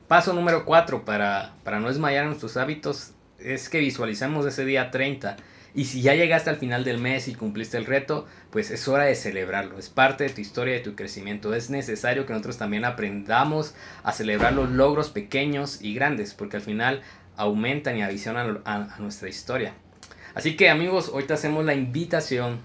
paso 0.09 0.33
número 0.33 0.65
cuatro 0.65 1.05
para, 1.05 1.55
para 1.63 1.79
no 1.79 1.87
desmayar 1.87 2.25
nuestros 2.25 2.57
hábitos 2.57 3.11
es 3.39 3.69
que 3.69 3.79
visualizamos 3.79 4.45
ese 4.45 4.65
día 4.65 4.91
30 4.91 5.37
y 5.75 5.85
si 5.85 6.01
ya 6.01 6.13
llegaste 6.13 6.51
al 6.51 6.57
final 6.57 6.83
del 6.83 6.99
mes 6.99 7.27
y 7.27 7.33
cumpliste 7.33 7.77
el 7.77 7.85
reto, 7.85 8.27
pues 8.51 8.69
es 8.69 8.87
hora 8.87 9.05
de 9.05 9.15
celebrarlo. 9.15 9.79
Es 9.79 9.89
parte 9.89 10.23
de 10.23 10.29
tu 10.29 10.39
historia, 10.39 10.75
de 10.75 10.81
tu 10.81 10.95
crecimiento. 10.95 11.55
Es 11.55 11.71
necesario 11.71 12.27
que 12.27 12.33
nosotros 12.33 12.57
también 12.57 12.85
aprendamos 12.85 13.73
a 14.03 14.11
celebrar 14.11 14.53
los 14.53 14.69
logros 14.69 15.09
pequeños 15.09 15.81
y 15.81 15.95
grandes, 15.95 16.35
porque 16.35 16.57
al 16.57 16.61
final 16.61 17.01
aumentan 17.37 17.97
y 17.97 18.03
adicionan 18.03 18.61
a, 18.65 18.97
nuestra 18.99 19.29
historia. 19.29 19.73
Así 20.35 20.55
que 20.55 20.69
amigos, 20.69 21.09
hoy 21.11 21.23
te 21.23 21.33
hacemos 21.33 21.65
la 21.65 21.73
invitación 21.73 22.59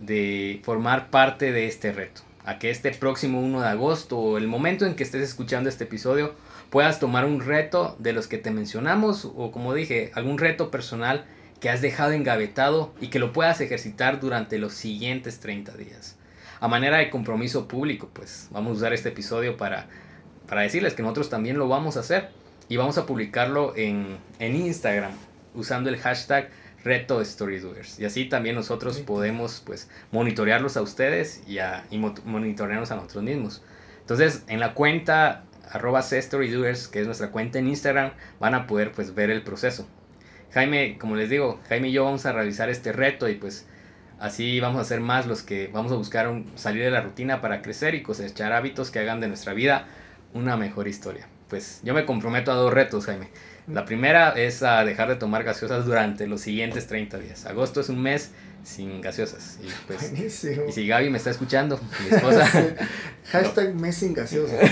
de 0.00 0.60
formar 0.64 1.10
parte 1.10 1.52
de 1.52 1.68
este 1.68 1.92
reto. 1.92 2.22
A 2.44 2.58
que 2.58 2.70
este 2.70 2.90
próximo 2.92 3.40
1 3.40 3.60
de 3.60 3.68
agosto 3.68 4.18
o 4.18 4.38
el 4.38 4.48
momento 4.48 4.86
en 4.86 4.96
que 4.96 5.04
estés 5.04 5.22
escuchando 5.22 5.68
este 5.68 5.84
episodio 5.84 6.34
puedas 6.70 6.98
tomar 6.98 7.24
un 7.26 7.40
reto 7.40 7.94
de 7.98 8.12
los 8.12 8.26
que 8.26 8.38
te 8.38 8.50
mencionamos 8.50 9.24
o 9.24 9.52
como 9.52 9.74
dije, 9.74 10.10
algún 10.14 10.38
reto 10.38 10.70
personal 10.70 11.26
que 11.60 11.70
has 11.70 11.80
dejado 11.80 12.12
engavetado 12.12 12.94
y 13.00 13.08
que 13.08 13.18
lo 13.18 13.32
puedas 13.32 13.60
ejercitar 13.60 14.20
durante 14.20 14.58
los 14.58 14.74
siguientes 14.74 15.40
30 15.40 15.76
días. 15.76 16.16
A 16.60 16.68
manera 16.68 16.98
de 16.98 17.10
compromiso 17.10 17.68
público, 17.68 18.10
pues 18.12 18.48
vamos 18.50 18.72
a 18.72 18.76
usar 18.76 18.92
este 18.92 19.10
episodio 19.10 19.56
para, 19.56 19.86
para 20.46 20.62
decirles 20.62 20.94
que 20.94 21.02
nosotros 21.02 21.30
también 21.30 21.58
lo 21.58 21.68
vamos 21.68 21.96
a 21.96 22.00
hacer 22.00 22.30
y 22.68 22.76
vamos 22.76 22.98
a 22.98 23.06
publicarlo 23.06 23.76
en, 23.76 24.18
en 24.38 24.56
Instagram 24.56 25.12
usando 25.54 25.88
el 25.88 25.98
hashtag 25.98 26.50
reto 26.84 27.24
storydoers 27.24 27.98
y 27.98 28.04
así 28.04 28.26
también 28.26 28.54
nosotros 28.54 28.98
podemos 29.00 29.62
pues 29.66 29.90
monitorearlos 30.12 30.76
a 30.76 30.82
ustedes 30.82 31.42
y, 31.46 31.58
a, 31.58 31.84
y 31.90 31.98
monitorearnos 31.98 32.90
a 32.92 32.96
nosotros 32.96 33.24
mismos. 33.24 33.62
Entonces 34.00 34.44
en 34.46 34.60
la 34.60 34.74
cuenta 34.74 35.44
arroba 35.70 36.02
storydoers 36.02 36.88
que 36.88 37.00
es 37.00 37.06
nuestra 37.06 37.30
cuenta 37.30 37.58
en 37.58 37.68
Instagram 37.68 38.12
van 38.38 38.54
a 38.54 38.66
poder 38.66 38.92
pues 38.92 39.14
ver 39.14 39.30
el 39.30 39.42
proceso 39.42 39.86
Jaime, 40.52 40.98
como 40.98 41.16
les 41.16 41.30
digo, 41.30 41.60
Jaime 41.68 41.88
y 41.88 41.92
yo 41.92 42.04
vamos 42.04 42.26
a 42.26 42.32
realizar 42.32 42.70
este 42.70 42.92
reto 42.92 43.28
y 43.28 43.34
pues 43.34 43.66
así 44.18 44.60
vamos 44.60 44.80
a 44.80 44.84
ser 44.84 45.00
más 45.00 45.26
los 45.26 45.42
que 45.42 45.68
vamos 45.72 45.92
a 45.92 45.96
buscar 45.96 46.42
salir 46.56 46.82
de 46.82 46.90
la 46.90 47.00
rutina 47.00 47.40
para 47.40 47.62
crecer 47.62 47.94
y 47.94 48.02
cosechar 48.02 48.52
hábitos 48.52 48.90
que 48.90 48.98
hagan 48.98 49.20
de 49.20 49.28
nuestra 49.28 49.52
vida 49.52 49.86
una 50.34 50.56
mejor 50.56 50.88
historia. 50.88 51.28
Pues 51.48 51.80
yo 51.82 51.94
me 51.94 52.04
comprometo 52.04 52.52
a 52.52 52.54
dos 52.54 52.72
retos, 52.72 53.06
Jaime. 53.06 53.28
La 53.66 53.84
primera 53.84 54.30
es 54.30 54.62
a 54.62 54.84
dejar 54.84 55.08
de 55.08 55.16
tomar 55.16 55.44
gaseosas 55.44 55.84
durante 55.84 56.26
los 56.26 56.40
siguientes 56.40 56.86
30 56.86 57.18
días. 57.18 57.46
Agosto 57.46 57.80
es 57.80 57.88
un 57.88 58.02
mes 58.02 58.32
sin 58.64 59.00
gaseosas. 59.00 59.58
Y, 59.62 59.68
pues, 59.86 60.12
y 60.12 60.72
si 60.72 60.86
Gaby 60.86 61.10
me 61.10 61.18
está 61.18 61.30
escuchando, 61.30 61.80
mi 62.02 62.16
esposa. 62.16 62.46
Hashtag 63.32 63.74
mes 63.74 63.96
sin 63.96 64.14
gaseosas. 64.14 64.70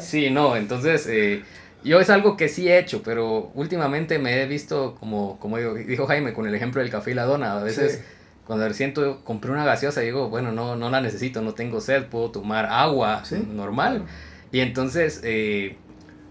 sí, 0.00 0.30
no, 0.30 0.56
entonces 0.56 1.06
eh, 1.06 1.42
yo 1.84 2.00
es 2.00 2.10
algo 2.10 2.36
que 2.36 2.48
sí 2.48 2.68
he 2.68 2.78
hecho, 2.78 3.02
pero 3.02 3.50
últimamente 3.54 4.18
me 4.18 4.42
he 4.42 4.46
visto 4.46 4.96
como, 4.98 5.38
como 5.38 5.58
dijo 5.58 6.06
Jaime 6.06 6.32
con 6.32 6.46
el 6.46 6.54
ejemplo 6.54 6.80
del 6.80 6.90
café 6.90 7.10
y 7.10 7.14
la 7.14 7.24
dona. 7.24 7.58
A 7.58 7.62
veces 7.62 8.02
cuando 8.46 8.70
siento, 8.72 9.22
compré 9.24 9.50
una 9.50 9.64
gaseosa 9.64 10.00
digo, 10.00 10.28
bueno, 10.28 10.52
no, 10.52 10.76
no 10.76 10.90
la 10.90 11.00
necesito, 11.00 11.40
no 11.42 11.54
tengo 11.54 11.80
sed, 11.80 12.06
puedo 12.06 12.30
tomar 12.30 12.66
agua 12.66 13.22
normal. 13.52 14.04
Y 14.52 14.60
entonces 14.60 15.20
eh, 15.24 15.76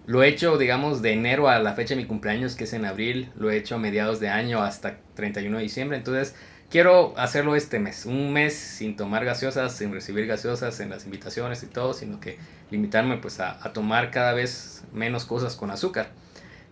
lo 0.05 0.23
he 0.23 0.27
hecho, 0.27 0.57
digamos, 0.57 1.01
de 1.01 1.13
enero 1.13 1.49
a 1.49 1.59
la 1.59 1.73
fecha 1.73 1.95
de 1.95 2.01
mi 2.01 2.07
cumpleaños, 2.07 2.55
que 2.55 2.65
es 2.65 2.73
en 2.73 2.85
abril, 2.85 3.31
lo 3.35 3.49
he 3.49 3.57
hecho 3.57 3.75
a 3.75 3.77
mediados 3.79 4.19
de 4.19 4.29
año 4.29 4.61
hasta 4.61 4.97
31 5.15 5.57
de 5.57 5.63
diciembre. 5.63 5.97
Entonces 5.97 6.35
quiero 6.73 7.13
hacerlo 7.17 7.55
este 7.55 7.77
mes, 7.77 8.07
un 8.07 8.33
mes 8.33 8.55
sin 8.55 8.95
tomar 8.95 9.23
gaseosas, 9.23 9.77
sin 9.77 9.93
recibir 9.93 10.25
gaseosas 10.25 10.79
en 10.79 10.89
las 10.89 11.05
invitaciones 11.05 11.61
y 11.61 11.67
todo, 11.67 11.93
sino 11.93 12.19
que 12.19 12.39
limitarme 12.71 13.17
pues 13.17 13.39
a, 13.39 13.59
tomar 13.73 14.09
cada 14.09 14.33
vez 14.33 14.83
menos 14.91 15.25
cosas 15.25 15.55
con 15.55 15.69
azúcar, 15.69 16.07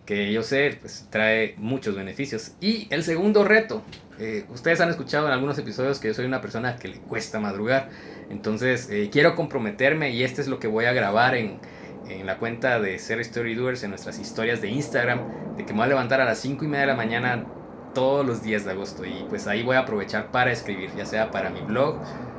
que 0.04 0.32
yo 0.32 0.42
sé 0.42 0.76
pues 0.80 1.06
trae 1.10 1.54
muchos 1.56 1.94
beneficios. 1.94 2.50
Y 2.60 2.88
el 2.90 3.04
segundo 3.04 3.44
reto, 3.44 3.84
eh, 4.18 4.44
ustedes 4.48 4.80
han 4.80 4.90
escuchado 4.90 5.28
en 5.28 5.34
algunos 5.34 5.56
episodios 5.58 6.00
que 6.00 6.08
yo 6.08 6.14
soy 6.14 6.24
una 6.24 6.40
persona 6.40 6.78
que 6.78 6.88
le 6.88 6.98
cuesta 6.98 7.38
madrugar, 7.38 7.88
entonces 8.28 8.88
eh, 8.90 9.08
quiero 9.12 9.36
comprometerme 9.36 10.10
y 10.10 10.24
este 10.24 10.40
es 10.40 10.48
lo 10.48 10.58
que 10.58 10.66
voy 10.66 10.86
a 10.86 10.92
grabar 10.92 11.36
en, 11.36 11.60
en 12.08 12.26
la 12.26 12.38
cuenta 12.38 12.80
de 12.80 12.98
Ser 12.98 13.20
Story 13.20 13.54
Doers, 13.54 13.84
en 13.84 13.90
nuestras 13.90 14.18
historias 14.18 14.60
de 14.60 14.68
Instagram, 14.68 15.56
de 15.56 15.64
que 15.64 15.72
me 15.72 15.78
voy 15.78 15.84
a 15.84 15.90
levantar 15.90 16.20
a 16.20 16.24
las 16.24 16.40
5 16.40 16.64
y 16.64 16.66
media 16.66 16.80
de 16.80 16.86
la 16.88 16.96
mañana 16.96 17.46
todos 17.94 18.26
los 18.26 18.42
días 18.42 18.64
de 18.64 18.72
agosto 18.72 19.04
y 19.04 19.26
pues 19.28 19.46
ahí 19.46 19.62
voy 19.62 19.76
a 19.76 19.80
aprovechar 19.80 20.30
para 20.30 20.52
escribir, 20.52 20.90
ya 20.96 21.06
sea 21.06 21.30
para 21.30 21.50
mi 21.50 21.60
blog, 21.60 21.98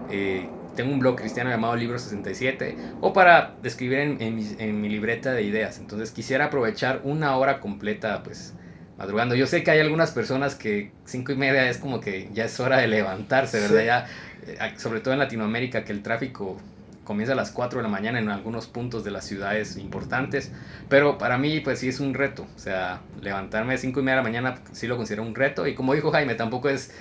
eh, 0.10 0.48
tengo 0.76 0.92
un 0.92 1.00
blog 1.00 1.16
cristiano 1.16 1.50
llamado 1.50 1.76
Libro 1.76 2.00
67 2.00 2.78
o 3.02 3.14
para 3.14 3.56
escribir 3.64 4.00
en, 4.00 4.18
en, 4.22 4.82
mi, 4.82 4.90
libreta 4.90 5.32
de 5.32 5.44
ideas. 5.44 5.78
Entonces 5.78 6.12
quisiera 6.12 6.46
aprovechar 6.46 7.02
una 7.04 7.38
hora 7.38 7.60
completa 7.60 8.24
pues 8.24 8.54
madrugando. 8.98 9.36
Yo 9.36 9.48
sé 9.48 9.64
que 9.64 9.72
hay 9.72 9.80
algunas 9.80 10.12
personas 10.12 10.56
que 10.56 10.92
cinco 11.06 11.32
y 11.32 11.36
media 11.36 11.70
es 11.70 11.78
como 11.78 12.00
que 12.00 12.30
ya 12.34 12.46
es 12.46 12.60
hora 12.60 12.78
de 12.78 12.88
levantarse, 12.88 13.60
¿verdad? 13.60 13.84
Ya, 13.86 14.08
eh, 14.48 14.74
sobre 14.78 15.00
todo 15.00 15.14
en 15.14 15.20
Latinoamérica 15.20 15.84
que 15.84 15.92
el 15.92 16.02
tráfico 16.02 16.58
comienza 17.04 17.34
a 17.34 17.36
las 17.36 17.52
4 17.52 17.80
de 17.80 17.84
la 17.84 17.90
mañana 17.90 18.20
en 18.20 18.30
algunos 18.30 18.68
puntos 18.68 19.04
de 19.04 19.12
las 19.12 19.26
ciudades 19.26 19.78
importantes, 19.78 20.52
pero 20.90 21.18
para 21.18 21.38
mí 21.38 21.60
pues 21.60 21.80
sí 21.80 21.90
es 21.90 22.00
un 22.00 22.14
reto, 22.14 22.48
o 22.56 22.60
sea, 22.60 23.02
levantarme 23.22 23.74
a 23.74 23.78
5 23.78 24.00
y 24.00 24.04
media 24.04 24.18
de 24.18 24.24
la 24.24 24.30
mañana 24.30 24.56
sí 24.72 24.88
lo 24.88 24.98
considero 24.98 25.24
un 25.24 25.36
reto. 25.36 25.68
Y 25.68 25.76
como 25.76 25.94
dijo 25.94 26.12
Jaime, 26.12 26.36
tampoco 26.36 26.70
es 26.70 26.94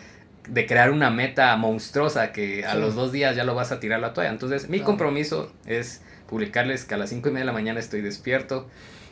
de 0.48 0.66
crear 0.66 0.90
una 0.90 1.10
meta 1.10 1.56
monstruosa 1.56 2.32
que 2.32 2.66
a 2.66 2.74
los 2.74 2.94
dos 2.94 3.12
días 3.12 3.36
ya 3.36 3.44
lo 3.44 3.54
vas 3.54 3.70
a 3.70 3.78
tirar 3.78 4.00
la 4.00 4.12
toalla, 4.12 4.30
entonces 4.30 4.68
mi 4.68 4.80
compromiso 4.80 5.52
es 5.66 6.02
publicarles 6.28 6.84
que 6.84 6.94
a 6.94 6.98
las 6.98 7.10
5 7.10 7.28
y 7.28 7.32
media 7.32 7.42
de 7.42 7.46
la 7.46 7.52
mañana 7.52 7.78
estoy 7.78 8.00
despierto, 8.00 8.68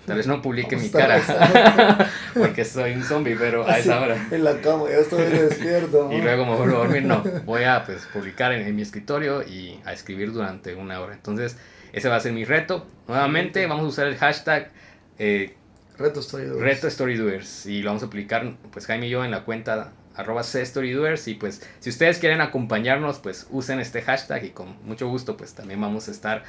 Tal 0.07 0.17
vez 0.17 0.27
no 0.27 0.43
publique 0.43 0.77
mi 0.77 0.89
cara 0.89 1.21
porque 2.35 2.65
soy 2.65 2.93
un 2.93 3.05
zombie, 3.05 3.37
pero 3.37 3.67
a 3.69 3.79
esa 3.79 4.01
hora. 4.01 4.29
En 4.31 4.45
la 4.45 4.61
cama, 4.61 4.89
ya 4.89 4.97
estoy 4.97 5.25
despierto. 5.25 6.11
y 6.11 6.21
luego 6.21 6.47
me 6.47 6.57
vuelvo 6.57 6.77
a 6.77 6.79
dormir, 6.81 7.05
no. 7.05 7.23
Voy 7.45 7.65
a 7.65 7.85
pues, 7.85 8.07
publicar 8.13 8.53
en, 8.53 8.75
mi 8.75 8.83
escritorio 8.83 9.43
y 9.43 9.81
a 9.85 9.93
escribir 9.93 10.33
durante 10.33 10.75
una 10.75 11.01
hora. 11.01 11.15
Entonces, 11.15 11.57
ese 11.93 12.09
va 12.09 12.17
a 12.17 12.21
ser 12.21 12.33
mi 12.33 12.45
reto. 12.45 12.87
Nuevamente, 13.09 13.67
vamos 13.67 13.85
a 13.85 13.89
usar 13.89 14.07
el 14.07 14.17
hashtag 14.17 14.71
eh, 15.19 15.55
Reto 15.99 16.23
Storydoers. 16.23 16.61
Reto 16.61 16.91
Storydoers. 16.91 17.67
Y 17.67 17.83
lo 17.83 17.91
vamos 17.91 18.03
a 18.03 18.07
aplicar, 18.07 18.55
pues 18.73 18.87
Jaime 18.87 19.07
y 19.07 19.11
yo, 19.11 19.25
en 19.25 19.31
la 19.31 19.45
cuenta 19.45 19.93
arroba 20.17 20.43
Storydoers. 20.43 21.29
Y 21.29 21.35
pues, 21.35 21.63
si 21.79 21.91
ustedes 21.91 22.19
quieren 22.19 22.41
acompañarnos, 22.41 23.19
pues 23.19 23.47
usen 23.51 23.81
este 23.81 24.03
hashtag 24.03 24.45
y 24.45 24.51
con 24.51 24.77
mucho 24.85 25.09
gusto, 25.09 25.37
pues 25.37 25.55
también 25.55 25.81
vamos 25.81 26.09
a 26.09 26.11
estar 26.11 26.43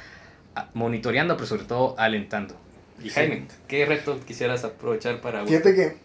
monitoreando, 0.74 1.36
pero 1.36 1.46
sobre 1.46 1.64
todo 1.64 1.94
alentando. 1.98 2.56
Y 3.02 3.10
Jaime, 3.10 3.46
¿qué 3.68 3.84
reto 3.86 4.18
quisieras 4.20 4.64
aprovechar 4.64 5.20
para... 5.20 5.46
Fíjate 5.46 5.74
que 5.74 5.96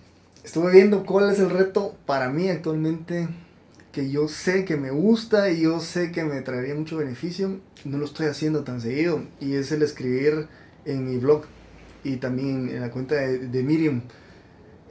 estuve 0.43 0.71
viendo 0.71 1.05
cuál 1.05 1.31
es 1.31 1.39
el 1.39 1.49
reto 1.49 1.95
para 2.05 2.29
mí 2.29 2.49
actualmente 2.49 3.27
que 3.91 4.11
yo 4.11 4.27
sé 4.27 4.63
que 4.63 4.77
me 4.77 4.91
gusta 4.91 5.49
y 5.49 5.61
yo 5.61 5.79
sé 5.79 6.11
que 6.11 6.23
me 6.23 6.41
traería 6.41 6.75
mucho 6.75 6.97
beneficio, 6.97 7.59
no 7.83 7.97
lo 7.97 8.05
estoy 8.05 8.27
haciendo 8.27 8.63
tan 8.63 8.79
seguido, 8.79 9.23
y 9.39 9.55
es 9.55 9.71
el 9.71 9.81
escribir 9.81 10.47
en 10.85 11.09
mi 11.09 11.17
blog 11.17 11.45
y 12.03 12.17
también 12.17 12.69
en 12.69 12.81
la 12.81 12.91
cuenta 12.91 13.15
de, 13.15 13.39
de 13.39 13.63
Miriam. 13.63 14.03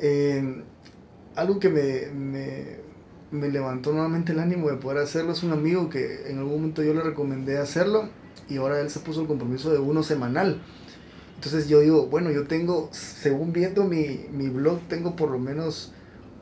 Eh, 0.00 0.62
algo 1.36 1.60
que 1.60 1.68
me, 1.68 2.10
me, 2.12 2.78
me, 3.30 3.48
levantó 3.48 3.92
nuevamente 3.92 4.32
el 4.32 4.40
ánimo 4.40 4.68
de 4.70 4.76
poder 4.76 4.98
hacerlo 4.98 5.32
es 5.32 5.42
un 5.44 5.52
amigo 5.52 5.88
que 5.88 6.28
en 6.28 6.38
algún 6.38 6.54
momento 6.54 6.82
yo 6.82 6.92
le 6.92 7.02
recomendé 7.02 7.58
hacerlo 7.58 8.08
y 8.48 8.56
ahora 8.56 8.80
él 8.80 8.90
se 8.90 9.00
puso 9.00 9.20
el 9.20 9.26
compromiso 9.28 9.72
de 9.72 9.78
uno 9.78 10.02
semanal. 10.02 10.62
Entonces 11.36 11.68
yo 11.68 11.80
digo, 11.80 12.06
bueno, 12.06 12.30
yo 12.30 12.46
tengo, 12.46 12.88
según 12.92 13.52
viendo 13.52 13.84
mi, 13.84 14.26
mi 14.32 14.48
blog, 14.48 14.80
tengo 14.88 15.16
por 15.16 15.30
lo 15.30 15.38
menos 15.38 15.92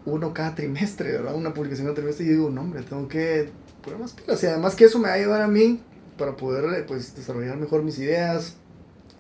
uno 0.07 0.33
cada 0.33 0.55
trimestre, 0.55 1.13
¿verdad? 1.13 1.35
Una 1.35 1.53
publicación 1.53 1.87
cada 1.87 1.97
trimestre 1.97 2.25
y 2.25 2.29
yo 2.29 2.35
digo, 2.35 2.51
no, 2.51 2.63
hombre, 2.63 2.83
tengo 2.83 3.09
que 3.09 3.51
poner 3.83 3.99
más 3.99 4.13
pilas. 4.13 4.43
Además 4.45 4.75
que 4.75 4.85
eso 4.85 4.99
me 4.99 5.09
va 5.09 5.15
a 5.15 5.17
ayudar 5.17 5.43
a 5.43 5.49
mí 5.49 5.83
para 6.17 6.37
poder 6.37 6.87
pues, 6.87 7.17
desarrollar 7.17 7.57
mejor 7.57 7.83
mis 7.83 7.99
ideas, 7.99 8.55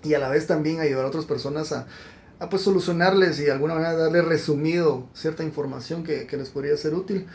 y 0.05 0.15
a 0.15 0.19
la 0.19 0.29
vez 0.29 0.47
también 0.47 0.81
ayudar 0.81 1.07
a 1.07 1.09
otras 1.09 1.25
personas 1.25 1.73
a, 1.73 1.87
pues 2.51 2.63
solucionarles 2.63 3.41
y 3.41 3.45
de 3.45 3.53
alguna 3.53 3.75
manera 3.75 3.95
darle 3.95 4.21
resumido 4.21 5.09
cierta 5.15 5.43
información 5.45 6.05
que, 6.05 6.27
que 6.27 6.37
les 6.37 6.51
podría 6.51 6.77
ser 6.77 6.95
útil. 6.95 7.27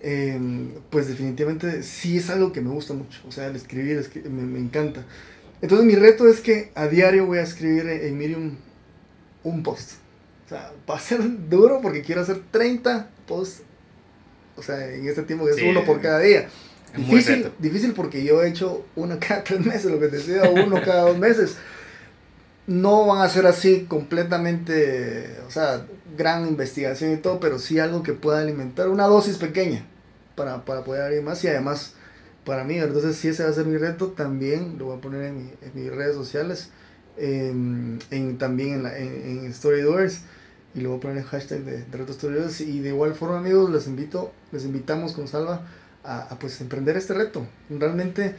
Em, 0.00 0.70
pues 0.90 1.08
definitivamente 1.08 1.82
sí 1.82 2.18
es 2.18 2.30
algo 2.30 2.52
que 2.52 2.60
me 2.60 2.70
gusta 2.70 2.92
mucho. 2.92 3.20
O 3.28 3.32
sea, 3.32 3.46
el 3.46 3.56
escribir 3.56 4.04
me, 4.24 4.42
me, 4.42 4.58
encanta. 4.58 5.04
Entonces 5.60 5.86
mi 5.86 5.94
reto 5.94 6.28
es 6.28 6.40
que 6.40 6.70
a 6.74 6.86
diario 6.86 7.26
voy 7.26 7.38
a 7.38 7.42
escribir 7.42 7.88
en 7.88 8.16
Medium 8.16 8.56
un 9.42 9.62
post. 9.62 9.92
O 10.46 10.48
sea, 10.48 10.72
va 10.88 10.96
a 10.96 11.00
ser 11.00 11.20
duro 11.48 11.80
porque 11.82 12.02
quiero 12.02 12.22
hacer 12.22 12.40
30 12.50 13.10
posts. 13.26 13.62
O 14.56 14.62
sea, 14.62 14.92
en 14.92 15.06
este 15.06 15.22
tiempo 15.22 15.44
que 15.44 15.52
es 15.52 15.62
uno 15.62 15.84
por 15.84 16.00
cada 16.00 16.20
día. 16.20 16.48
Difícil, 16.96 17.52
difícil 17.58 17.92
porque 17.92 18.24
yo 18.24 18.42
he 18.42 18.48
hecho 18.48 18.86
uno 18.96 19.18
cada 19.20 19.44
tres 19.44 19.64
meses, 19.64 19.90
lo 19.90 20.00
que 20.00 20.08
te 20.08 20.16
decía, 20.16 20.48
uno 20.48 20.80
cada 20.82 21.02
dos 21.02 21.18
meses. 21.18 21.56
No 22.66 23.06
van 23.06 23.22
a 23.22 23.28
ser 23.28 23.46
así 23.46 23.86
completamente, 23.88 25.36
o 25.46 25.50
sea, 25.50 25.86
gran 26.16 26.46
investigación 26.46 27.12
y 27.12 27.16
todo, 27.16 27.40
pero 27.40 27.58
sí 27.58 27.78
algo 27.78 28.02
que 28.02 28.12
pueda 28.12 28.40
alimentar, 28.40 28.88
una 28.88 29.04
dosis 29.04 29.36
pequeña 29.36 29.86
para, 30.34 30.64
para 30.64 30.84
poder 30.84 31.12
ir 31.12 31.22
más 31.22 31.42
y 31.44 31.48
además 31.48 31.94
para 32.48 32.64
mí, 32.64 32.78
entonces 32.78 33.14
si 33.16 33.28
ese 33.28 33.44
va 33.44 33.50
a 33.50 33.52
ser 33.52 33.66
mi 33.66 33.76
reto, 33.76 34.08
también 34.08 34.78
lo 34.78 34.86
voy 34.86 34.96
a 34.96 35.00
poner 35.02 35.24
en, 35.24 35.52
mis 35.74 35.92
redes 35.94 36.16
sociales, 36.16 36.70
en, 37.18 37.98
también 38.38 38.76
en, 38.76 38.82
la, 38.84 38.98
en, 38.98 39.44
en 39.44 39.52
Storydoers 39.52 40.22
y 40.74 40.80
luego 40.80 40.98
poner 40.98 41.18
el 41.18 41.24
hashtag 41.24 41.60
de, 41.60 41.84
de 41.84 41.96
Reto 41.98 42.14
Storydoers 42.14 42.62
y 42.62 42.80
de 42.80 42.88
igual 42.88 43.14
forma 43.14 43.36
amigos 43.36 43.70
les 43.70 43.86
invito, 43.86 44.32
les 44.50 44.64
invitamos 44.64 45.12
con 45.12 45.28
Salva 45.28 45.66
a, 46.02 46.38
pues 46.40 46.58
emprender 46.62 46.96
este 46.96 47.12
reto. 47.12 47.46
Realmente 47.68 48.34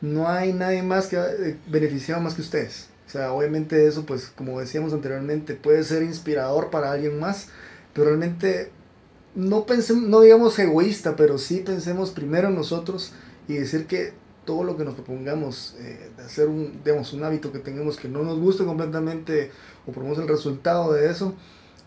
no 0.00 0.26
hay 0.26 0.54
nadie 0.54 0.82
más 0.82 1.06
que 1.08 1.16
eh, 1.16 1.58
beneficiado 1.68 2.22
más 2.22 2.32
que 2.32 2.40
ustedes. 2.40 2.88
O 3.06 3.10
sea, 3.10 3.34
obviamente 3.34 3.86
eso, 3.86 4.06
pues 4.06 4.32
como 4.34 4.58
decíamos 4.58 4.94
anteriormente, 4.94 5.54
puede 5.54 5.84
ser 5.84 6.02
inspirador 6.02 6.70
para 6.70 6.92
alguien 6.92 7.20
más, 7.20 7.48
pero 7.92 8.06
realmente 8.06 8.70
no 9.34 9.66
pensemos, 9.66 10.04
no 10.04 10.22
digamos 10.22 10.58
egoísta, 10.58 11.14
pero 11.14 11.36
sí 11.36 11.58
pensemos 11.58 12.10
primero 12.10 12.48
en 12.48 12.54
nosotros 12.54 13.12
y 13.50 13.58
decir 13.58 13.86
que 13.86 14.12
todo 14.44 14.64
lo 14.64 14.76
que 14.76 14.84
nos 14.84 14.94
propongamos 14.94 15.74
eh, 15.78 16.10
de 16.16 16.22
hacer 16.22 16.48
un, 16.48 16.80
digamos, 16.84 17.12
un 17.12 17.24
hábito 17.24 17.52
que 17.52 17.58
tengamos 17.58 17.96
que 17.96 18.08
no 18.08 18.22
nos 18.22 18.38
guste 18.38 18.64
completamente 18.64 19.50
o 19.86 19.92
probemos 19.92 20.18
el 20.18 20.28
resultado 20.28 20.92
de 20.92 21.10
eso, 21.10 21.34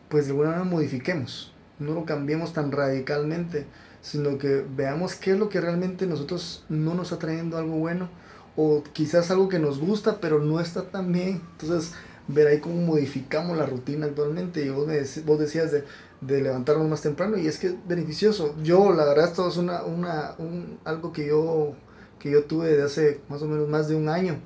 pues 0.10 0.26
de 0.26 0.32
alguna 0.32 0.50
manera 0.50 0.66
modifiquemos, 0.66 1.54
no 1.80 1.94
lo 1.94 2.06
cambiemos 2.06 2.54
tan 2.54 2.72
radicalmente, 2.72 3.66
sino 4.02 4.38
que 4.38 4.66
veamos 4.76 5.16
qué 5.16 5.32
es 5.32 5.40
lo 5.40 5.50
que 5.50 5.62
realmente 5.62 6.06
nosotros 6.06 6.66
no 6.68 6.94
nos 6.94 7.12
está 7.12 7.20
trayendo 7.20 7.58
algo 7.58 7.78
bueno 7.78 8.10
o 8.56 8.84
quizás 8.94 9.32
algo 9.32 9.50
que 9.50 9.60
nos 9.60 9.80
gusta 9.80 10.20
pero 10.20 10.40
no 10.40 10.60
está 10.60 10.90
tan 10.90 11.12
bien. 11.12 11.42
Entonces, 11.54 11.94
ver 12.28 12.48
ahí 12.48 12.60
cómo 12.60 12.76
modificamos 12.82 13.58
la 13.58 13.66
rutina 13.66 14.06
actualmente. 14.06 14.66
Y 14.66 14.70
vos, 14.70 14.88
me 14.88 15.02
vos 15.26 15.40
decías 15.40 15.72
de, 15.72 15.86
de, 16.28 16.42
levantarnos 16.42 16.88
más 16.88 17.02
temprano 17.02 17.38
y 17.38 17.48
es 17.48 17.58
que 17.58 17.68
es 17.68 17.76
beneficioso. 17.88 18.56
Yo, 18.64 18.94
la 18.94 19.06
verdad, 19.06 19.26
esto 19.26 19.48
es 19.48 19.58
una, 19.58 19.84
una, 19.84 20.36
un, 20.38 20.80
algo 20.84 21.12
que 21.12 21.28
yo, 21.28 21.74
que 22.20 22.32
yo 22.32 22.44
tuve 22.46 22.76
de 22.76 22.84
hace 22.84 23.22
más 23.30 23.42
o 23.42 23.48
menos 23.48 23.68
más 23.70 23.88
de 23.88 23.96
un 23.96 24.10
año, 24.10 24.38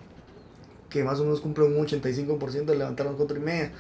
que 0.90 1.04
más 1.04 1.20
o 1.20 1.24
menos 1.24 1.42
cumple 1.42 1.66
un 1.66 1.76
85% 1.76 2.66
de 2.66 2.76
levantarnos 2.76 3.16
4 3.16 3.38
y 3.38 3.42
media. 3.42 3.72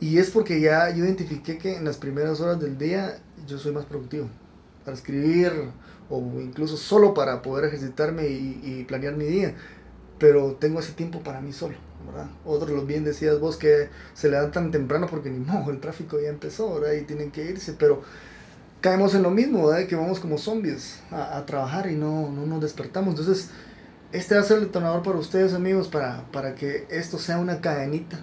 Y 0.00 0.18
es 0.18 0.30
porque 0.30 0.60
ya 0.60 0.90
yo 0.90 1.04
identifiqué 1.04 1.58
que 1.58 1.76
en 1.76 1.84
las 1.84 1.96
primeras 1.96 2.40
horas 2.40 2.58
del 2.58 2.76
día 2.76 3.20
yo 3.46 3.58
soy 3.58 3.72
más 3.72 3.84
productivo 3.84 4.28
para 4.84 4.96
escribir 4.96 5.52
o 6.10 6.18
incluso 6.40 6.76
solo 6.76 7.14
para 7.14 7.40
poder 7.40 7.66
ejercitarme 7.66 8.28
y, 8.28 8.84
planear 8.88 9.16
mi 9.16 9.24
día. 9.24 9.54
Pero 10.18 10.56
tengo 10.58 10.80
ese 10.80 10.92
tiempo 10.92 11.20
para 11.20 11.40
mí 11.40 11.52
solo, 11.52 11.74
¿verdad? 12.06 12.30
Otros, 12.44 12.86
bien 12.86 13.04
decías 13.04 13.40
vos, 13.40 13.56
que 13.56 13.88
se 14.14 14.30
levantan 14.30 14.70
temprano 14.70 15.06
porque 15.10 15.30
ni 15.30 15.38
modo, 15.44 15.70
el 15.70 15.80
tráfico 15.80 16.20
ya 16.20 16.28
empezó, 16.28 16.74
¿verdad? 16.74 16.94
Y 16.94 17.02
tienen 17.02 17.30
que 17.30 17.44
irse, 17.44 17.74
pero 17.78 18.02
caemos 18.80 19.14
en 19.14 19.22
lo 19.22 19.30
mismo, 19.30 19.68
¿verdad? 19.68 19.86
Que 19.86 19.96
vamos 19.96 20.20
como 20.20 20.38
zombies 20.38 21.00
a, 21.10 21.44
trabajar 21.46 21.90
y 21.90 21.96
no, 21.96 22.30
no 22.30 22.46
nos 22.46 22.60
despertamos. 22.60 23.18
Entonces, 23.18 23.50
este 24.12 24.34
va 24.34 24.42
a 24.42 24.44
ser 24.44 24.58
el 24.58 24.64
detonador 24.64 25.02
para 25.02 25.18
ustedes, 25.18 25.54
amigos, 25.54 25.88
para, 25.88 26.24
para 26.32 26.54
que 26.54 26.86
esto 26.90 27.18
sea 27.18 27.38
una 27.38 27.60
cadenita 27.60 28.20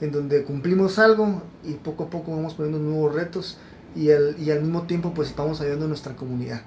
en 0.00 0.12
donde 0.12 0.44
cumplimos 0.44 0.98
algo 0.98 1.42
y 1.64 1.74
poco 1.74 2.04
a 2.04 2.10
poco 2.10 2.32
vamos 2.32 2.54
poniendo 2.54 2.78
nuevos 2.78 3.14
retos 3.14 3.58
y, 3.94 4.10
el, 4.10 4.36
y 4.38 4.50
al 4.50 4.62
mismo 4.62 4.82
tiempo 4.82 5.12
pues 5.14 5.28
estamos 5.28 5.60
ayudando 5.60 5.86
a 5.86 5.88
nuestra 5.88 6.14
comunidad, 6.14 6.62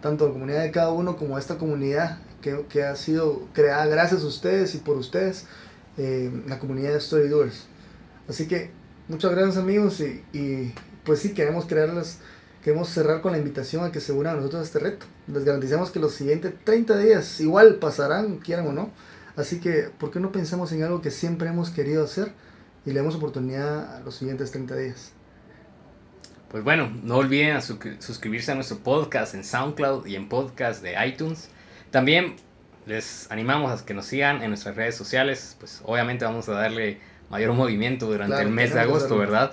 tanto 0.00 0.26
la 0.26 0.32
comunidad 0.32 0.62
de 0.62 0.70
cada 0.70 0.90
uno 0.90 1.16
como 1.16 1.38
esta 1.38 1.58
comunidad 1.58 2.18
que, 2.40 2.64
que 2.68 2.84
ha 2.84 2.96
sido 2.96 3.42
creada 3.52 3.86
gracias 3.86 4.22
a 4.22 4.26
ustedes 4.26 4.74
y 4.74 4.78
por 4.78 4.96
ustedes, 4.96 5.46
eh, 5.96 6.30
la 6.46 6.58
comunidad 6.58 6.92
de 6.92 7.00
Storydoers. 7.00 7.66
Así 8.28 8.46
que 8.46 8.70
muchas 9.08 9.30
gracias 9.32 9.56
amigos 9.56 10.00
y, 10.00 10.22
y 10.32 10.74
pues 11.04 11.20
sí, 11.20 11.34
queremos 11.34 11.66
crearles, 11.66 12.18
queremos 12.62 12.88
cerrar 12.88 13.20
con 13.20 13.32
la 13.32 13.38
invitación 13.38 13.84
a 13.84 13.92
que 13.92 14.00
se 14.00 14.12
unan 14.12 14.34
a 14.34 14.36
nosotros 14.36 14.60
a 14.60 14.64
este 14.64 14.78
reto. 14.78 15.06
Les 15.26 15.44
garantizamos 15.44 15.90
que 15.90 16.00
los 16.00 16.14
siguientes 16.14 16.52
30 16.64 16.98
días 16.98 17.40
igual 17.40 17.76
pasarán, 17.76 18.38
quieran 18.38 18.66
o 18.68 18.72
no. 18.72 18.90
Así 19.36 19.60
que, 19.60 19.90
¿por 19.98 20.10
qué 20.10 20.20
no 20.20 20.32
pensamos 20.32 20.72
en 20.72 20.82
algo 20.82 21.00
que 21.00 21.10
siempre 21.10 21.48
hemos 21.48 21.70
querido 21.70 22.04
hacer 22.04 22.32
y 22.84 22.90
le 22.90 22.96
damos 22.96 23.14
oportunidad 23.14 23.96
a 23.96 24.00
los 24.00 24.16
siguientes 24.16 24.50
30 24.50 24.76
días? 24.76 25.12
Pues 26.50 26.64
bueno, 26.64 26.90
no 27.04 27.16
olviden 27.16 27.60
suscribirse 27.62 28.50
a 28.50 28.56
nuestro 28.56 28.78
podcast 28.78 29.34
en 29.34 29.44
SoundCloud 29.44 30.06
y 30.06 30.16
en 30.16 30.28
podcast 30.28 30.82
de 30.82 30.94
iTunes. 31.06 31.48
También 31.92 32.34
les 32.86 33.30
animamos 33.30 33.80
a 33.80 33.84
que 33.84 33.94
nos 33.94 34.06
sigan 34.06 34.42
en 34.42 34.50
nuestras 34.50 34.76
redes 34.76 34.94
sociales. 34.94 35.56
Pues 35.58 35.80
obviamente 35.84 36.24
vamos 36.24 36.48
a 36.48 36.52
darle 36.52 36.98
mayor 37.30 37.52
movimiento 37.52 38.06
durante 38.06 38.42
el 38.42 38.50
mes 38.50 38.74
de 38.74 38.80
agosto, 38.80 39.16
¿verdad? 39.16 39.52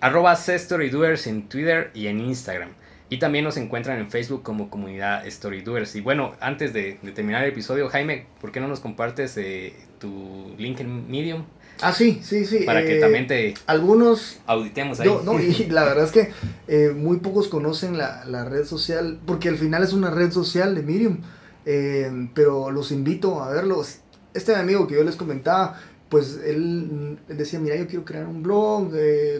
Arroba 0.00 0.34
Storydoers 0.34 1.26
en 1.26 1.48
Twitter 1.48 1.90
y 1.94 2.06
en 2.08 2.20
Instagram. 2.20 2.70
Y 3.08 3.18
también 3.18 3.44
nos 3.44 3.58
encuentran 3.58 3.98
en 3.98 4.10
Facebook 4.10 4.42
como 4.42 4.70
comunidad 4.70 5.28
Storydoers. 5.28 5.94
Y 5.96 6.00
bueno, 6.00 6.34
antes 6.40 6.72
de, 6.72 6.98
terminar 7.14 7.44
el 7.44 7.50
episodio, 7.50 7.88
Jaime, 7.90 8.26
¿por 8.40 8.52
qué 8.52 8.60
no 8.60 8.68
nos 8.68 8.80
compartes 8.80 9.36
eh, 9.36 9.74
tu 9.98 10.54
link 10.56 10.80
en 10.80 11.10
Medium? 11.10 11.44
Ah, 11.82 11.92
sí, 11.92 12.20
sí, 12.22 12.46
sí. 12.46 12.60
Para 12.64 12.82
que 12.84 12.98
eh, 12.98 13.00
también 13.00 13.26
te 13.26 13.54
algunos 13.66 14.40
auditemos 14.46 15.00
ahí. 15.00 15.10
No, 15.24 15.38
y 15.38 15.66
la 15.70 15.84
verdad 15.84 16.04
es 16.04 16.12
que 16.12 16.30
eh, 16.68 16.92
muy 16.94 17.18
pocos 17.18 17.48
conocen 17.48 17.98
la, 17.98 18.24
la, 18.24 18.44
red 18.44 18.64
social, 18.64 19.18
porque 19.26 19.48
al 19.48 19.56
final 19.56 19.82
es 19.82 19.92
una 19.92 20.10
red 20.10 20.30
social 20.30 20.74
de 20.74 20.82
Medium, 20.82 21.18
eh, 21.66 22.30
pero 22.34 22.70
los 22.70 22.92
invito 22.92 23.42
a 23.42 23.50
verlos. 23.50 23.98
Este 24.34 24.54
amigo 24.54 24.86
que 24.86 24.94
yo 24.94 25.04
les 25.04 25.16
comentaba, 25.16 25.78
pues 26.08 26.40
él 26.44 27.18
decía, 27.28 27.58
mira, 27.58 27.76
yo 27.76 27.86
quiero 27.86 28.04
crear 28.04 28.26
un 28.26 28.42
blog, 28.42 28.92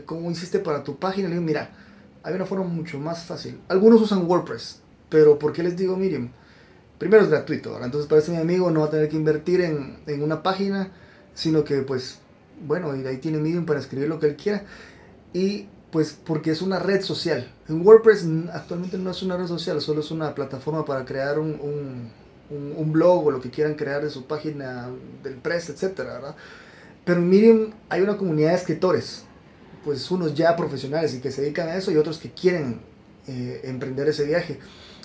¿cómo 0.05 0.31
hiciste 0.31 0.59
para 0.59 0.85
tu 0.85 0.99
página? 0.99 1.29
Le 1.29 1.35
digo, 1.35 1.47
mira, 1.47 1.71
hay 2.23 2.35
una 2.35 2.47
forma 2.47 2.65
mucho 2.65 2.99
más 2.99 3.25
fácil. 3.25 3.59
Algunos 3.69 4.01
usan 4.01 4.27
WordPress, 4.27 4.81
pero 5.09 5.39
¿por 5.39 5.53
qué 5.53 5.63
les 5.63 5.77
digo 5.77 5.97
Medium? 5.97 6.31
Primero 6.99 7.25
es 7.25 7.31
gratuito, 7.31 7.83
entonces 7.83 8.09
para 8.09 8.21
este 8.21 8.33
mi 8.33 8.39
amigo 8.39 8.71
no 8.71 8.81
va 8.81 8.87
a 8.87 8.91
tener 8.91 9.09
que 9.09 9.17
invertir 9.17 9.61
en, 9.63 9.99
en 10.07 10.23
una 10.23 10.43
página, 10.43 10.93
sino 11.35 11.65
que 11.65 11.83
pues 11.83 12.21
bueno, 12.67 12.95
y 12.97 13.07
ahí 13.07 13.19
tiene 13.19 13.39
Medium 13.39 13.67
para 13.67 13.81
escribir 13.81 14.09
lo 14.09 14.19
que 14.19 14.27
él 14.27 14.37
quiera. 14.37 14.65
Y 15.33 15.69
pues 15.93 16.19
porque 16.25 16.51
es 16.51 16.63
una 16.63 16.79
red 16.79 17.03
social. 17.03 17.53
En 17.69 17.87
WordPress 17.87 18.27
actualmente 18.53 18.97
no 18.97 19.11
es 19.11 19.23
una 19.23 19.37
red 19.37 19.47
social, 19.47 19.81
solo 19.83 20.01
es 20.01 20.11
una 20.11 20.35
plataforma 20.35 20.87
para 20.87 21.05
crear 21.05 21.39
un, 21.39 21.61
un, 22.51 22.75
un, 22.77 22.93
blog 22.93 23.27
o 23.27 23.31
lo 23.31 23.43
que 23.43 23.51
quieran 23.51 23.75
crear 23.75 24.03
de 24.03 24.09
su 24.09 24.25
página 24.27 24.89
del 25.23 25.35
press, 25.35 25.69
etcétera, 25.69 26.15
¿verdad? 26.15 26.35
Pero 27.05 27.21
en 27.21 27.29
Medium 27.29 27.71
hay 27.91 28.01
una 28.01 28.17
comunidad 28.17 28.51
de 28.51 28.57
escritores, 28.57 29.25
pues 29.85 30.11
unos 30.11 30.35
ya 30.35 30.57
profesionales 30.57 31.15
y 31.15 31.21
que 31.21 31.31
se 31.31 31.43
dedican 31.43 31.69
a 31.69 31.77
eso 31.77 31.93
y 31.93 31.99
otros 31.99 32.17
que 32.19 32.31
quieren 32.31 32.81
eh, 33.27 33.61
emprender 33.65 34.09
ese 34.09 34.25
viaje. 34.25 34.59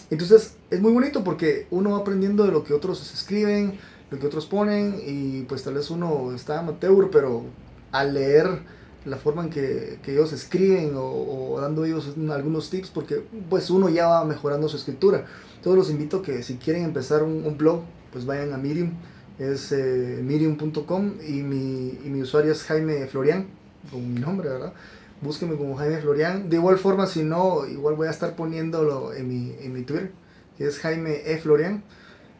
Entonces 0.09 0.55
es 0.69 0.79
muy 0.79 0.93
bonito 0.93 1.21
porque 1.21 1.67
uno 1.69 1.91
va 1.91 1.97
aprendiendo 1.97 2.45
de 2.45 2.53
lo 2.53 2.63
que 2.63 2.73
otros 2.73 3.13
escriben, 3.13 3.77
lo 4.09 4.19
que 4.19 4.27
otros 4.27 4.45
ponen 4.45 5.01
y 5.05 5.41
pues 5.43 5.63
tal 5.63 5.73
vez 5.73 5.89
uno 5.89 6.33
está 6.33 6.59
amateur, 6.59 7.09
pero 7.11 7.43
al 7.91 8.13
leer 8.13 8.61
la 9.05 9.17
forma 9.17 9.43
en 9.43 9.49
que, 9.49 9.99
que 10.03 10.13
ellos 10.13 10.33
escriben 10.33 10.93
o, 10.95 11.57
dando 11.61 11.85
ellos 11.85 12.13
algunos 12.29 12.69
tips, 12.69 12.89
porque 12.89 13.23
pues 13.49 13.69
uno 13.69 13.89
ya 13.89 14.07
va 14.07 14.25
mejorando 14.25 14.67
su 14.69 14.77
escritura. 14.77 15.25
Todos 15.61 15.77
los 15.77 15.89
invito 15.89 16.21
que 16.21 16.43
si 16.43 16.55
quieren 16.55 16.83
empezar 16.83 17.23
un, 17.23 17.57
blog, 17.57 17.81
pues 18.11 18.25
vayan 18.25 18.53
a 18.53 18.57
Medium, 18.57 18.91
es 19.39 19.71
eh, 19.71 20.19
medium.com 20.23 21.13
y 21.27 21.43
mi, 21.43 21.97
y 22.03 22.09
mi 22.09 22.21
usuario 22.21 22.51
es 22.51 22.63
Jaime 22.63 23.07
Florian, 23.07 23.47
con 23.91 24.13
mi 24.13 24.19
nombre, 24.19 24.49
¿verdad? 24.49 24.73
Búsquenme 25.21 25.55
como 25.55 25.75
Jaime 25.75 25.97
Florian. 25.99 26.49
De 26.49 26.57
igual 26.57 26.77
forma, 26.77 27.07
si 27.07 27.23
no, 27.23 27.65
igual 27.65 27.95
voy 27.95 28.07
a 28.07 28.11
estar 28.11 28.35
poniéndolo 28.35 29.13
en 29.13 29.27
mi, 29.27 29.55
en 29.61 29.73
mi 29.73 29.81
Twitter, 29.81 30.11
que 30.57 30.67
es 30.67 30.79
Jaime 30.79 31.21
E. 31.25 31.37
Florian. 31.37 31.83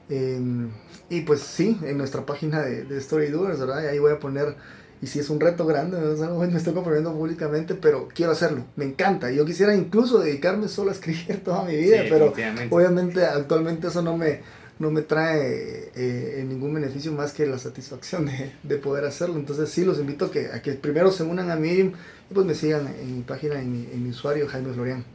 Em, 0.09 0.69
y 1.09 1.21
pues 1.21 1.41
sí, 1.41 1.77
en 1.83 1.97
nuestra 1.97 2.25
página 2.25 2.61
de, 2.61 2.83
de 2.85 3.01
Storydoers, 3.01 3.59
¿verdad? 3.59 3.83
Y 3.83 3.87
ahí 3.87 3.99
voy 3.99 4.11
a 4.11 4.19
poner, 4.19 4.55
y 5.01 5.07
si 5.07 5.19
es 5.19 5.29
un 5.29 5.39
reto 5.39 5.65
grande, 5.65 5.97
me 5.99 6.57
estoy 6.57 6.73
comprometiendo 6.73 7.13
públicamente, 7.13 7.75
pero 7.75 8.07
quiero 8.13 8.31
hacerlo, 8.31 8.65
me 8.75 8.85
encanta. 8.85 9.31
Yo 9.31 9.45
quisiera 9.45 9.75
incluso 9.75 10.19
dedicarme 10.19 10.67
solo 10.67 10.89
a 10.89 10.93
escribir 10.93 11.41
toda 11.45 11.63
mi 11.65 11.75
vida, 11.75 12.03
pero 12.09 12.33
obviamente 12.69 13.23
actualmente 13.23 13.87
eso 13.87 14.01
no 14.01 14.17
me, 14.17 14.41
no 14.79 14.89
me 14.89 15.03
trae 15.03 15.91
eh, 15.95 16.43
ningún 16.47 16.73
beneficio 16.73 17.11
más 17.11 17.33
que 17.33 17.45
la 17.45 17.59
satisfacción 17.59 18.29
de, 18.63 18.77
poder 18.77 19.05
hacerlo. 19.05 19.35
Entonces 19.35 19.69
sí, 19.69 19.85
los 19.85 19.99
invito 19.99 20.25
a 20.25 20.31
que, 20.31 20.47
a 20.47 20.61
que 20.63 20.73
primero 20.73 21.11
se 21.11 21.23
unan 21.23 21.51
a 21.51 21.55
mí 21.55 21.69
y 21.69 21.93
pues 22.33 22.45
me 22.47 22.55
sigan 22.55 22.87
en 22.87 23.17
mi 23.17 23.23
página, 23.23 23.61
en 23.61 24.03
mi, 24.03 24.09
usuario 24.09 24.47
Jaime 24.47 24.73
Florian. 24.73 25.05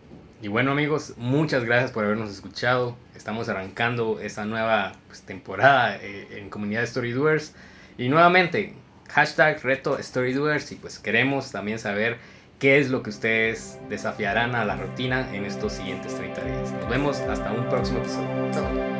Y 0.41 0.49
bueno 0.49 0.73
amigos, 0.73 1.15
muchas 1.17 1.65
gracias 1.65 1.91
por 1.91 2.05
habernos 2.05 2.31
escuchado. 2.31 2.97
Estamos 3.17 3.49
arrancando 3.49 4.21
esta 4.21 4.45
nueva 4.45 4.93
pues, 5.09 5.23
temporada 5.23 5.97
eh, 5.97 6.39
en 6.39 6.51
comunidad 6.51 6.87
Storydoers. 6.87 7.55
Y 7.99 8.09
nuevamente, 8.09 8.75
hashtag 9.13 9.63
reto 9.63 9.99
Storydoers 10.03 10.73
y 10.73 10.77
pues 10.77 10.99
queremos 10.99 11.53
también 11.53 11.79
saber 11.79 12.19
qué 12.59 12.79
es 12.79 12.91
lo 12.91 13.03
que 13.03 13.11
ustedes 13.11 13.79
desafiarán 13.89 14.55
a 14.55 14.65
la 14.65 14.77
rutina 14.77 15.35
en 15.35 15.45
estos 15.45 15.75
siguientes 15.75 16.15
30 16.15 16.45
días. 16.45 16.73
Nos 16.73 16.89
vemos 16.89 17.19
hasta 17.21 17.53
un 17.53 17.69
próximo 17.69 17.99
episodio. 17.99 18.51
Chao. 18.53 18.92